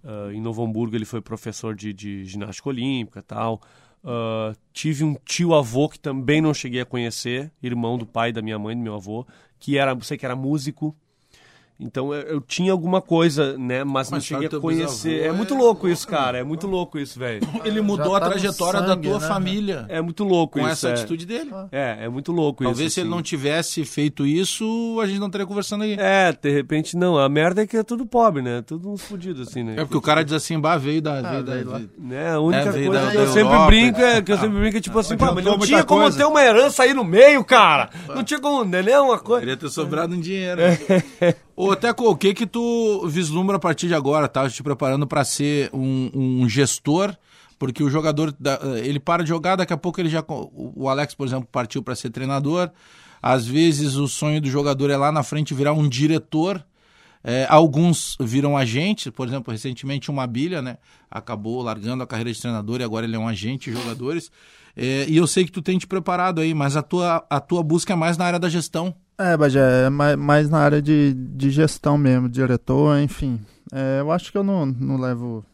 ah, 0.09 0.33
em 0.33 0.41
Novo 0.41 0.65
Hamburgo, 0.65 0.97
ele 0.97 1.05
foi 1.05 1.21
professor 1.21 1.75
de, 1.75 1.93
de 1.93 2.25
ginástica 2.25 2.71
olímpica, 2.71 3.23
tal. 3.23 3.61
Ah, 4.03 4.55
tive 4.73 5.05
um 5.05 5.15
tio 5.25 5.55
avô 5.55 5.87
que 5.87 5.99
também 6.01 6.41
não 6.41 6.55
cheguei 6.55 6.81
a 6.81 6.87
conhecer, 6.87 7.53
irmão 7.63 7.99
do 7.99 8.07
pai 8.07 8.33
da 8.33 8.41
minha 8.41 8.59
mãe, 8.59 8.75
do 8.75 8.83
meu 8.83 8.95
avô, 8.95 9.27
que 9.59 9.77
era, 9.77 9.95
sei 10.01 10.17
que 10.17 10.25
era 10.25 10.35
músico. 10.35 10.97
Então 11.81 12.13
eu, 12.13 12.21
eu 12.23 12.41
tinha 12.41 12.73
alguma 12.73 13.01
coisa, 13.01 13.57
né? 13.57 13.85
Mas, 13.85 14.11
não 14.11 14.17
Mas 14.17 14.25
cheguei 14.25 14.49
sabe 14.49 14.57
a 14.57 14.61
conhecer. 14.61 15.21
É 15.23 15.27
é 15.29 15.33
muito 15.33 15.55
louco 15.55 15.89
isso, 15.89 16.09
cara. 16.09 16.37
É 16.39 16.43
muito 16.43 16.67
louco 16.67 16.99
isso, 16.99 17.19
velho. 17.19 17.41
Ele 17.65 17.81
mudou 17.81 18.17
a 18.17 18.21
tá 18.21 18.27
no 18.27 18.33
trajetória 18.33 18.81
da 18.81 18.89
sangue, 18.95 19.09
tua 19.09 19.21
né? 19.21 19.29
família 19.29 19.87
É 19.89 20.01
muito 20.01 20.25
louco 20.25 20.55
com 20.59 20.61
isso. 20.67 20.71
essa 20.71 20.89
é. 20.89 20.93
atitude 20.95 21.25
dele. 21.25 21.51
É, 21.71 21.99
é 22.07 22.09
muito 22.09 22.33
louco 22.33 22.65
Talvez 22.65 22.87
isso. 22.89 22.95
se 22.95 23.01
ele 23.01 23.09
assim. 23.09 23.17
não 23.17 23.23
tivesse 23.23 23.85
feito 23.85 24.27
isso, 24.27 24.99
a 25.01 25.07
gente 25.07 25.21
não 25.21 25.27
estaria 25.29 25.47
conversando 25.47 25.85
aqui. 25.85 25.97
É, 26.01 26.33
de 26.33 26.51
repente 26.51 26.97
não. 26.97 27.17
A 27.17 27.29
merda 27.29 27.63
é 27.63 27.67
que 27.67 27.77
é 27.77 27.83
tudo 27.85 28.05
pobre, 28.05 28.43
né? 28.43 28.61
Tudo 28.67 28.91
uns 28.91 29.03
fudidos, 29.03 29.47
assim, 29.49 29.63
né? 29.63 29.75
É 29.77 29.85
porque 29.85 29.97
o 29.97 30.03
cara 30.03 30.25
diz 30.25 30.33
assim, 30.33 30.59
bah, 30.59 30.77
veio 30.77 31.01
da. 31.01 31.21
veio 31.23 31.43
da- 31.45 31.53
veio 31.55 31.71
veio- 31.71 31.91
Né? 31.99 32.33
A 32.33 32.41
única 32.41 32.71
É, 32.71 32.73
coisa 32.73 32.91
da- 32.91 33.11
que 33.11 33.17
da 33.17 33.23
eu 33.23 33.27
sempre 33.29 33.41
Europa. 33.43 33.67
brinco 33.67 34.01
é 34.01 34.23
que 34.23 34.33
eu 34.33 34.39
sempre 34.39 34.59
brinco 34.59 34.77
é 34.77 34.81
tipo 34.81 34.99
assim, 34.99 35.17
pá, 35.17 35.33
mas 35.33 35.45
não 35.45 35.59
tinha 35.61 35.85
como 35.85 36.03
coisa. 36.03 36.19
ter 36.19 36.25
uma 36.25 36.43
herança 36.43 36.83
aí 36.83 36.93
no 36.93 37.05
meio, 37.05 37.45
cara. 37.45 37.89
Não 38.09 38.25
tinha 38.25 38.41
como, 38.41 38.65
entendeu? 38.65 39.05
Uma 39.05 39.19
coisa. 39.21 39.41
Queria 39.41 39.57
ter 39.57 39.69
sobrado 39.71 40.13
um 40.15 40.21
dinheiro. 40.21 40.61
Ô, 41.61 41.75
Teco, 41.75 42.09
o 42.09 42.17
que 42.17 42.33
que 42.35 42.47
tu 42.47 43.05
vislumbra 43.09 43.57
a 43.57 43.59
partir 43.59 43.89
de 43.89 43.95
agora? 43.95 44.29
Tá 44.29 44.49
te 44.49 44.63
preparando 44.63 45.09
para 45.09 45.25
ser 45.25 45.69
um, 45.73 46.09
um 46.15 46.49
gestor, 46.49 47.17
porque 47.59 47.83
o 47.83 47.91
jogador, 47.91 48.33
ele 48.85 49.01
para 49.01 49.25
de 49.25 49.31
jogar, 49.31 49.57
daqui 49.57 49.73
a 49.73 49.77
pouco 49.77 50.01
ele 50.01 50.09
já... 50.09 50.25
O 50.29 50.89
Alex, 50.89 51.17
por 51.17 51.27
exemplo, 51.27 51.49
partiu 51.51 51.83
para 51.83 51.97
ser 51.97 52.11
treinador. 52.11 52.71
Às 53.21 53.45
vezes 53.45 53.97
o 53.97 54.07
sonho 54.07 54.41
do 54.41 54.49
jogador 54.49 54.89
é 54.89 54.97
lá 54.97 55.11
na 55.11 55.25
frente 55.25 55.53
virar 55.53 55.73
um 55.73 55.89
diretor. 55.89 56.65
É, 57.25 57.45
alguns 57.51 58.17
viram 58.21 58.57
agente, 58.57 59.11
por 59.11 59.27
exemplo, 59.27 59.51
recentemente 59.51 60.13
o 60.13 60.15
Mabilha, 60.15 60.63
né? 60.63 60.79
Acabou 61.11 61.61
largando 61.61 62.05
a 62.05 62.07
carreira 62.07 62.33
de 62.33 62.41
treinador 62.41 62.81
e 62.81 62.85
agora 62.85 63.05
ele 63.05 63.17
é 63.17 63.19
um 63.19 63.27
agente 63.27 63.69
de 63.69 63.77
jogadores. 63.77 64.31
É, 64.77 65.07
e 65.09 65.17
eu 65.17 65.27
sei 65.27 65.45
que 65.45 65.51
tu 65.51 65.61
tem 65.61 65.77
te 65.77 65.89
preparado 65.89 66.41
aí, 66.41 66.55
mas 66.55 66.77
a 66.77 66.83
tua, 66.83 67.27
a 67.29 67.41
tua 67.41 67.65
busca 67.65 67.95
é 67.95 67.97
mais 67.97 68.17
na 68.17 68.27
área 68.27 68.39
da 68.39 68.49
gestão. 68.49 68.95
É, 69.21 69.37
Bagé, 69.37 69.87
é 69.87 69.91
mais, 69.91 70.17
mais 70.17 70.49
na 70.49 70.59
área 70.61 70.81
de, 70.81 71.13
de 71.13 71.51
gestão 71.51 71.99
mesmo, 71.99 72.29
diretor, 72.29 72.97
enfim. 73.01 73.41
É, 73.73 73.99
eu 73.99 74.13
acho 74.13 74.31
que 74.31 74.39
eu 74.39 74.45
não, 74.45 74.65
não 74.65 74.97
levo. 74.97 75.45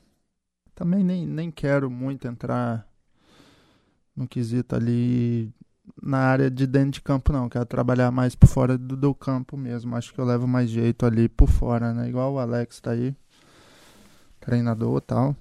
Também 0.75 1.03
nem, 1.03 1.27
nem 1.27 1.51
quero 1.51 1.91
muito 1.91 2.29
entrar 2.29 2.87
no 4.15 4.29
quesito 4.29 4.77
ali 4.77 5.51
na 6.03 6.19
área 6.19 6.51
de 6.51 6.67
dentro 6.67 6.93
de 6.93 7.01
campo, 7.01 7.33
não. 7.33 7.49
Quero 7.49 7.65
trabalhar 7.65 8.11
mais 8.11 8.35
por 8.35 8.49
fora 8.49 8.77
do, 8.77 8.97
do 8.99 9.15
campo 9.15 9.57
mesmo. 9.57 9.97
Acho 9.97 10.13
que 10.13 10.19
eu 10.21 10.27
levo 10.27 10.47
mais 10.47 10.69
jeito 10.69 11.07
ali 11.07 11.27
por 11.27 11.49
fora, 11.49 11.95
né? 11.95 12.07
Igual 12.07 12.35
o 12.35 12.39
Alex 12.39 12.81
tá 12.81 12.91
aí, 12.91 13.17
treinador 14.41 14.99
e 14.99 15.01
tal. 15.01 15.37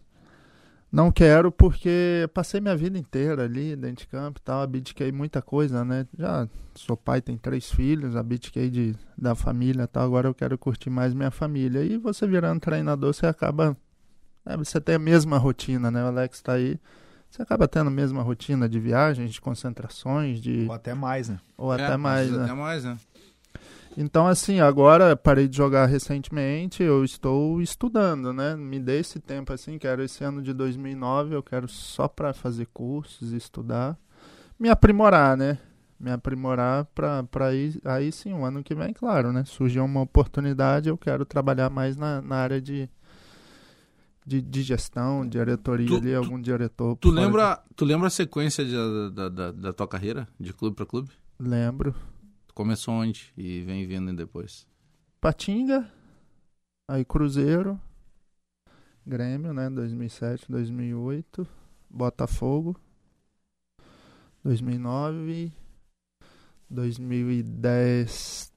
Não 0.94 1.12
quero 1.12 1.52
porque 1.52 2.30
passei 2.36 2.62
minha 2.62 2.78
vida 2.78 3.00
inteira 3.00 3.46
ali 3.46 3.76
dentro 3.76 4.06
de 4.06 4.08
campo 4.08 4.40
e 4.40 4.44
tal, 4.44 4.62
abdiquei 4.62 5.12
muita 5.12 5.42
coisa, 5.42 5.84
né? 5.84 6.06
Já 6.16 6.48
sou 6.76 6.96
pai, 6.96 7.20
tem 7.20 7.36
três 7.36 7.72
filhos, 7.72 8.16
abdiquei 8.16 8.70
de, 8.70 8.96
da 9.18 9.34
família 9.34 9.84
e 9.84 9.88
tal, 9.88 10.04
agora 10.06 10.28
eu 10.28 10.36
quero 10.36 10.56
curtir 10.56 10.92
mais 10.92 11.12
minha 11.12 11.32
família. 11.32 11.84
E 11.84 11.98
você 11.98 12.28
virando 12.28 12.60
treinador, 12.60 13.12
você 13.12 13.26
acaba. 13.26 13.76
né, 14.46 14.56
você 14.56 14.80
tem 14.80 14.94
a 14.94 15.00
mesma 15.00 15.40
rotina, 15.40 15.90
né? 15.90 16.04
O 16.04 16.08
Alex 16.10 16.44
tá 16.44 16.54
aí. 16.54 16.80
Você 17.28 17.42
acaba 17.42 17.68
tendo 17.68 17.88
a 17.88 17.92
mesma 17.92 18.22
rotina 18.22 18.70
de 18.70 18.80
viagens, 18.80 19.34
de 19.34 19.42
concentrações, 19.42 20.40
de. 20.40 20.68
Ou 20.68 20.74
até 20.74 20.94
mais, 20.94 21.28
né? 21.28 21.40
Ou 21.58 21.74
É, 21.74 21.84
até 21.84 21.98
mais, 21.98 22.30
né? 22.32 22.44
Até 22.44 22.54
mais, 22.54 22.84
né? 22.84 22.98
Então, 23.98 24.26
assim, 24.26 24.60
agora 24.60 25.16
parei 25.16 25.48
de 25.48 25.56
jogar 25.56 25.86
recentemente, 25.86 26.82
eu 26.82 27.04
estou 27.04 27.62
estudando, 27.62 28.34
né? 28.34 28.56
Me 28.56 28.80
dei 28.80 29.00
esse 29.00 29.20
tempo, 29.20 29.54
assim, 29.54 29.78
quero 29.78 30.02
esse 30.02 30.24
ano 30.24 30.42
de 30.42 30.52
2009, 30.54 31.36
eu 31.36 31.44
quero 31.44 31.68
só 31.68 32.08
para 32.08 32.34
fazer 32.34 32.68
cursos, 32.74 33.32
estudar, 33.32 33.98
me 34.60 34.70
aprimorar, 34.70 35.38
né? 35.38 35.60
Me 36.00 36.12
aprimorar 36.12 36.86
para 36.86 37.24
aí, 37.48 37.80
aí 37.86 38.12
sim, 38.12 38.34
o 38.34 38.44
ano 38.44 38.64
que 38.64 38.74
vem, 38.74 38.94
claro, 38.94 39.32
né? 39.32 39.44
Surgiu 39.46 39.86
uma 39.86 40.02
oportunidade, 40.02 40.90
eu 40.90 40.98
quero 40.98 41.24
trabalhar 41.24 41.70
mais 41.70 41.96
na, 41.96 42.20
na 42.22 42.36
área 42.38 42.60
de, 42.60 42.90
de, 44.26 44.42
de 44.42 44.62
gestão, 44.64 45.26
diretoria 45.26 45.88
Tu- 45.88 45.96
ali, 45.98 46.16
algum 46.16 46.42
diretor. 46.42 46.98
Tu 46.98 47.10
de- 47.10 47.16
lembra, 47.16 47.62
tu 47.76 47.86
lembra 47.86 48.08
a 48.08 48.10
sequência 48.10 48.66
de- 48.66 49.12
da, 49.14 49.30
da, 49.30 49.52
da 49.52 49.72
tua 49.72 49.88
carreira, 49.88 50.28
de 50.40 50.52
clube 50.52 50.76
para 50.76 50.86
clube? 50.86 51.10
Lembro. 51.40 51.94
Começou 52.54 52.94
onde 52.94 53.34
e 53.36 53.62
vem 53.62 53.88
vindo 53.88 54.14
depois? 54.16 54.68
Patinga, 55.20 55.92
aí 56.88 57.04
Cruzeiro, 57.04 57.80
Grêmio, 59.06 59.54
né, 59.54 59.70
2007, 59.70 60.46
2008, 60.50 61.48
Botafogo, 61.90 62.80
2009, 64.44 65.52
2010 66.70 68.54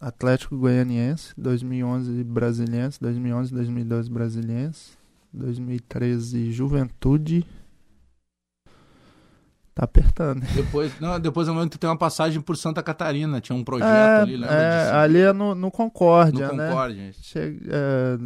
Atlético 0.00 0.56
Goianiense, 0.58 1.32
2011 1.36 2.24
Brasiliense, 2.24 3.00
2011, 3.00 3.52
2012 3.54 4.10
Brasiliense, 4.10 4.98
2013 5.32 6.52
Juventude. 6.52 7.46
Tá 9.76 9.84
apertando. 9.84 10.40
Depois, 10.54 10.98
não, 10.98 11.20
depois 11.20 11.46
eu 11.46 11.52
lembro 11.52 11.68
que 11.68 11.76
tem 11.76 11.90
uma 11.90 11.98
passagem 11.98 12.40
por 12.40 12.56
Santa 12.56 12.82
Catarina, 12.82 13.42
tinha 13.42 13.54
um 13.54 13.62
projeto 13.62 13.90
É, 13.90 14.20
ali, 14.22 14.36
lembra 14.38 14.56
é, 14.56 14.80
disso? 14.84 14.94
ali 14.94 15.20
é 15.20 15.32
no, 15.34 15.54
no 15.54 15.70
Concórdia, 15.70 16.48
no 16.48 16.54
né? 16.54 16.68
Concórdia. 16.68 17.10
É, 17.36 18.16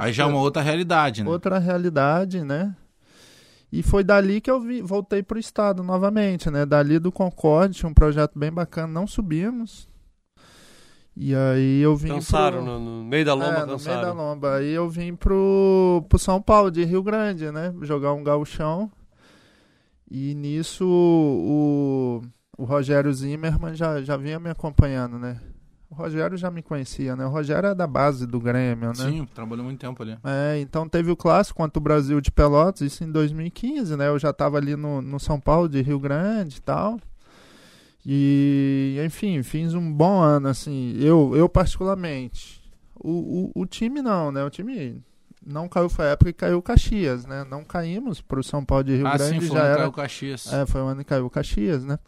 Aí 0.00 0.12
já 0.12 0.24
é 0.24 0.26
que 0.26 0.32
uma 0.32 0.40
outra 0.40 0.60
realidade, 0.60 1.22
né? 1.22 1.30
outra 1.30 1.60
realidade, 1.60 2.42
né? 2.42 2.74
E 3.70 3.80
foi 3.80 4.02
dali 4.02 4.40
que 4.40 4.50
eu 4.50 4.60
vi, 4.60 4.82
voltei 4.82 5.22
pro 5.22 5.38
estado 5.38 5.84
novamente, 5.84 6.50
né? 6.50 6.66
Dali 6.66 6.98
do 6.98 7.12
Concorde, 7.12 7.76
tinha 7.76 7.88
um 7.88 7.94
projeto 7.94 8.36
bem 8.36 8.50
bacana, 8.50 8.88
não 8.92 9.06
subimos. 9.06 9.88
E 11.16 11.32
aí 11.32 11.80
eu 11.80 11.94
vim 11.94 12.08
Cansaram, 12.08 12.64
pro... 12.64 12.78
no, 12.80 12.80
no 12.80 13.04
meio 13.04 13.24
da 13.24 13.34
lomba, 13.34 13.46
é, 13.46 13.60
no 13.60 13.66
meio 13.66 13.78
cansaram. 13.78 14.02
da 14.02 14.12
lomba. 14.12 14.56
Aí 14.56 14.72
eu 14.72 14.88
vim 14.88 15.14
pro, 15.14 16.04
pro 16.08 16.18
São 16.18 16.42
Paulo, 16.42 16.72
de 16.72 16.82
Rio 16.84 17.04
Grande, 17.04 17.52
né? 17.52 17.72
Jogar 17.82 18.12
um 18.14 18.24
gauchão. 18.24 18.90
E 20.10 20.34
nisso 20.34 20.86
o, 20.86 22.22
o 22.56 22.64
Rogério 22.64 23.12
Zimmermann 23.12 23.74
já, 23.74 24.02
já 24.02 24.16
vinha 24.16 24.38
me 24.38 24.50
acompanhando, 24.50 25.18
né? 25.18 25.40
O 25.90 25.94
Rogério 25.94 26.36
já 26.36 26.50
me 26.50 26.62
conhecia, 26.62 27.14
né? 27.14 27.24
O 27.24 27.30
Rogério 27.30 27.68
é 27.68 27.74
da 27.74 27.86
base 27.86 28.26
do 28.26 28.40
Grêmio, 28.40 28.88
né? 28.88 28.94
Sim, 28.94 29.28
trabalhou 29.32 29.64
muito 29.64 29.78
tempo 29.78 30.02
ali. 30.02 30.18
É, 30.24 30.58
então 30.58 30.88
teve 30.88 31.10
o 31.10 31.16
clássico 31.16 31.56
contra 31.56 31.78
o 31.78 31.82
Brasil 31.82 32.20
de 32.20 32.30
Pelotas, 32.30 32.80
isso 32.80 33.04
em 33.04 33.10
2015, 33.10 33.96
né? 33.96 34.08
Eu 34.08 34.18
já 34.18 34.32
tava 34.32 34.56
ali 34.56 34.74
no, 34.74 35.00
no 35.00 35.20
São 35.20 35.40
Paulo 35.40 35.68
de 35.68 35.80
Rio 35.82 36.00
Grande 36.00 36.58
e 36.58 36.60
tal. 36.60 36.98
E, 38.04 39.00
enfim, 39.04 39.42
fiz 39.42 39.74
um 39.74 39.92
bom 39.92 40.20
ano, 40.20 40.48
assim, 40.48 40.96
eu, 41.00 41.36
eu 41.36 41.48
particularmente. 41.48 42.62
O, 42.94 43.52
o, 43.56 43.62
o 43.62 43.66
time 43.66 44.00
não, 44.00 44.32
né? 44.32 44.44
O 44.44 44.50
time 44.50 45.02
não 45.46 45.68
caiu, 45.68 45.88
foi 45.88 46.06
a 46.06 46.08
época 46.10 46.32
que 46.32 46.38
caiu 46.38 46.58
o 46.58 46.62
Caxias, 46.62 47.24
né? 47.24 47.44
Não 47.48 47.64
caímos 47.64 48.20
pro 48.20 48.42
São 48.42 48.64
Paulo 48.64 48.84
de 48.84 48.96
Rio 48.96 49.06
ah, 49.06 49.16
Grande, 49.16 49.40
sim, 49.40 49.48
foi 49.48 49.56
já 49.56 49.64
era... 49.64 49.76
Caio 49.76 49.92
Caxias. 49.92 50.52
É, 50.52 50.66
foi 50.66 50.80
o 50.82 50.86
ano 50.86 50.98
que 50.98 51.08
caiu 51.08 51.26
o 51.26 51.30
Caxias, 51.30 51.84
né? 51.84 51.98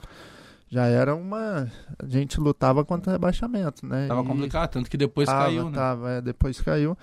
Já 0.68 0.86
era 0.86 1.14
uma... 1.14 1.70
A 1.99 2.07
gente 2.07 2.39
lutava 2.41 2.84
contra 2.84 3.11
o 3.11 3.12
rebaixamento, 3.12 3.86
né? 3.86 4.07
Tava 4.09 4.22
E- 4.22 4.26
complicado, 4.26 4.70
tanto 4.70 4.91
que 4.91 4.97
depois 4.97 5.26
tava, 5.26 5.45
caiu, 5.45 5.70
né? 5.70 5.72
Tava, 5.72 6.11
é, 6.11 6.20
depois 6.20 6.61
caiu. 6.61 6.99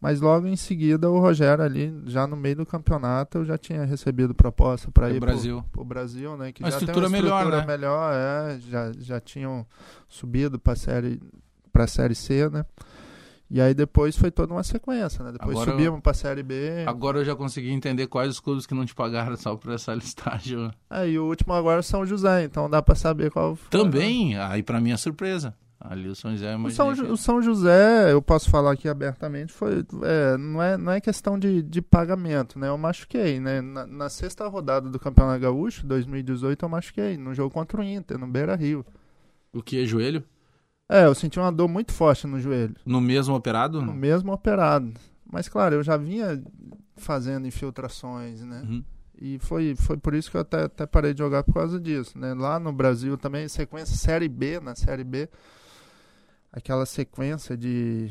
Mas 0.00 0.20
logo 0.20 0.46
em 0.46 0.56
seguida 0.56 1.10
o 1.10 1.18
Rogério 1.18 1.62
ali, 1.62 1.92
já 2.06 2.26
no 2.26 2.34
meio 2.34 2.56
do 2.56 2.64
campeonato, 2.64 3.38
eu 3.38 3.44
já 3.44 3.58
tinha 3.58 3.84
recebido 3.84 4.34
proposta 4.34 4.90
para 4.90 5.10
ir 5.10 5.20
Brasil. 5.20 5.56
Pro, 5.64 5.70
pro 5.72 5.84
Brasil, 5.84 6.36
né? 6.38 6.52
Que 6.52 6.62
Uma 6.62 6.70
já 6.70 6.78
estrutura 6.78 7.06
tem 7.06 7.16
uma 7.16 7.22
melhor, 7.22 7.42
estrutura 7.42 7.60
né? 7.60 7.66
melhor, 7.66 8.14
é, 8.14 8.58
já, 8.60 8.92
já 8.98 9.20
tinham 9.20 9.66
subido 10.08 10.58
para 10.58 10.74
série 10.74 11.20
para 11.70 11.86
série 11.86 12.14
C, 12.14 12.48
né? 12.48 12.64
E 13.50 13.60
aí 13.60 13.74
depois 13.74 14.16
foi 14.16 14.30
toda 14.30 14.54
uma 14.54 14.62
sequência, 14.62 15.24
né? 15.24 15.32
Depois 15.32 15.50
Agora 15.50 15.72
subimos 15.72 16.00
para 16.00 16.14
série 16.14 16.42
B. 16.42 16.84
Agora 16.86 17.18
eu 17.18 17.24
já 17.24 17.34
consegui 17.34 17.70
entender 17.70 18.06
quais 18.06 18.30
os 18.30 18.38
clubes 18.38 18.64
que 18.64 18.74
não 18.74 18.86
te 18.86 18.94
pagaram 18.94 19.36
só 19.36 19.56
por 19.56 19.72
essa 19.72 19.92
listagem. 19.94 20.70
Aí 20.88 21.18
o 21.18 21.24
último 21.26 21.52
agora 21.52 21.80
é 21.80 21.82
São 21.82 22.06
José, 22.06 22.44
então 22.44 22.70
dá 22.70 22.80
para 22.80 22.94
saber 22.94 23.30
qual 23.32 23.56
foi, 23.56 23.64
né? 23.64 23.84
Também, 23.84 24.38
aí 24.38 24.62
pra 24.62 24.80
mim 24.80 24.92
é 24.92 24.96
surpresa. 24.96 25.52
Ali 25.80 26.08
o 26.08 26.14
São 26.14 26.30
José, 26.30 26.54
eu 26.54 26.58
O 26.58 26.70
São, 26.70 26.90
o 26.90 27.16
São 27.16 27.42
José, 27.42 28.12
eu 28.12 28.20
posso 28.20 28.50
falar 28.50 28.72
aqui 28.72 28.86
abertamente, 28.86 29.50
foi, 29.50 29.82
é, 30.02 30.36
não, 30.36 30.62
é, 30.62 30.76
não 30.76 30.92
é 30.92 31.00
questão 31.00 31.38
de, 31.38 31.62
de 31.62 31.80
pagamento, 31.80 32.58
né? 32.58 32.68
Eu 32.68 32.76
machuquei, 32.76 33.40
né? 33.40 33.62
Na, 33.62 33.86
na 33.86 34.08
sexta 34.10 34.46
rodada 34.46 34.90
do 34.90 34.98
Campeonato 35.00 35.40
Gaúcho, 35.40 35.86
2018, 35.86 36.62
eu 36.62 36.68
machuquei, 36.68 37.16
no 37.16 37.32
jogo 37.34 37.52
contra 37.52 37.80
o 37.80 37.82
Inter, 37.82 38.18
no 38.18 38.26
Beira 38.26 38.54
Rio. 38.54 38.84
O 39.54 39.62
que 39.62 39.82
é 39.82 39.86
joelho? 39.86 40.22
É, 40.92 41.04
eu 41.06 41.14
senti 41.14 41.38
uma 41.38 41.52
dor 41.52 41.68
muito 41.68 41.92
forte 41.92 42.26
no 42.26 42.40
joelho, 42.40 42.74
No 42.84 43.00
mesmo 43.00 43.34
operado? 43.34 43.80
no 43.80 43.94
mesmo 43.94 44.32
operado. 44.32 44.92
Mas, 45.32 45.48
claro, 45.48 45.76
eu 45.76 45.82
já 45.84 45.96
vinha 45.96 46.42
fazendo 46.96 47.46
infiltrações, 47.46 48.42
né? 48.42 48.62
Uhum. 48.68 48.84
E 49.22 49.38
foi, 49.38 49.76
foi 49.76 49.96
por 49.96 50.14
isso 50.14 50.30
que 50.30 50.36
eu 50.36 50.40
até, 50.40 50.64
até 50.64 50.86
parei 50.86 51.12
de 51.14 51.18
jogar 51.20 51.44
por 51.44 51.54
causa 51.54 51.78
disso, 51.78 52.18
né? 52.18 52.34
Lá 52.34 52.58
no 52.58 52.72
Brasil 52.72 53.16
também, 53.16 53.46
sequência 53.48 53.96
Série 53.96 54.28
B, 54.28 54.58
na 54.60 54.74
Série 54.74 55.04
B, 55.04 55.28
aquela 56.52 56.84
sequência 56.86 57.56
de, 57.56 58.10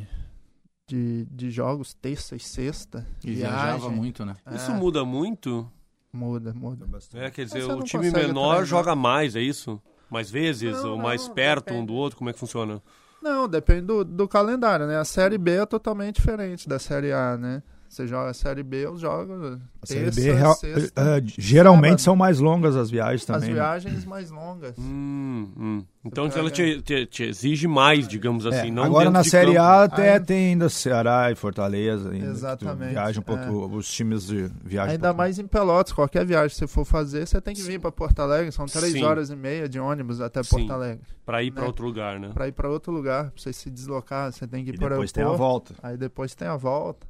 de, 0.87 1.25
de 1.25 1.49
jogos 1.51 1.93
terça 1.93 2.35
e 2.35 2.39
sexta. 2.39 3.05
E 3.23 3.33
viajava 3.33 3.79
viagem. 3.79 3.91
muito, 3.97 4.23
né? 4.25 4.35
Isso 4.53 4.71
É, 4.71 4.75
muda 4.75 5.03
muito? 5.03 5.69
Muda, 6.13 6.53
muda. 6.53 6.87
É, 7.13 7.29
quer 7.29 7.45
dizer, 7.45 7.63
o 7.65 7.83
time 7.83 8.05
menor 8.11 8.31
treinar. 8.31 8.65
joga 8.65 8.95
mais, 8.95 9.35
é 9.35 9.41
isso? 9.41 9.81
Mais 10.09 10.29
vezes? 10.29 10.73
Não, 10.73 10.91
ou 10.91 10.97
não, 10.97 11.03
mais 11.03 11.27
perto 11.27 11.69
um 11.69 11.73
depende. 11.73 11.87
do 11.87 11.93
outro? 11.93 12.17
Como 12.17 12.29
é 12.29 12.33
que 12.33 12.39
funciona? 12.39 12.81
Não, 13.21 13.47
depende 13.47 13.81
do, 13.81 14.03
do 14.03 14.27
calendário, 14.27 14.87
né? 14.87 14.97
A 14.97 15.05
Série 15.05 15.37
B 15.37 15.51
é 15.51 15.65
totalmente 15.65 16.15
diferente 16.15 16.67
da 16.67 16.79
Série 16.79 17.11
A, 17.11 17.37
né? 17.37 17.61
Você 17.89 18.05
joga 18.05 18.29
a 18.29 18.33
Série 18.35 18.61
B, 18.61 18.85
eu 18.85 18.95
jogo 18.99 19.57
A 19.81 19.85
Série 19.85 20.03
terça, 20.11 20.21
B, 20.21 20.31
real- 20.31 20.53
sexta, 20.53 21.01
eh, 21.01 21.23
geralmente 21.25 21.89
sábado. 21.89 22.01
são 22.01 22.15
mais 22.15 22.39
longas 22.39 22.75
as 22.75 22.87
viagens 22.91 23.21
As 23.21 23.25
também. 23.25 23.49
né? 23.49 23.55
viagens 23.55 24.05
mais 24.05 24.29
longas. 24.29 24.75
Hum, 24.77 25.49
hum. 25.57 25.83
Então 26.05 26.29
Você 26.29 26.37
ela 26.39 26.51
pega- 26.51 26.75
te, 26.75 26.81
te- 26.83 27.05
te 27.07 27.23
exige 27.23 27.67
mais, 27.67 28.07
digamos 28.07 28.45
É, 28.45 28.49
assim. 28.49 28.69
não 28.71 28.83
agora 28.83 29.09
na 29.09 29.23
de 29.23 29.29
Série 29.31 29.53
campo. 29.55 29.59
A 29.61 29.83
até 29.85 30.13
Aí- 30.13 30.19
tem 30.19 30.49
ainda 30.51 30.69
Ceará 30.69 31.31
e 31.31 31.35
Fortaleza. 31.35 32.11
Ainda, 32.11 32.27
Exatamente, 32.27 32.91
Viaja 32.91 33.19
um 33.19 33.23
pouco, 33.23 33.43
é. 33.43 33.75
os 33.77 33.91
times 33.91 34.27
de 34.27 34.51
viagem. 34.63 34.91
um 34.91 34.93
Ainda 34.93 35.11
mais 35.11 35.39
em 35.39 35.47
Pelotas, 35.47 35.91
qualquer 35.91 36.23
viagem 36.25 36.49
que 36.49 36.55
você 36.57 36.67
for 36.67 36.85
fazer, 36.85 37.27
você 37.27 37.41
tem 37.41 37.55
que 37.55 37.63
vir 37.63 37.79
para 37.79 37.91
Porto 37.91 38.19
Alegre. 38.19 38.51
São 38.51 38.67
três 38.67 38.93
Sim. 38.93 39.03
horas 39.03 39.31
e 39.31 39.35
meia 39.35 39.67
de 39.67 39.79
ônibus 39.79 40.21
até 40.21 40.43
Sim. 40.43 40.49
Porto 40.51 40.71
Alegre. 40.73 41.01
Pra 41.25 41.41
ir 41.41 41.49
pra 41.51 41.61
né? 41.63 41.67
outro 41.67 41.85
lugar, 41.85 42.19
né? 42.19 42.29
Para 42.35 42.47
ir 42.47 42.51
para 42.51 42.69
outro 42.69 42.93
lugar, 42.93 43.31
pra 43.31 43.41
você 43.41 43.51
se 43.51 43.69
deslocar, 43.71 44.31
você 44.31 44.45
tem 44.47 44.63
que 44.63 44.69
ir 44.69 44.77
para 44.77 44.89
depois 44.89 45.11
tem 45.11 45.23
a 45.23 45.29
volta. 45.29 45.73
Aí 45.81 45.97
depois 45.97 46.35
tem 46.35 46.47
a 46.47 46.55
volta. 46.55 47.08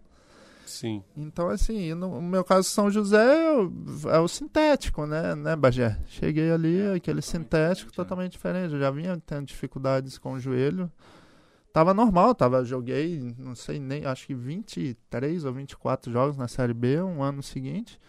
Sim. 0.69 1.03
Então, 1.17 1.49
assim, 1.49 1.93
no 1.93 2.21
meu 2.21 2.43
caso, 2.43 2.69
São 2.69 2.89
José 2.91 3.17
é 3.17 3.51
o, 3.51 3.71
é 4.23 4.27
sintético, 4.27 5.05
né, 5.05 5.35
né, 5.35 5.55
Bagé? 5.55 5.97
Cheguei 6.07 6.51
ali, 6.51 6.87
aquele 6.95 7.21
sintético 7.21 7.91
totalmente 7.91 8.33
diferente. 8.33 8.73
Eu 8.73 8.79
já 8.79 8.91
vinha 8.91 9.21
tendo 9.25 9.45
dificuldades 9.47 10.17
com 10.17 10.33
o 10.33 10.39
joelho. 10.39 10.91
Tava 11.73 11.93
normal, 11.93 12.33
tava, 12.33 12.63
joguei, 12.63 13.35
não 13.37 13.53
sei 13.55 13.79
nem, 13.79 14.05
acho 14.05 14.27
que 14.27 14.33
23 14.33 15.45
ou 15.45 15.53
24 15.53 16.11
jogos 16.11 16.35
na 16.37 16.47
Série 16.47 16.73
B, 16.73 17.01
um 17.01 17.21
ano 17.21 17.43
seguinte. 17.43 17.99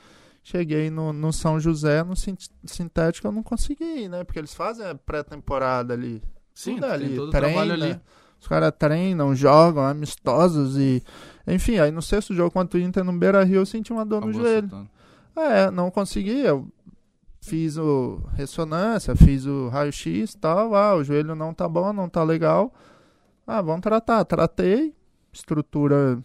Cheguei 0.42 0.88
no, 0.90 1.12
no 1.12 1.32
São 1.32 1.60
José, 1.60 2.02
no 2.02 2.16
sin- 2.16 2.36
sintético, 2.64 3.26
eu 3.26 3.32
não 3.32 3.42
consegui, 3.42 4.08
né? 4.08 4.24
Porque 4.24 4.38
eles 4.38 4.54
fazem 4.54 4.86
a 4.86 4.94
pré-temporada 4.94 5.92
ali. 5.92 6.22
Sim, 6.54 6.76
Tudo 6.76 6.82
tem 6.86 6.90
ali, 6.92 7.16
todo 7.16 7.28
o 7.28 7.30
trabalho 7.30 7.72
ali. 7.74 8.00
Os 8.40 8.48
caras 8.48 8.72
treinam, 8.78 9.34
jogam, 9.34 9.84
amistosos 9.84 10.76
e. 10.78 11.02
Enfim, 11.46 11.78
aí 11.78 11.90
no 11.90 12.00
sexto 12.00 12.34
jogo 12.34 12.50
contra 12.50 12.78
o 12.78 12.82
Inter 12.82 13.04
no 13.04 13.12
Beira 13.12 13.44
Rio 13.44 13.56
eu 13.60 13.66
senti 13.66 13.92
uma 13.92 14.04
dor 14.04 14.20
no 14.22 14.28
Acabou 14.28 14.42
joelho. 14.46 14.68
soltando. 14.68 14.90
É, 15.36 15.70
não 15.70 15.90
consegui. 15.90 16.40
Eu 16.40 16.66
fiz 17.40 17.76
o 17.76 18.20
ressonância, 18.34 19.14
fiz 19.16 19.46
o 19.46 19.68
raio-x 19.68 20.32
e 20.32 20.38
tal. 20.38 20.74
Ah, 20.74 20.94
o 20.94 21.04
joelho 21.04 21.34
não 21.34 21.52
tá 21.52 21.68
bom, 21.68 21.92
não 21.92 22.08
tá 22.08 22.22
legal. 22.22 22.72
Ah, 23.46 23.60
vamos 23.60 23.80
tratar. 23.82 24.24
Tratei. 24.24 24.94
Estrutura. 25.32 26.18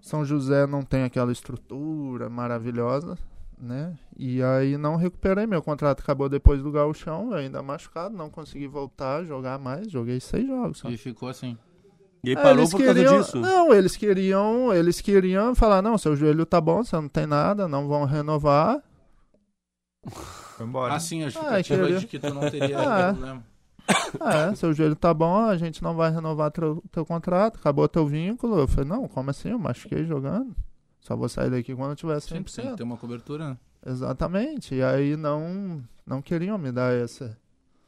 São 0.00 0.24
José 0.24 0.66
não 0.66 0.82
tem 0.82 1.02
aquela 1.02 1.32
estrutura 1.32 2.28
maravilhosa, 2.28 3.18
né? 3.60 3.94
E 4.16 4.42
aí 4.42 4.76
não 4.76 4.96
recuperei. 4.96 5.46
Meu 5.46 5.62
contrato 5.62 6.00
acabou 6.00 6.28
depois 6.28 6.62
do 6.62 6.70
gauchão, 6.72 7.32
ainda 7.32 7.62
machucado, 7.62 8.16
não 8.16 8.30
consegui 8.30 8.66
voltar 8.66 9.16
a 9.20 9.24
jogar 9.24 9.58
mais. 9.58 9.90
Joguei 9.90 10.20
seis 10.20 10.46
jogos. 10.46 10.78
só. 10.78 10.88
E 10.88 10.96
ficou 10.96 11.28
assim. 11.28 11.56
E 12.24 12.30
aí 12.30 12.34
É, 12.36 12.42
parou 12.42 12.58
eles 12.58 12.70
por 12.70 12.78
causa 12.78 12.94
queriam- 12.94 13.20
disso. 13.20 13.38
Não, 13.38 13.72
eles 13.72 13.96
queriam, 13.96 14.72
eles 14.74 15.00
queriam 15.00 15.54
falar, 15.54 15.80
não, 15.82 15.96
seu 15.96 16.16
joelho 16.16 16.44
tá 16.44 16.60
bom, 16.60 16.82
você 16.82 16.96
não 16.96 17.08
tem 17.08 17.26
nada, 17.26 17.68
não 17.68 17.86
vão 17.86 18.04
renovar. 18.04 18.82
Foi 20.56 20.66
embora. 20.66 20.94
Ah, 20.94 21.00
sim, 21.00 21.22
a 21.22 21.26
Ah, 21.26 21.30
justificativa 21.30 21.82
queria- 21.84 21.98
de 22.00 22.06
que 22.06 22.18
tu 22.18 22.34
não 22.34 22.50
teria 22.50 22.78
Ah. 22.78 23.12
problema. 23.14 23.44
É, 24.20 24.54
seu 24.54 24.72
joelho 24.74 24.94
tá 24.96 25.14
bom, 25.14 25.44
a 25.46 25.56
gente 25.56 25.82
não 25.82 25.94
vai 25.94 26.10
renovar 26.10 26.50
teu, 26.50 26.82
teu 26.90 27.06
contrato, 27.06 27.56
acabou 27.58 27.88
teu 27.88 28.06
vínculo. 28.06 28.58
Eu 28.58 28.68
falei, 28.68 28.88
não, 28.88 29.08
como 29.08 29.30
assim? 29.30 29.50
Eu 29.50 29.58
machuquei 29.58 30.04
jogando. 30.04 30.54
Só 31.00 31.16
vou 31.16 31.28
sair 31.28 31.50
daqui 31.50 31.74
quando 31.74 31.90
eu 31.90 31.96
tiver 31.96 32.20
Sim, 32.20 32.28
tem 32.28 32.42
100%. 32.42 32.70
que 32.72 32.76
ter 32.76 32.82
uma 32.82 32.96
cobertura, 32.96 33.50
né? 33.50 33.56
Exatamente. 33.86 34.74
E 34.74 34.82
aí 34.82 35.16
não, 35.16 35.82
não 36.06 36.20
queriam 36.22 36.58
me 36.58 36.70
dar 36.72 36.92
essa. 36.94 37.36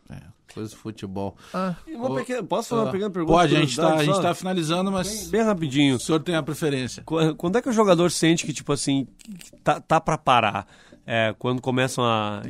É, 0.08 0.20
coisa 0.52 0.68
de 0.70 0.76
futebol. 0.76 1.36
Ah, 1.54 1.76
E 1.86 1.94
Ô, 1.94 2.14
pequena- 2.16 2.42
posso 2.42 2.70
fazer 2.70 2.82
uma 2.82 2.90
pequena 2.90 3.10
pergunta? 3.10 3.32
Pode, 3.32 3.54
a 3.56 3.60
gente, 3.60 3.76
tá, 3.76 3.94
a 3.94 4.04
gente 4.04 4.16
só? 4.16 4.22
tá 4.22 4.34
finalizando, 4.34 4.90
mas 4.90 5.28
Bem 5.30 5.42
rapidinho. 5.42 5.94
o 5.96 6.00
senhor 6.00 6.18
tem 6.20 6.34
a 6.34 6.42
preferência. 6.42 7.02
Qu- 7.04 7.34
Quando 7.36 7.56
é 7.58 7.62
que 7.62 7.68
o 7.68 7.72
jogador 7.72 8.10
sente 8.10 8.44
que, 8.44 8.52
tipo 8.52 8.72
assim, 8.72 9.06
que 9.38 9.52
tá, 9.62 9.80
tá 9.80 10.00
pra 10.00 10.18
parar? 10.18 10.66
É, 11.12 11.34
quando 11.36 11.60
começam 11.60 12.04
a, 12.04 12.40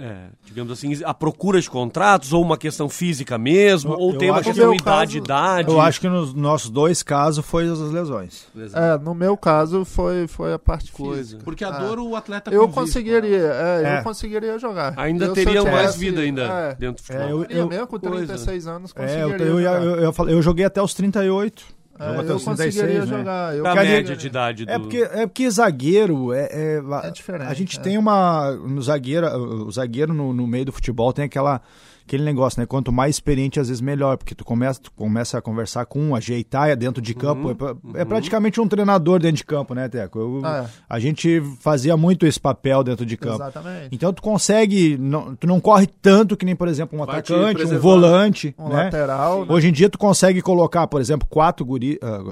é, 0.00 0.28
digamos 0.46 0.72
assim, 0.72 0.90
a 1.04 1.12
procura 1.12 1.60
de 1.60 1.68
contratos, 1.68 2.32
ou 2.32 2.42
uma 2.42 2.56
questão 2.56 2.88
física 2.88 3.36
mesmo, 3.36 3.92
Eu- 3.92 3.98
ou 3.98 4.12
eu 4.12 4.18
tem 4.18 4.30
uma 4.30 4.42
questão 4.42 4.68
meu 4.70 4.74
idade, 4.74 5.18
idade. 5.18 5.70
Eu 5.70 5.78
acho 5.82 6.00
que 6.00 6.08
nos 6.08 6.32
nossos 6.32 6.70
dois 6.70 7.02
casos 7.02 7.44
foi 7.44 7.68
as 7.68 7.78
lesões. 7.78 8.46
é, 8.72 8.96
no 8.98 9.14
meu 9.14 9.36
caso 9.36 9.84
foi, 9.84 10.26
foi 10.26 10.54
a 10.54 10.58
parte 10.58 10.90
Coisa. 10.92 11.22
física. 11.22 11.42
Porque 11.44 11.62
a 11.62 11.70
dor 11.70 11.98
o 11.98 12.16
atleta 12.16 12.50
Eu 12.50 12.60
convive 12.62 12.74
conseguiria, 12.74 13.36
é, 13.52 13.82
É. 13.84 13.98
eu 13.98 14.02
conseguiria 14.02 14.58
jogar. 14.58 14.94
Ainda 14.96 15.26
Eu, 15.26 15.32
teria 15.34 15.62
mais 15.62 15.74
tivesse- 15.76 15.98
vida 15.98 16.20
ainda 16.22 16.42
É, 16.44 16.74
dentro 16.74 17.04
do 17.04 17.12
É, 17.12 17.18
futebol. 17.18 17.28
eu, 17.28 17.42
eu, 17.50 17.56
eu, 17.58 17.68
mesmo 17.68 17.86
com 17.86 18.00
coisa. 18.00 18.16
36 18.26 18.66
anos 18.66 18.92
é, 18.96 19.00
conseguiria 19.02 19.46
eu, 19.46 19.60
eu, 19.60 20.02
jogar. 20.12 20.24
eu, 20.24 20.28
eu 20.36 20.40
joguei 20.42 20.64
até 20.64 20.80
os 20.80 20.94
38. 20.94 21.75
É, 21.98 22.30
eu 22.30 22.36
os 22.36 22.44
conseguiria 22.44 22.82
36, 22.82 23.10
né? 23.10 23.18
jogar. 23.18 23.56
Eu 23.56 23.62
Qual 23.62 23.78
a 23.78 23.82
média 23.82 24.16
de 24.16 24.26
idade 24.26 24.64
do... 24.64 24.70
É 24.70 24.78
porque, 24.78 24.98
é 24.98 25.26
porque 25.26 25.50
zagueiro 25.50 26.32
é, 26.32 26.48
é, 26.50 26.82
É 27.04 27.10
diferente, 27.10 27.48
A 27.48 27.54
gente 27.54 27.78
é. 27.78 27.82
tem 27.82 27.98
uma. 27.98 28.52
No 28.52 28.82
zagueiro, 28.82 29.26
o 29.26 29.70
zagueiro 29.70 30.12
no, 30.12 30.32
no 30.32 30.46
meio 30.46 30.66
do 30.66 30.72
futebol 30.72 31.12
tem 31.12 31.24
aquela, 31.24 31.60
aquele 32.06 32.22
negócio, 32.24 32.60
né? 32.60 32.66
Quanto 32.66 32.92
mais 32.92 33.16
experiente, 33.16 33.58
às 33.58 33.68
vezes 33.68 33.80
melhor. 33.80 34.16
Porque 34.16 34.34
tu 34.34 34.44
começa, 34.44 34.80
tu 34.80 34.92
começa 34.92 35.38
a 35.38 35.42
conversar 35.42 35.84
com 35.86 36.00
um, 36.00 36.14
ajeitar 36.14 36.74
dentro 36.76 37.02
de 37.02 37.14
campo. 37.14 37.50
é, 37.50 37.54
pra- 37.54 37.76
é 37.94 38.04
praticamente 38.04 38.60
um 38.60 38.68
treinador 38.68 39.18
dentro 39.18 39.36
de 39.38 39.44
campo, 39.44 39.74
né, 39.74 39.88
Teco? 39.88 40.18
Eu- 40.18 40.40
Ah, 40.44 40.66
A 40.88 40.98
gente 40.98 41.42
fazia 41.60 41.96
muito 41.96 42.24
esse 42.26 42.38
papel 42.40 42.82
dentro 42.84 43.04
de 43.04 43.16
campo. 43.16 43.34
Exatamente. 43.36 43.88
Então 43.92 44.12
tu 44.12 44.22
consegue. 44.22 44.96
Não, 44.96 45.34
tu 45.34 45.46
não 45.46 45.60
corre 45.60 45.86
tanto 45.86 46.36
que 46.36 46.44
nem, 46.44 46.54
por 46.56 46.68
exemplo, 46.68 46.96
um 47.00 47.04
Vai 47.04 47.20
te 47.22 47.32
atacante, 47.34 47.64
um 47.64 47.78
volante. 47.78 48.54
Um 48.58 48.68
né? 48.68 48.84
lateral. 48.84 49.40
né? 49.44 49.52
Hoje 49.52 49.68
em 49.68 49.72
dia 49.72 49.90
tu 49.90 49.98
consegue 49.98 50.40
colocar, 50.40 50.86
por 50.86 51.00
exemplo, 51.00 51.26
quatro 51.28 51.64
guri, 51.66 51.98
ah, 52.02 52.22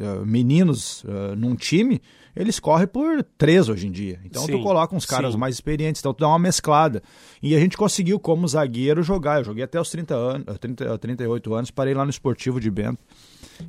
ah, 0.00 0.22
meninos 0.24 1.04
ah, 1.08 1.34
num 1.36 1.54
time, 1.54 2.00
eles 2.36 2.60
correm 2.60 2.86
por 2.86 3.22
três 3.38 3.68
hoje 3.68 3.86
em 3.86 3.90
dia. 3.90 4.20
Então 4.22 4.42
Sim, 4.42 4.52
tu 4.52 4.62
coloca 4.62 4.94
uns 4.94 5.06
caras 5.06 5.32
sim. 5.32 5.38
mais 5.38 5.54
experientes, 5.54 6.00
então 6.02 6.12
tu 6.12 6.20
dá 6.20 6.28
uma 6.28 6.38
mesclada. 6.38 7.02
E 7.42 7.56
a 7.56 7.58
gente 7.58 7.76
conseguiu, 7.78 8.20
como 8.20 8.46
zagueiro, 8.46 9.02
jogar. 9.02 9.38
Eu 9.38 9.44
joguei 9.44 9.64
até 9.64 9.80
os 9.80 9.90
30 9.90 10.14
anos, 10.14 10.44
ah, 10.46 10.58
30, 10.58 10.94
ah, 10.94 10.98
38 10.98 11.54
anos, 11.54 11.70
parei 11.70 11.94
lá 11.94 12.04
no 12.04 12.10
esportivo 12.10 12.60
de 12.60 12.70
Bento. 12.70 13.02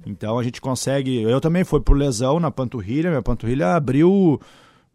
Então 0.05 0.38
a 0.38 0.43
gente 0.43 0.59
consegue. 0.59 1.22
Eu 1.22 1.39
também 1.39 1.63
fui 1.63 1.80
por 1.80 1.95
lesão 1.95 2.41
na 2.41 2.51
panturrilha, 2.51 3.09
minha 3.09 3.22
panturrilha 3.22 3.74
abriu 3.74 4.39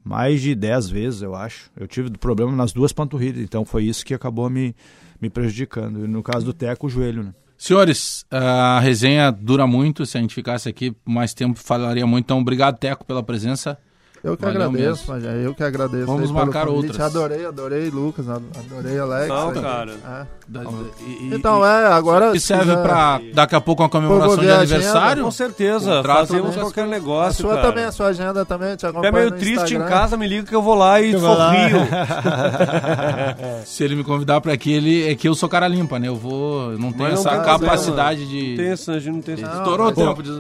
mais 0.05 0.43
de 0.43 0.55
10 0.55 0.91
vezes, 0.91 1.23
eu 1.23 1.35
acho. 1.35 1.71
Eu 1.75 1.89
tive 1.89 2.11
problema 2.11 2.53
nas 2.53 2.73
duas 2.73 2.93
panturrilhas, 2.93 3.43
então 3.43 3.65
foi 3.65 3.85
isso 3.85 4.05
que 4.05 4.13
acabou 4.13 4.51
me, 4.51 4.77
me 5.19 5.31
prejudicando. 5.31 6.05
E 6.05 6.09
no 6.09 6.23
caso 6.23 6.45
do 6.45 6.53
Teco, 6.53 6.89
o 6.89 6.91
joelho, 6.91 7.23
né? 7.23 7.35
Senhores, 7.63 8.27
a 8.29 8.81
resenha 8.81 9.31
dura 9.31 9.69
muito. 9.69 10.05
Se 10.05 10.19
a 10.19 10.21
gente 10.21 10.35
ficasse 10.35 10.69
aqui 10.69 10.97
mais 11.05 11.33
tempo, 11.33 11.61
falaria 11.61 12.05
muito. 12.05 12.25
Então, 12.25 12.41
obrigado, 12.41 12.77
Teco, 12.77 13.05
pela 13.05 13.23
presença. 13.23 13.79
Eu 14.25 14.37
que 14.37 14.45
Valeu 14.45 14.63
agradeço, 14.63 15.11
mesmo. 15.11 15.15
Majé, 15.15 15.47
eu 15.47 15.53
que 15.53 15.65
agradeço. 15.65 16.07
Vamos 16.07 16.31
marcar 16.31 16.67
convite. 16.67 16.87
outras. 16.91 17.01
Adorei, 17.07 17.45
adorei, 17.45 17.91
Lucas, 17.91 18.27
adorei, 18.29 18.97
Alex. 18.97 19.29
Não, 19.29 19.49
aí. 19.49 19.61
cara. 19.61 19.93
É. 19.93 20.27
Da- 20.47 20.63
e- 21.01 21.35
Então, 21.35 21.67
é, 21.67 21.87
agora. 21.89 22.37
E 22.37 22.39
se 22.39 22.47
serve 22.47 22.67
quiser- 22.67 22.83
pra 22.83 23.21
daqui 23.35 23.57
a 23.57 23.61
pouco 23.61 23.83
uma 23.83 23.89
comemoração 23.89 24.37
de 24.37 24.49
a 24.49 24.59
aniversário? 24.59 25.25
Com 25.25 25.31
certeza, 25.33 26.03
fazemos 26.05 26.55
qualquer 26.55 26.85
A 26.85 26.87
negócio, 26.87 27.43
sua 27.43 27.57
cara. 27.57 27.69
também, 27.69 27.85
a 27.85 27.91
sua 27.93 28.07
agenda 28.07 28.45
também, 28.45 28.77
te 28.77 28.87
É 28.87 28.91
acompanho 28.91 29.13
meio 29.13 29.31
triste 29.33 29.75
em 29.75 29.81
casa, 29.81 30.17
me 30.17 30.29
liga 30.29 30.47
que 30.47 30.55
eu 30.55 30.63
vou 30.63 30.75
lá 30.75 31.01
e 31.01 31.19
sorrio. 31.19 31.79
Se 33.67 33.83
ele 33.85 33.97
me 33.97 34.05
convidar 34.05 34.41
pra 34.41 34.53
aqui, 34.53 34.73
ele 34.73 35.11
é 35.11 35.15
que 35.15 35.29
eu 35.29 35.35
sou 35.35 35.49
cara 35.49 35.67
limpa, 35.67 35.99
né? 35.99 36.09
Eu 36.09 36.17
vou. 36.17 36.73
Eu 36.73 36.79
não 36.79 36.93
tenho 36.93 37.09
não 37.09 37.15
essa 37.15 37.31
tem 37.31 37.43
capacidade 37.43 38.27
de. 38.29 38.57
Tem 38.57 38.69
essa, 38.69 38.93
a 38.93 38.99
gente 39.01 39.15
não 39.15 39.23
tem 39.23 39.35
essa. 39.35 39.47
Estourou 39.59 39.89
o 39.89 39.93
tempo. 39.93 40.23
de- 40.23 40.33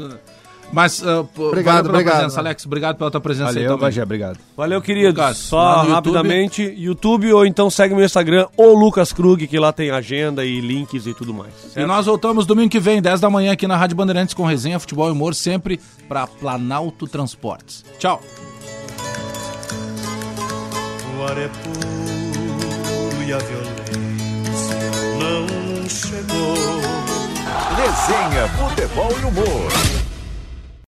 Mas, 0.73 1.03
uh, 1.03 1.29
Obrigado, 1.37 1.37
valeu 1.37 1.63
pela 1.63 1.81
obrigado. 1.81 2.15
presença, 2.17 2.41
Alex. 2.41 2.65
Obrigado 2.67 2.97
pela 2.97 3.11
tua 3.11 3.21
presença 3.21 3.51
aí 3.51 3.55
Valeu, 3.57 3.69
também. 3.71 3.81
Bagé, 3.83 4.03
obrigado. 4.03 4.39
Valeu, 4.57 4.81
querido. 4.81 5.09
Lucas, 5.09 5.37
Só 5.37 5.61
no 5.85 5.91
YouTube. 5.91 5.93
rapidamente, 5.95 6.75
YouTube. 6.77 7.33
ou 7.33 7.45
então 7.45 7.69
segue 7.69 7.95
meu 7.95 8.05
Instagram, 8.05 8.47
o 8.57 8.73
Lucas 8.73 9.13
Krug, 9.13 9.47
que 9.47 9.59
lá 9.59 9.71
tem 9.73 9.91
agenda 9.91 10.45
e 10.45 10.61
links 10.61 11.07
e 11.07 11.13
tudo 11.13 11.35
mais. 11.35 11.53
E 11.67 11.71
certo? 11.73 11.87
nós 11.87 12.07
voltamos 12.07 12.47
domingo 12.47 12.71
que 12.71 12.81
vem, 12.81 13.03
10 13.03 13.21
da 13.21 13.29
manhã, 13.29 13.53
aqui 13.53 13.67
na 13.67 13.77
Rádio 13.77 13.97
Bandeirantes 13.97 14.33
com 14.35 14.45
resenha, 14.47 14.81
futebol 14.81 15.09
e 15.09 15.13
humor, 15.13 15.35
sempre 15.35 15.79
pra 16.09 16.27
Planalto 16.27 17.07
Transportes. 17.07 17.85
Tchau. 17.99 18.23
O 21.19 21.23
ar 21.25 21.37
é 21.39 21.49
puro 21.49 23.23
e 23.29 23.33
a 23.33 23.39
violência 23.39 24.77
não 25.21 25.89
chegou. 25.89 26.57
Resenha, 27.77 28.49
futebol 28.49 29.11
e 29.21 29.25
humor. 29.27 30.02